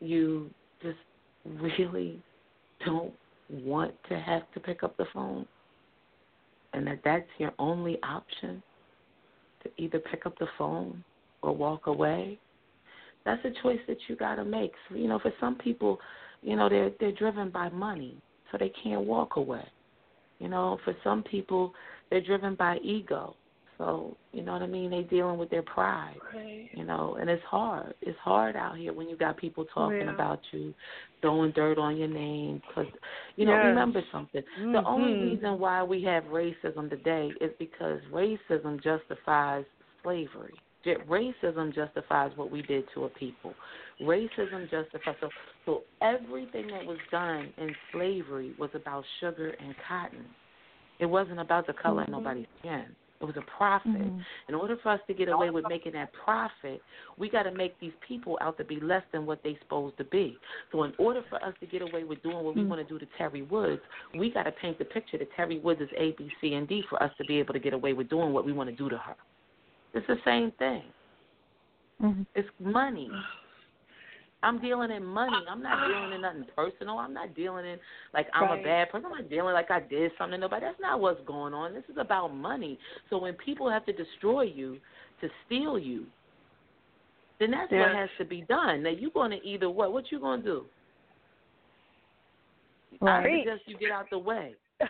you 0.00 0.50
just 0.82 0.98
really 1.44 2.22
don't 2.84 3.14
want 3.50 3.94
to 4.08 4.18
have 4.18 4.42
to 4.52 4.60
pick 4.60 4.82
up 4.82 4.96
the 4.96 5.06
phone 5.12 5.46
and 6.74 6.86
that 6.86 7.00
that's 7.04 7.28
your 7.38 7.52
only 7.58 7.98
option 8.02 8.62
to 9.62 9.70
either 9.78 9.98
pick 9.98 10.26
up 10.26 10.38
the 10.38 10.46
phone 10.58 11.02
or 11.42 11.54
walk 11.54 11.86
away 11.86 12.38
that's 13.24 13.44
a 13.44 13.62
choice 13.62 13.80
that 13.86 13.98
you 14.08 14.16
got 14.16 14.36
to 14.36 14.44
make. 14.44 14.72
So, 14.88 14.96
you 14.96 15.08
know 15.08 15.18
for 15.18 15.32
some 15.40 15.56
people 15.56 15.98
you 16.42 16.56
know 16.56 16.68
they're 16.68 16.90
they're 16.98 17.12
driven 17.12 17.50
by 17.50 17.68
money 17.68 18.16
so 18.50 18.58
they 18.58 18.72
can't 18.82 19.02
walk 19.02 19.36
away. 19.36 19.66
You 20.38 20.48
know 20.48 20.78
for 20.84 20.94
some 21.04 21.22
people 21.22 21.72
they're 22.10 22.22
driven 22.22 22.54
by 22.54 22.78
ego 22.78 23.34
so 23.78 24.16
you 24.32 24.42
know 24.42 24.52
what 24.52 24.62
i 24.62 24.66
mean 24.66 24.90
they 24.90 25.02
dealing 25.02 25.38
with 25.38 25.48
their 25.50 25.62
pride 25.62 26.16
Right. 26.34 26.68
you 26.74 26.84
know, 26.84 27.16
and 27.18 27.30
it's 27.30 27.42
hard. 27.44 27.94
It's 28.02 28.18
hard 28.18 28.54
out 28.54 28.76
here 28.76 28.92
when 28.92 29.08
you 29.08 29.16
got 29.16 29.36
people 29.38 29.64
talking 29.64 30.02
Yeah. 30.02 30.12
about 30.12 30.40
you, 30.52 30.74
throwing 31.22 31.50
dirt 31.52 31.78
on 31.78 31.96
your 31.96 32.08
name. 32.08 32.60
Cause 32.74 32.86
you 33.36 33.46
know, 33.46 33.54
Yes. 33.54 33.64
remember 33.64 34.02
something. 34.12 34.44
The 34.56 34.84
only 34.84 35.14
Mhm. 35.14 35.20
reason 35.22 35.58
why 35.58 35.82
we 35.82 36.02
have 36.02 36.24
racism 36.26 36.90
today 36.90 37.34
is 37.40 37.52
because 37.58 38.00
racism 38.12 38.80
justifies 38.80 39.64
slavery. 40.02 40.54
Racism 40.84 41.72
justifies 41.72 42.36
what 42.36 42.50
we 42.50 42.62
did 42.62 42.88
to 42.90 43.04
a 43.04 43.08
people. 43.08 43.54
Racism 44.00 44.68
justifies 44.70 45.16
so 45.20 45.30
so 45.64 45.84
everything 46.00 46.66
that 46.68 46.84
was 46.84 46.98
done 47.10 47.52
in 47.56 47.74
slavery 47.92 48.54
was 48.58 48.70
about 48.74 49.04
sugar 49.20 49.50
and 49.58 49.74
cotton. 49.78 50.24
It 50.98 51.06
wasn't 51.06 51.40
about 51.40 51.66
the 51.66 51.72
color 51.74 52.02
of 52.02 52.08
Mhm. 52.08 52.12
nobody's 52.12 52.46
skin. 52.58 52.94
It 53.20 53.24
was 53.24 53.36
a 53.36 53.42
profit. 53.42 53.92
Mhm. 53.92 54.24
In 54.48 54.54
order 54.54 54.76
for 54.76 54.90
us 54.90 55.00
to 55.08 55.14
get 55.14 55.28
away 55.28 55.50
with 55.50 55.66
making 55.66 55.92
that 55.92 56.12
profit, 56.12 56.80
we 57.16 57.28
got 57.28 57.42
to 57.44 57.50
make 57.50 57.78
these 57.80 57.92
people 58.00 58.38
out 58.40 58.56
to 58.58 58.64
be 58.64 58.78
less 58.78 59.02
than 59.10 59.26
what 59.26 59.42
they're 59.42 59.58
supposed 59.58 59.96
to 59.96 60.04
be. 60.04 60.38
So 60.70 60.84
in 60.84 60.94
order 60.98 61.22
for 61.22 61.42
us 61.42 61.54
to 61.58 61.66
get 61.66 61.82
away 61.82 62.04
with 62.04 62.22
doing 62.22 62.44
what 62.44 62.54
we 62.54 62.62
Mm. 62.62 62.68
want 62.68 62.86
to 62.86 62.98
do 62.98 62.98
to 62.98 63.06
Teri 63.16 63.48
Woods, 63.48 63.82
we 64.14 64.30
got 64.30 64.44
to 64.44 64.52
paint 64.52 64.78
the 64.78 64.84
picture 64.84 65.18
that 65.18 65.32
Teri 65.32 65.60
Woods 65.60 65.80
is 65.80 65.90
A, 65.96 66.12
B, 66.12 66.30
C, 66.40 66.54
and 66.54 66.68
D 66.68 66.82
for 66.82 67.02
us 67.02 67.12
to 67.16 67.24
be 67.24 67.40
able 67.40 67.54
to 67.54 67.60
get 67.60 67.72
away 67.72 67.92
with 67.92 68.08
doing 68.08 68.32
what 68.32 68.44
we 68.44 68.52
want 68.52 68.70
to 68.70 68.76
do 68.76 68.88
to 68.88 68.98
her. 68.98 69.16
It's 69.94 70.06
the 70.06 70.20
same 70.24 70.52
thing. 70.52 70.92
Mhm. 72.00 72.24
It's 72.34 72.48
money. 72.60 73.10
I'm 74.42 74.60
dealing 74.60 74.90
in 74.92 75.04
money. 75.04 75.44
I'm 75.50 75.62
not 75.62 75.78
dealing 75.88 76.12
in 76.12 76.20
nothing 76.20 76.46
personal. 76.54 76.98
I'm 76.98 77.12
not 77.12 77.34
dealing 77.34 77.66
in 77.66 77.78
like 78.14 78.28
I'm 78.32 78.50
Right. 78.50 78.60
a 78.60 78.62
bad 78.62 78.90
person. 78.90 79.06
I'm 79.06 79.22
not 79.22 79.30
dealing 79.30 79.52
like 79.52 79.70
I 79.70 79.80
did 79.80 80.12
something 80.16 80.32
to 80.32 80.38
nobody. 80.38 80.66
That's 80.66 80.80
not 80.80 81.00
what's 81.00 81.20
going 81.26 81.54
on. 81.54 81.74
This 81.74 81.84
is 81.90 81.96
about 81.98 82.34
money. 82.34 82.78
So 83.10 83.18
when 83.18 83.34
people 83.34 83.68
have 83.68 83.84
to 83.86 83.92
destroy 83.92 84.42
you 84.42 84.78
to 85.20 85.28
steal 85.46 85.78
you, 85.78 86.06
then 87.40 87.50
that's 87.50 87.70
what 87.72 87.94
has 87.94 88.08
to 88.18 88.24
be 88.24 88.42
done. 88.42 88.82
Now 88.84 88.90
you're 88.90 89.10
going 89.10 89.30
to 89.32 89.44
either 89.44 89.68
what? 89.70 89.92
What 89.92 90.10
you 90.10 90.20
going 90.20 90.42
to 90.42 90.46
do? 90.46 90.64
I 93.02 93.04
Right. 93.06 93.44
suggest 93.44 93.62
you 93.66 93.76
get 93.78 93.90
out 93.90 94.10
the 94.10 94.18
way. 94.18 94.54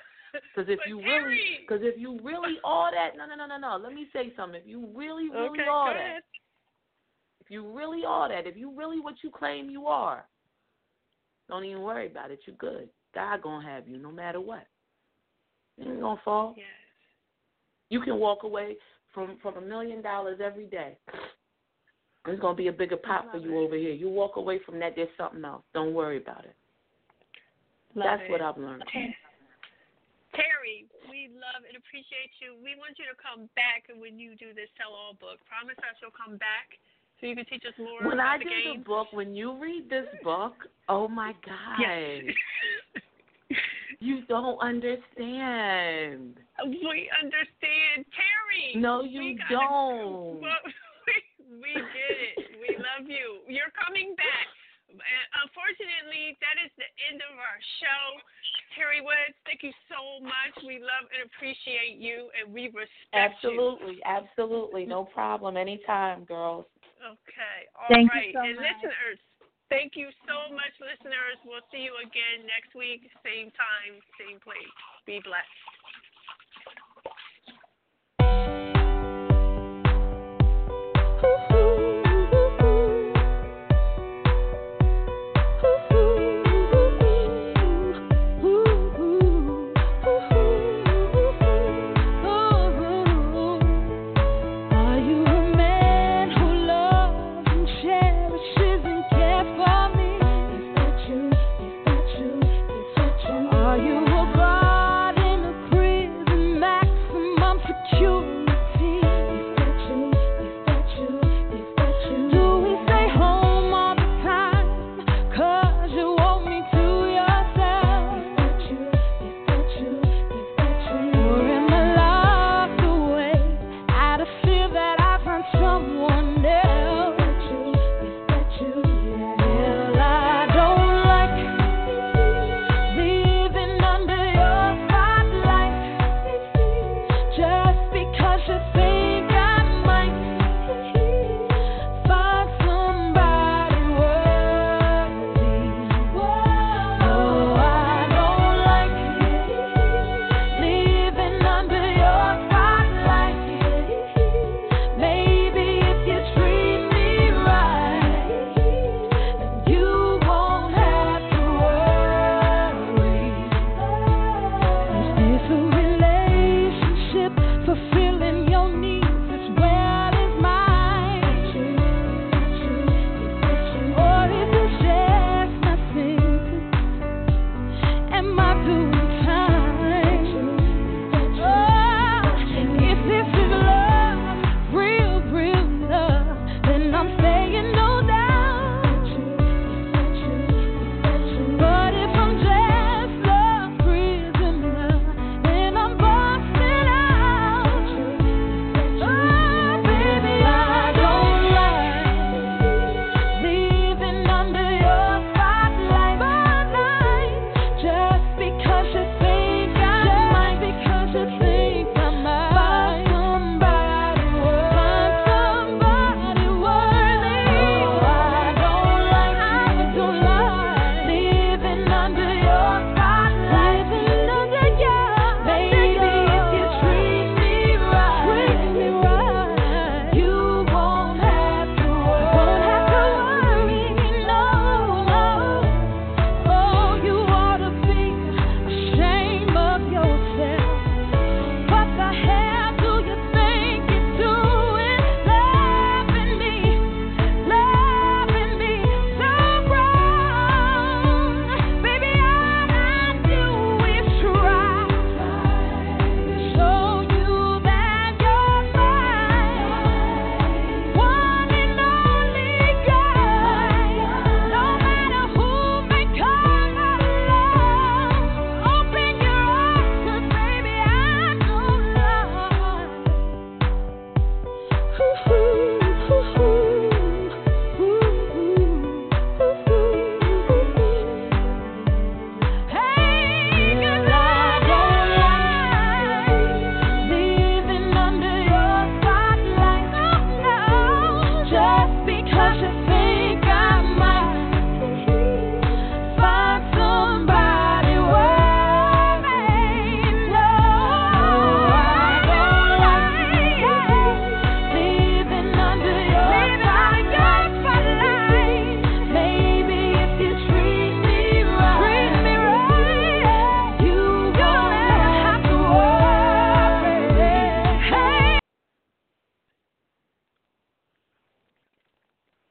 Because 0.55 0.70
if 0.70 0.80
you 0.86 0.99
really, 0.99 1.38
because 1.66 1.80
if 1.82 1.99
you 1.99 2.20
really 2.22 2.57
all 2.62 2.90
that, 2.92 3.16
no, 3.16 3.24
no, 3.26 3.34
no, 3.34 3.46
no, 3.46 3.59
no. 3.59 3.82
Let 3.82 3.94
me 3.94 4.09
say 4.12 4.32
something. 4.36 4.61
If 4.61 4.66
you 4.66 4.86
really, 4.94 5.30
really 5.30 5.49
Okay, 5.49 5.66
all 5.70 5.86
that, 5.86 6.20
you 7.49 7.70
really 7.70 8.03
are 8.07 8.28
that, 8.28 8.46
if 8.46 8.57
you 8.57 8.72
really 8.76 9.01
what 9.01 9.14
you 9.22 9.30
claim 9.30 9.70
you 9.70 9.86
are, 9.86 10.26
don't 11.49 11.64
even 11.64 11.82
worry 11.82 12.07
about 12.07 12.30
it. 12.30 12.40
You're 12.46 12.57
good. 12.57 12.88
God 13.14 13.42
gonna 13.42 13.66
have 13.66 13.88
you 13.88 13.99
no 13.99 14.12
matter 14.12 14.40
what. 14.40 14.66
You 15.76 15.92
ain't 15.92 16.01
gonna 16.01 16.20
fall. 16.24 16.55
Yes. 16.57 16.66
You 17.88 18.01
can 18.01 18.18
walk 18.18 18.42
away 18.42 18.76
from 19.14 19.38
from 19.42 19.57
a 19.57 19.61
million 19.61 20.03
dollars 20.03 20.40
every 20.44 20.66
day. 20.66 20.99
There's 22.24 22.40
gonna 22.40 22.55
be 22.55 22.68
a 22.68 22.72
bigger 22.72 22.99
pot 22.99 23.26
for 23.32 23.38
you 23.38 23.57
it. 23.57 23.64
over 23.64 23.76
here. 23.76 23.92
You 23.92 24.11
walk 24.11 24.36
away 24.36 24.61
from 24.66 24.78
that, 24.80 24.92
there's 24.96 25.09
something 25.16 25.44
else. 25.44 25.64
Don't 25.72 25.94
worry 25.94 26.18
about 26.18 26.44
it. 26.44 26.55
Love 27.94 28.05
That's 28.05 28.28
it. 28.28 28.30
what 28.30 28.42
I've 28.42 28.59
learned. 28.59 28.84
Teri, 30.36 30.84
we 31.09 31.32
love 31.32 31.64
and 31.64 31.74
appreciate 31.74 32.30
you. 32.38 32.55
We 32.61 32.76
want 32.76 33.01
you 33.01 33.09
to 33.09 33.16
come 33.16 33.49
back 33.57 33.88
when 33.96 34.20
you 34.20 34.36
do 34.36 34.53
this 34.53 34.68
tell 34.76 34.92
all 34.92 35.16
book. 35.16 35.40
Promise 35.49 35.80
us 35.80 35.96
you'll 36.05 36.12
come 36.12 36.36
back 36.36 36.76
so 37.20 37.26
you 37.26 37.34
can 37.36 37.44
teach 37.46 37.62
us 37.66 37.74
more 37.78 38.08
When 38.08 38.20
I 38.20 38.38
the 38.38 38.44
do 38.44 38.50
game. 38.50 38.78
the 38.80 38.84
book, 38.84 39.08
when 39.12 39.34
you 39.34 39.56
read 39.60 39.88
this 39.90 40.06
book, 40.22 40.52
oh 40.88 41.08
my 41.08 41.32
God, 41.44 41.78
Yes. 41.80 42.34
you 44.00 44.22
don't 44.28 44.58
understand. 44.60 46.36
we 46.66 47.10
understand, 47.22 48.04
Teri. 48.14 48.80
No, 48.80 49.02
you 49.02 49.36
gotta- 49.38 49.54
don't. 49.54 50.40
Well, 50.40 50.62
we, 51.06 51.14
we 51.62 51.72
get 51.74 52.14
it. 52.38 52.50
We 52.60 52.76
love 52.76 53.08
you. 53.08 53.40
You're 53.48 53.72
coming 53.86 54.14
back. 54.16 54.46
And 54.88 55.24
unfortunately, 55.44 56.38
that 56.40 56.56
is 56.64 56.72
the 56.80 56.88
end 57.12 57.20
of 57.30 57.36
our 57.36 57.58
show. 57.78 58.04
Teri 58.72 59.04
Woods, 59.04 59.36
thank 59.44 59.62
you 59.62 59.72
so 59.90 60.24
much. 60.24 60.54
We 60.64 60.80
love 60.80 61.04
and 61.12 61.28
appreciate 61.28 61.98
you, 62.00 62.30
and 62.40 62.52
we 62.52 62.72
respect 62.72 62.88
you. 63.12 63.20
Absolutely, 63.52 63.98
absolutely, 64.04 64.86
no 64.86 65.04
problem. 65.04 65.56
Anytime, 65.56 66.24
girls. 66.24 66.64
Okay. 66.99 67.59
all 67.78 67.88
right. 67.88 68.11
Thank 68.11 68.11
you 68.11 68.32
so 68.34 68.42
and 68.42 68.57
much. 68.59 68.66
listeners, 68.66 69.18
thank 69.70 69.92
you 69.94 70.09
so 70.26 70.51
much, 70.51 70.74
listeners. 70.82 71.38
We'll 71.46 71.64
see 71.70 71.86
you 71.86 71.94
again 72.03 72.44
next 72.44 72.74
week, 72.74 73.07
same 73.22 73.55
time, 73.55 74.03
same 74.18 74.42
place. 74.42 74.74
Be 75.07 75.22
blessed. 75.22 75.78